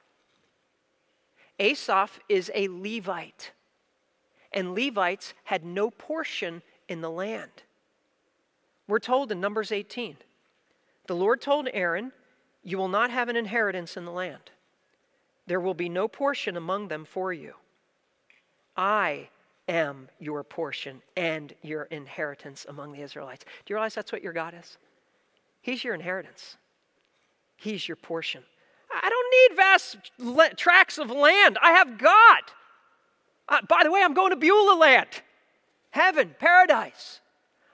Asaph 1.61 2.19
is 2.27 2.51
a 2.53 2.67
Levite, 2.67 3.51
and 4.51 4.75
Levites 4.75 5.33
had 5.45 5.63
no 5.63 5.89
portion 5.89 6.61
in 6.89 6.99
the 6.99 7.09
land. 7.09 7.63
We're 8.85 8.99
told 8.99 9.31
in 9.31 9.39
Numbers 9.39 9.71
18 9.71 10.17
the 11.07 11.15
Lord 11.15 11.39
told 11.39 11.69
Aaron, 11.71 12.11
You 12.65 12.77
will 12.77 12.89
not 12.89 13.11
have 13.11 13.29
an 13.29 13.37
inheritance 13.37 13.95
in 13.95 14.03
the 14.03 14.11
land, 14.11 14.51
there 15.47 15.61
will 15.61 15.73
be 15.73 15.87
no 15.87 16.09
portion 16.09 16.57
among 16.57 16.89
them 16.89 17.05
for 17.05 17.31
you. 17.31 17.53
I 18.79 19.27
am 19.67 20.07
your 20.19 20.41
portion 20.41 21.01
and 21.17 21.53
your 21.61 21.83
inheritance 21.83 22.65
among 22.69 22.93
the 22.93 23.01
Israelites. 23.01 23.43
Do 23.43 23.73
you 23.73 23.75
realize 23.75 23.93
that's 23.93 24.13
what 24.13 24.23
your 24.23 24.31
God 24.31 24.55
is? 24.57 24.77
He's 25.61 25.83
your 25.83 25.93
inheritance, 25.93 26.55
He's 27.57 27.87
your 27.87 27.97
portion. 27.97 28.41
I 28.91 29.09
don't 29.09 29.51
need 29.51 29.57
vast 29.57 29.97
le- 30.17 30.53
tracts 30.55 30.97
of 30.97 31.11
land. 31.11 31.59
I 31.61 31.73
have 31.73 31.99
God. 31.99 32.39
Uh, 33.47 33.61
by 33.67 33.81
the 33.83 33.91
way, 33.91 34.01
I'm 34.01 34.15
going 34.15 34.31
to 34.31 34.35
Beulah 34.35 34.79
land, 34.79 35.09
heaven, 35.91 36.33
paradise. 36.39 37.19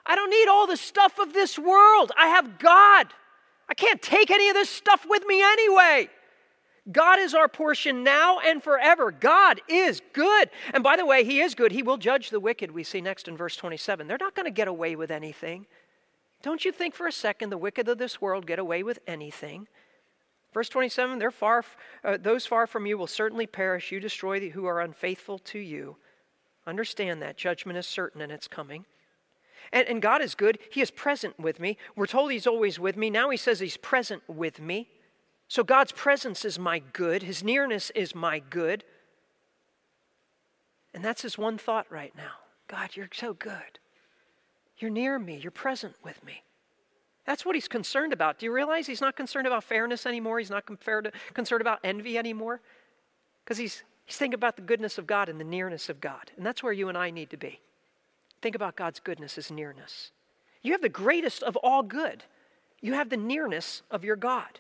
I 0.08 0.16
don't 0.16 0.30
need 0.30 0.48
all 0.50 0.68
the 0.68 0.76
stuff 0.76 1.20
of 1.20 1.34
this 1.34 1.58
world. 1.58 2.12
I 2.18 2.28
have 2.28 2.58
God. 2.60 3.08
I 3.70 3.76
can't 3.76 4.02
take 4.02 4.30
any 4.32 4.50
of 4.50 4.56
this 4.56 4.70
stuff 4.70 5.06
with 5.08 5.26
me 5.26 5.42
anyway. 5.42 6.10
God 6.92 7.20
is 7.20 7.34
our 7.34 7.48
portion 7.48 8.04
now 8.04 8.40
and 8.40 8.62
forever. 8.62 9.12
God 9.12 9.60
is 9.68 10.02
good. 10.14 10.50
And 10.74 10.84
by 10.84 10.96
the 10.98 11.06
way, 11.06 11.24
He 11.24 11.42
is 11.42 11.56
good. 11.56 11.72
He 11.72 11.82
will 11.82 11.98
judge 11.98 12.30
the 12.30 12.40
wicked, 12.40 12.72
we 12.72 12.84
see 12.84 13.02
next 13.02 13.28
in 13.28 13.36
verse 13.36 13.56
27. 13.56 14.08
They're 14.08 14.18
not 14.20 14.36
going 14.36 14.46
to 14.46 14.52
get 14.52 14.68
away 14.68 14.96
with 14.96 15.10
anything. 15.10 15.66
Don't 16.44 16.64
you 16.64 16.72
think 16.72 16.94
for 16.94 17.08
a 17.08 17.12
second 17.12 17.50
the 17.50 17.58
wicked 17.58 17.88
of 17.90 17.98
this 17.98 18.22
world 18.22 18.46
get 18.46 18.60
away 18.60 18.84
with 18.84 19.00
anything? 19.08 19.68
Verse 20.54 20.70
27 20.70 21.18
They're 21.18 21.32
far, 21.32 21.66
uh, 22.04 22.18
those 22.22 22.46
far 22.46 22.68
from 22.68 22.86
you 22.86 22.98
will 22.98 23.08
certainly 23.08 23.48
perish. 23.48 23.92
You 23.92 24.00
destroy 24.00 24.40
the 24.40 24.50
who 24.50 24.66
are 24.66 24.80
unfaithful 24.80 25.40
to 25.40 25.60
you. 25.60 25.98
Understand 26.68 27.22
that. 27.22 27.36
Judgment 27.36 27.78
is 27.78 27.88
certain 27.88 28.22
and 28.22 28.32
it's 28.32 28.48
coming. 28.48 28.86
And, 29.74 29.88
and 29.88 30.02
God 30.02 30.22
is 30.22 30.36
good. 30.36 30.60
He 30.72 30.82
is 30.82 30.92
present 30.92 31.40
with 31.40 31.60
me. 31.60 31.78
We're 31.96 32.06
told 32.06 32.32
He's 32.32 32.48
always 32.48 32.80
with 32.80 32.96
me. 32.96 33.10
Now 33.10 33.32
He 33.32 33.38
says 33.38 33.60
He's 33.60 33.78
present 33.78 34.22
with 34.28 34.62
me. 34.62 34.88
So 35.48 35.64
God's 35.64 35.92
presence 35.92 36.44
is 36.44 36.58
my 36.58 36.80
good, 36.80 37.24
His 37.24 37.44
nearness 37.44 37.92
is 37.92 38.16
my 38.16 38.40
good. 38.40 38.84
And 40.94 41.04
that's 41.04 41.22
His 41.22 41.38
one 41.38 41.58
thought 41.58 41.92
right 41.92 42.14
now 42.16 42.34
God, 42.68 42.92
you're 42.96 43.10
so 43.14 43.34
good. 43.34 43.80
You're 44.78 44.92
near 44.92 45.18
me, 45.20 45.38
you're 45.38 45.52
present 45.52 45.96
with 46.04 46.24
me. 46.24 46.44
That's 47.26 47.46
what 47.46 47.56
He's 47.56 47.68
concerned 47.68 48.14
about. 48.14 48.40
Do 48.40 48.46
you 48.46 48.52
realize 48.52 48.88
He's 48.88 49.02
not 49.02 49.16
concerned 49.16 49.48
about 49.48 49.64
fairness 49.64 50.06
anymore? 50.06 50.40
He's 50.40 50.50
not 50.50 50.66
concerned 50.66 51.62
about 51.62 51.80
envy 51.84 52.18
anymore? 52.18 52.62
Because 53.44 53.58
he's, 53.60 53.84
he's 54.06 54.18
thinking 54.18 54.34
about 54.34 54.56
the 54.56 54.64
goodness 54.64 54.98
of 54.98 55.06
God 55.06 55.30
and 55.30 55.40
the 55.40 55.46
nearness 55.46 55.88
of 55.88 56.02
God. 56.02 56.32
And 56.36 56.44
that's 56.46 56.64
where 56.64 56.74
you 56.74 56.90
and 56.90 56.98
I 56.98 57.12
need 57.12 57.30
to 57.30 57.38
be. 57.38 57.60
Think 58.42 58.56
about 58.56 58.76
God's 58.76 59.00
goodness, 59.00 59.36
His 59.36 59.52
nearness. 59.52 60.12
You 60.62 60.72
have 60.72 60.82
the 60.82 60.90
greatest 60.90 61.44
of 61.44 61.56
all 61.58 61.84
good. 61.84 62.24
You 62.82 62.94
have 62.94 63.10
the 63.10 63.18
nearness 63.18 63.84
of 63.92 64.04
your 64.04 64.16
God. 64.16 64.60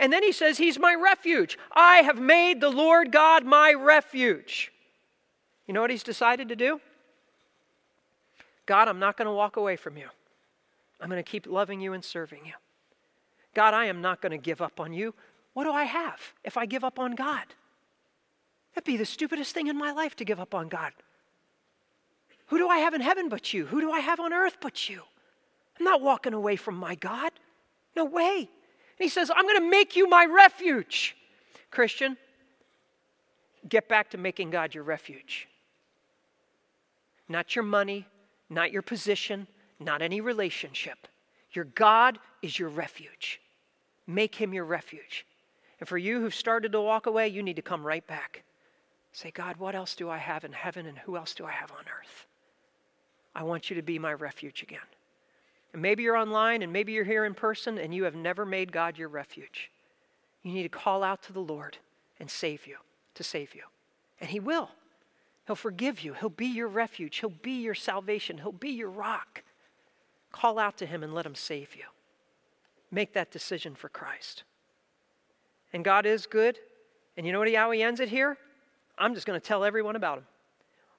And 0.00 0.10
then 0.10 0.22
he 0.22 0.32
says, 0.32 0.56
He's 0.56 0.78
my 0.78 0.94
refuge. 0.94 1.58
I 1.70 1.98
have 1.98 2.18
made 2.18 2.60
the 2.60 2.70
Lord 2.70 3.12
God 3.12 3.44
my 3.44 3.74
refuge. 3.74 4.72
You 5.66 5.74
know 5.74 5.82
what 5.82 5.90
he's 5.90 6.02
decided 6.02 6.48
to 6.48 6.56
do? 6.56 6.80
God, 8.64 8.88
I'm 8.88 8.98
not 8.98 9.16
going 9.18 9.26
to 9.26 9.32
walk 9.32 9.56
away 9.56 9.76
from 9.76 9.98
you. 9.98 10.08
I'm 11.00 11.10
going 11.10 11.22
to 11.22 11.30
keep 11.30 11.46
loving 11.46 11.80
you 11.80 11.92
and 11.92 12.02
serving 12.02 12.46
you. 12.46 12.54
God, 13.54 13.74
I 13.74 13.84
am 13.86 14.00
not 14.00 14.22
going 14.22 14.32
to 14.32 14.38
give 14.38 14.62
up 14.62 14.80
on 14.80 14.92
you. 14.92 15.14
What 15.52 15.64
do 15.64 15.72
I 15.72 15.84
have 15.84 16.20
if 16.44 16.56
I 16.56 16.64
give 16.64 16.82
up 16.82 16.98
on 16.98 17.14
God? 17.14 17.44
That'd 18.74 18.86
be 18.86 18.96
the 18.96 19.04
stupidest 19.04 19.52
thing 19.52 19.66
in 19.66 19.76
my 19.76 19.92
life 19.92 20.16
to 20.16 20.24
give 20.24 20.40
up 20.40 20.54
on 20.54 20.68
God. 20.68 20.92
Who 22.46 22.58
do 22.58 22.68
I 22.68 22.78
have 22.78 22.94
in 22.94 23.00
heaven 23.00 23.28
but 23.28 23.52
you? 23.52 23.66
Who 23.66 23.80
do 23.80 23.92
I 23.92 24.00
have 24.00 24.18
on 24.18 24.32
earth 24.32 24.56
but 24.62 24.88
you? 24.88 25.02
I'm 25.78 25.84
not 25.84 26.00
walking 26.00 26.32
away 26.32 26.56
from 26.56 26.76
my 26.76 26.94
God. 26.94 27.32
No 27.94 28.06
way. 28.06 28.48
He 29.00 29.08
says, 29.08 29.30
I'm 29.34 29.46
going 29.46 29.56
to 29.56 29.70
make 29.70 29.96
you 29.96 30.06
my 30.06 30.26
refuge. 30.26 31.16
Christian, 31.70 32.18
get 33.66 33.88
back 33.88 34.10
to 34.10 34.18
making 34.18 34.50
God 34.50 34.74
your 34.74 34.84
refuge. 34.84 35.48
Not 37.26 37.56
your 37.56 37.62
money, 37.62 38.06
not 38.50 38.72
your 38.72 38.82
position, 38.82 39.46
not 39.80 40.02
any 40.02 40.20
relationship. 40.20 41.08
Your 41.54 41.64
God 41.64 42.18
is 42.42 42.58
your 42.58 42.68
refuge. 42.68 43.40
Make 44.06 44.34
him 44.34 44.52
your 44.52 44.66
refuge. 44.66 45.24
And 45.80 45.88
for 45.88 45.96
you 45.96 46.20
who've 46.20 46.34
started 46.34 46.72
to 46.72 46.80
walk 46.82 47.06
away, 47.06 47.28
you 47.28 47.42
need 47.42 47.56
to 47.56 47.62
come 47.62 47.86
right 47.86 48.06
back. 48.06 48.42
Say, 49.12 49.30
God, 49.30 49.56
what 49.56 49.74
else 49.74 49.94
do 49.94 50.10
I 50.10 50.18
have 50.18 50.44
in 50.44 50.52
heaven 50.52 50.84
and 50.84 50.98
who 50.98 51.16
else 51.16 51.34
do 51.34 51.46
I 51.46 51.52
have 51.52 51.72
on 51.72 51.84
earth? 51.98 52.26
I 53.34 53.44
want 53.44 53.70
you 53.70 53.76
to 53.76 53.82
be 53.82 53.98
my 53.98 54.12
refuge 54.12 54.62
again. 54.62 54.80
And 55.72 55.82
maybe 55.82 56.02
you're 56.02 56.16
online 56.16 56.62
and 56.62 56.72
maybe 56.72 56.92
you're 56.92 57.04
here 57.04 57.24
in 57.24 57.34
person 57.34 57.78
and 57.78 57.94
you 57.94 58.04
have 58.04 58.14
never 58.14 58.44
made 58.44 58.72
God 58.72 58.98
your 58.98 59.08
refuge. 59.08 59.70
You 60.42 60.52
need 60.52 60.64
to 60.64 60.68
call 60.68 61.02
out 61.02 61.22
to 61.24 61.32
the 61.32 61.40
Lord 61.40 61.78
and 62.18 62.30
save 62.30 62.66
you, 62.66 62.76
to 63.14 63.22
save 63.22 63.54
you. 63.54 63.62
And 64.20 64.30
He 64.30 64.40
will. 64.40 64.70
He'll 65.46 65.56
forgive 65.56 66.02
you. 66.02 66.14
He'll 66.14 66.28
be 66.28 66.46
your 66.46 66.68
refuge. 66.68 67.18
He'll 67.18 67.30
be 67.30 67.62
your 67.62 67.74
salvation. 67.74 68.38
He'll 68.38 68.52
be 68.52 68.70
your 68.70 68.90
rock. 68.90 69.42
Call 70.32 70.58
out 70.58 70.76
to 70.78 70.86
Him 70.86 71.02
and 71.02 71.14
let 71.14 71.26
Him 71.26 71.34
save 71.34 71.74
you. 71.74 71.84
Make 72.90 73.12
that 73.14 73.30
decision 73.30 73.74
for 73.74 73.88
Christ. 73.88 74.44
And 75.72 75.84
God 75.84 76.06
is 76.06 76.26
good. 76.26 76.58
And 77.16 77.26
you 77.26 77.32
know 77.32 77.38
what, 77.38 77.48
He 77.48 77.54
how 77.54 77.70
He 77.70 77.82
ends 77.82 78.00
it 78.00 78.08
here? 78.08 78.36
I'm 78.98 79.14
just 79.14 79.26
going 79.26 79.40
to 79.40 79.46
tell 79.46 79.64
everyone 79.64 79.96
about 79.96 80.18
Him. 80.18 80.24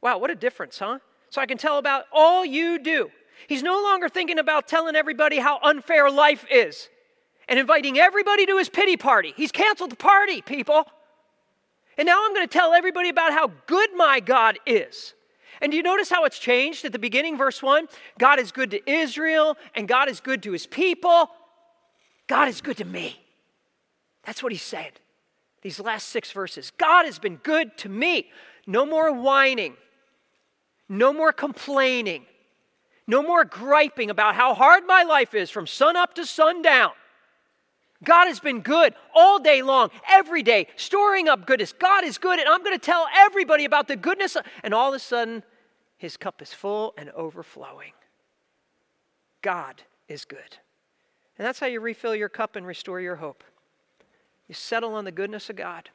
Wow, 0.02 0.18
what 0.18 0.32
a 0.32 0.36
difference, 0.36 0.80
huh? 0.80 1.00
So 1.30 1.42
I 1.42 1.46
can 1.46 1.58
tell 1.58 1.78
about 1.78 2.06
all 2.12 2.46
you 2.46 2.80
do. 2.80 3.10
He's 3.48 3.64
no 3.64 3.82
longer 3.82 4.10
thinking 4.10 4.40
about 4.40 4.68
telling 4.68 4.96
everybody 4.96 5.40
how 5.40 5.60
unfair 5.64 6.10
life 6.10 6.46
is 6.52 6.90
and 7.48 7.60
inviting 7.60 7.98
everybody 7.98 8.46
to 8.46 8.58
his 8.58 8.70
pity 8.70 8.98
party. 8.98 9.34
He's 9.36 9.52
canceled 9.52 9.92
the 9.92 9.96
party, 9.96 10.42
people. 10.42 10.86
And 11.98 12.06
now 12.06 12.24
I'm 12.26 12.34
going 12.34 12.48
to 12.48 12.58
tell 12.58 12.74
everybody 12.74 13.10
about 13.10 13.34
how 13.34 13.52
good 13.68 13.90
my 13.96 14.20
God 14.20 14.58
is. 14.66 15.14
And 15.62 15.72
do 15.72 15.78
you 15.78 15.84
notice 15.84 16.10
how 16.10 16.26
it's 16.26 16.40
changed 16.40 16.86
at 16.86 16.92
the 16.92 17.00
beginning, 17.00 17.38
verse 17.38 17.62
1? 17.62 17.88
God 18.18 18.40
is 18.40 18.52
good 18.52 18.72
to 18.72 18.90
Israel, 18.90 19.58
and 19.76 19.88
God 19.88 20.10
is 20.10 20.20
good 20.20 20.42
to 20.44 20.54
his 20.54 20.66
people. 20.66 21.30
God 22.28 22.48
is 22.48 22.62
good 22.62 22.78
to 22.78 22.86
me. 22.86 23.22
That's 24.24 24.42
what 24.42 24.52
he 24.52 24.58
said. 24.58 24.94
These 25.62 25.80
last 25.80 26.10
six 26.10 26.32
verses. 26.32 26.72
God 26.78 27.06
has 27.06 27.20
been 27.20 27.36
good 27.38 27.78
to 27.80 27.90
me. 27.90 28.32
No 28.66 28.86
more 28.86 29.12
whining, 29.12 29.76
no 30.88 31.14
more 31.14 31.34
complaining, 31.34 32.26
no 33.12 33.22
more 33.22 33.44
griping 33.44 34.10
about 34.10 34.36
how 34.36 34.54
hard 34.54 34.88
my 34.88 35.04
life 35.04 35.34
is 35.34 35.50
from 35.50 35.68
sun 35.68 35.98
up 35.98 36.16
to 36.16 36.26
sundown. 36.26 36.92
God 38.04 38.28
has 38.28 38.40
been 38.40 38.62
good 38.62 38.96
all 39.14 39.38
day 39.38 39.62
long, 39.62 39.90
every 40.10 40.42
day, 40.42 40.68
storing 40.78 41.28
up 41.28 41.46
goodness. 41.46 41.74
God 41.74 42.06
is 42.06 42.18
good, 42.18 42.40
and 42.40 42.48
I'm 42.48 42.64
going 42.64 42.76
to 42.76 42.84
tell 42.84 43.06
everybody 43.14 43.66
about 43.66 43.90
the 43.90 43.98
goodness. 43.98 44.38
And 44.64 44.74
all 44.74 44.90
of 44.90 44.96
a 44.96 45.00
sudden, 45.00 45.44
his 45.98 46.16
cup 46.16 46.42
is 46.42 46.54
full 46.54 46.94
and 46.98 47.10
overflowing. 47.12 47.92
God 49.42 49.84
is 50.08 50.24
good. 50.24 50.58
And 51.38 51.46
that's 51.46 51.60
how 51.60 51.68
you 51.68 51.82
refill 51.82 52.16
your 52.16 52.30
cup 52.30 52.56
and 52.56 52.66
restore 52.66 53.02
your 53.02 53.18
hope. 53.18 53.44
You 54.48 54.56
settle 54.56 54.96
on 54.96 55.04
the 55.04 55.12
goodness 55.12 55.50
of 55.50 55.58
God, 55.58 55.90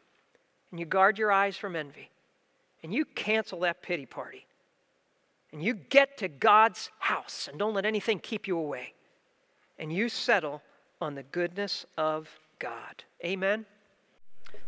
and 0.71 0.79
you 0.79 0.85
guard 0.85 1.19
your 1.19 1.33
eyes 1.33 1.57
from 1.57 1.77
envy, 1.77 2.11
and 2.83 2.95
you 2.95 3.07
cancel 3.07 3.61
that 3.61 3.83
pity 3.83 4.07
party 4.07 4.45
and 5.53 5.62
you 5.62 5.74
get 5.74 6.16
to 6.18 6.28
God's 6.28 6.90
house 6.99 7.49
and 7.49 7.59
don't 7.59 7.74
let 7.74 7.86
anything 7.86 8.18
keep 8.18 8.47
you 8.47 8.59
away. 8.59 8.92
And 9.78 9.92
you 9.92 10.09
settle 10.09 10.62
on 11.01 11.14
the 11.14 11.22
goodness 11.22 11.86
of 11.97 12.28
God. 12.59 13.05
Amen? 13.24 13.66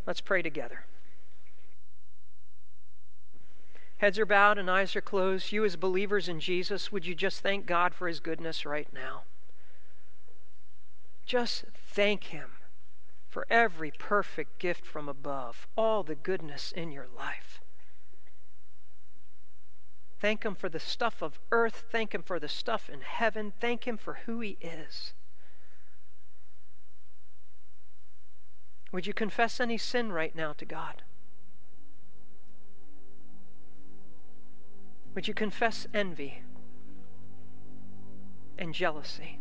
Let's 0.07 0.21
pray 0.21 0.43
together. 0.43 0.85
Heads 3.99 4.19
are 4.19 4.27
bowed 4.27 4.59
and 4.59 4.71
eyes 4.71 4.95
are 4.95 5.01
closed. 5.01 5.51
You, 5.51 5.65
as 5.65 5.77
believers 5.77 6.29
in 6.29 6.39
Jesus, 6.39 6.93
would 6.93 7.05
you 7.05 7.15
just 7.15 7.41
thank 7.41 7.67
God 7.67 7.95
for 7.95 8.07
his 8.07 8.21
goodness 8.21 8.65
right 8.65 8.89
now? 8.93 9.23
Just 11.27 11.65
thank 11.75 12.25
him 12.25 12.53
for 13.29 13.47
every 13.51 13.91
perfect 13.91 14.59
gift 14.59 14.87
from 14.87 15.09
above, 15.09 15.67
all 15.77 16.03
the 16.03 16.15
goodness 16.15 16.73
in 16.73 16.93
your 16.93 17.07
life. 17.17 17.61
Thank 20.21 20.45
Him 20.45 20.55
for 20.55 20.69
the 20.69 20.81
stuff 20.81 21.23
of 21.23 21.39
earth. 21.53 21.85
Thank 21.91 22.15
Him 22.15 22.23
for 22.23 22.41
the 22.41 22.49
stuff 22.49 22.91
in 22.91 23.03
heaven. 23.03 23.53
Thank 23.61 23.87
Him 23.87 23.97
for 23.97 24.19
who 24.27 24.41
He 24.41 24.59
is. 24.61 25.13
Would 28.91 29.07
you 29.07 29.15
confess 29.15 29.61
any 29.61 29.79
sin 29.79 30.11
right 30.13 30.35
now 30.35 30.55
to 30.55 30.65
God? 30.65 31.03
Would 35.15 35.29
you 35.29 35.35
confess 35.35 35.87
envy 35.93 36.43
and 38.59 38.75
jealousy 38.75 39.39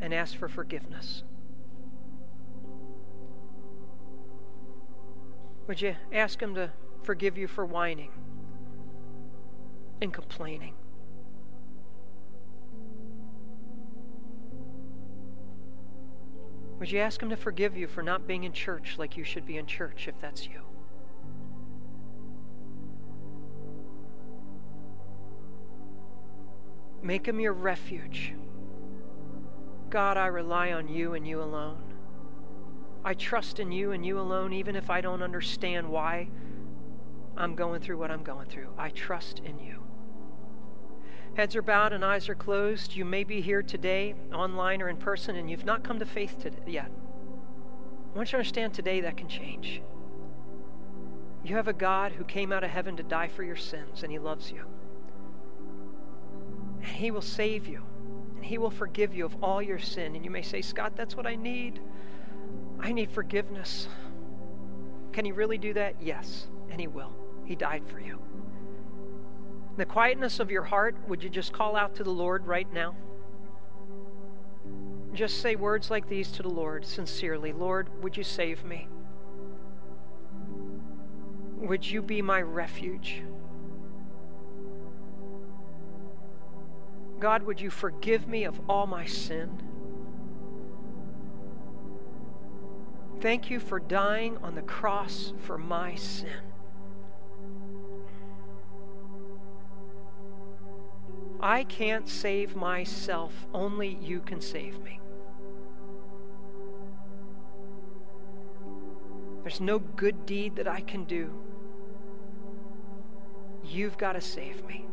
and 0.00 0.12
ask 0.14 0.36
for 0.36 0.48
forgiveness? 0.48 1.22
Would 5.66 5.80
you 5.80 5.96
ask 6.12 6.40
Him 6.40 6.54
to 6.54 6.70
forgive 7.02 7.38
you 7.38 7.46
for 7.46 7.64
whining? 7.64 8.10
And 10.00 10.12
complaining. 10.12 10.74
Would 16.78 16.90
you 16.90 16.98
ask 16.98 17.22
Him 17.22 17.30
to 17.30 17.36
forgive 17.36 17.76
you 17.76 17.86
for 17.86 18.02
not 18.02 18.26
being 18.26 18.44
in 18.44 18.52
church 18.52 18.96
like 18.98 19.16
you 19.16 19.24
should 19.24 19.46
be 19.46 19.56
in 19.56 19.66
church 19.66 20.08
if 20.08 20.20
that's 20.20 20.46
you? 20.46 20.60
Make 27.02 27.26
Him 27.26 27.38
your 27.38 27.52
refuge. 27.52 28.34
God, 29.90 30.16
I 30.16 30.26
rely 30.26 30.72
on 30.72 30.88
you 30.88 31.14
and 31.14 31.26
you 31.26 31.40
alone. 31.40 31.94
I 33.04 33.14
trust 33.14 33.60
in 33.60 33.70
you 33.70 33.92
and 33.92 34.04
you 34.04 34.18
alone, 34.18 34.52
even 34.52 34.74
if 34.74 34.90
I 34.90 35.00
don't 35.00 35.22
understand 35.22 35.88
why 35.88 36.28
I'm 37.36 37.54
going 37.54 37.80
through 37.80 37.98
what 37.98 38.10
I'm 38.10 38.24
going 38.24 38.46
through. 38.46 38.70
I 38.76 38.88
trust 38.90 39.40
in 39.40 39.58
you. 39.58 39.83
Heads 41.36 41.56
are 41.56 41.62
bowed 41.62 41.92
and 41.92 42.04
eyes 42.04 42.28
are 42.28 42.34
closed. 42.36 42.94
You 42.94 43.04
may 43.04 43.24
be 43.24 43.40
here 43.40 43.62
today, 43.62 44.14
online 44.32 44.80
or 44.80 44.88
in 44.88 44.96
person, 44.96 45.34
and 45.34 45.50
you've 45.50 45.64
not 45.64 45.82
come 45.82 45.98
to 45.98 46.06
faith 46.06 46.38
today 46.40 46.58
yet. 46.66 46.90
I 48.12 48.16
want 48.16 48.28
you 48.28 48.32
to 48.32 48.36
understand 48.36 48.72
today 48.72 49.00
that 49.00 49.16
can 49.16 49.28
change. 49.28 49.82
You 51.42 51.56
have 51.56 51.66
a 51.66 51.72
God 51.72 52.12
who 52.12 52.22
came 52.24 52.52
out 52.52 52.62
of 52.62 52.70
heaven 52.70 52.96
to 52.96 53.02
die 53.02 53.26
for 53.26 53.42
your 53.42 53.56
sins, 53.56 54.04
and 54.04 54.12
He 54.12 54.20
loves 54.20 54.52
you. 54.52 54.64
And 56.80 56.88
He 56.88 57.10
will 57.10 57.20
save 57.20 57.66
you, 57.66 57.82
and 58.36 58.44
He 58.44 58.56
will 58.56 58.70
forgive 58.70 59.12
you 59.12 59.26
of 59.26 59.42
all 59.42 59.60
your 59.60 59.80
sin. 59.80 60.14
And 60.14 60.24
you 60.24 60.30
may 60.30 60.42
say, 60.42 60.62
Scott, 60.62 60.94
that's 60.94 61.16
what 61.16 61.26
I 61.26 61.34
need. 61.34 61.80
I 62.78 62.92
need 62.92 63.10
forgiveness. 63.10 63.88
Can 65.12 65.24
He 65.24 65.32
really 65.32 65.58
do 65.58 65.74
that? 65.74 65.96
Yes, 66.00 66.46
and 66.70 66.80
He 66.80 66.86
will. 66.86 67.12
He 67.44 67.56
died 67.56 67.82
for 67.88 67.98
you. 67.98 68.22
In 69.74 69.78
the 69.78 69.84
quietness 69.84 70.38
of 70.38 70.52
your 70.52 70.62
heart, 70.62 70.96
would 71.08 71.22
you 71.22 71.28
just 71.28 71.52
call 71.52 71.74
out 71.74 71.96
to 71.96 72.04
the 72.04 72.10
Lord 72.10 72.46
right 72.46 72.72
now? 72.72 72.94
just 75.14 75.40
say 75.40 75.54
words 75.54 75.90
like 75.90 76.08
these 76.08 76.32
to 76.32 76.42
the 76.42 76.48
Lord 76.48 76.84
sincerely 76.84 77.52
Lord, 77.52 77.88
would 78.02 78.16
you 78.16 78.24
save 78.24 78.64
me? 78.64 78.88
Would 81.56 81.88
you 81.88 82.02
be 82.02 82.20
my 82.20 82.42
refuge? 82.42 83.22
God, 87.20 87.44
would 87.44 87.60
you 87.60 87.70
forgive 87.70 88.26
me 88.26 88.44
of 88.44 88.60
all 88.68 88.86
my 88.86 89.06
sin? 89.06 89.62
Thank 93.20 93.48
you 93.48 93.60
for 93.60 93.78
dying 93.78 94.36
on 94.38 94.56
the 94.56 94.62
cross 94.62 95.32
for 95.38 95.56
my 95.56 95.94
sin. 95.94 96.53
I 101.44 101.64
can't 101.64 102.08
save 102.08 102.56
myself, 102.56 103.46
only 103.52 103.98
you 104.00 104.20
can 104.20 104.40
save 104.40 104.80
me. 104.80 104.98
There's 109.42 109.60
no 109.60 109.78
good 109.78 110.24
deed 110.24 110.56
that 110.56 110.66
I 110.66 110.80
can 110.80 111.04
do. 111.04 111.30
You've 113.62 113.98
got 113.98 114.14
to 114.14 114.22
save 114.22 114.64
me. 114.64 114.86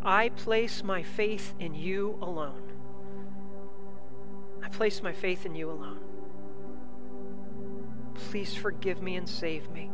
I 0.00 0.28
place 0.28 0.84
my 0.84 1.02
faith 1.02 1.54
in 1.58 1.74
you 1.74 2.20
alone. 2.22 2.62
I 4.62 4.68
place 4.68 5.02
my 5.02 5.12
faith 5.12 5.44
in 5.44 5.56
you 5.56 5.72
alone. 5.72 5.98
Please 8.14 8.54
forgive 8.54 9.02
me 9.02 9.16
and 9.16 9.28
save 9.28 9.68
me. 9.70 9.90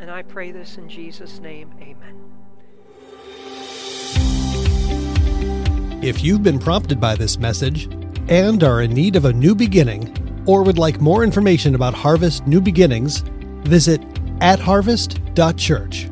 And 0.00 0.10
I 0.10 0.22
pray 0.22 0.50
this 0.50 0.76
in 0.76 0.88
Jesus' 0.88 1.38
name. 1.38 1.72
Amen. 1.80 2.31
If 6.02 6.24
you've 6.24 6.42
been 6.42 6.58
prompted 6.58 7.00
by 7.00 7.14
this 7.14 7.38
message 7.38 7.84
and 8.26 8.64
are 8.64 8.82
in 8.82 8.92
need 8.92 9.14
of 9.14 9.24
a 9.24 9.32
new 9.32 9.54
beginning, 9.54 10.42
or 10.46 10.64
would 10.64 10.76
like 10.76 11.00
more 11.00 11.22
information 11.22 11.76
about 11.76 11.94
Harvest 11.94 12.44
New 12.44 12.60
Beginnings, 12.60 13.18
visit 13.62 14.02
at 14.40 14.58
harvest.church. 14.58 16.11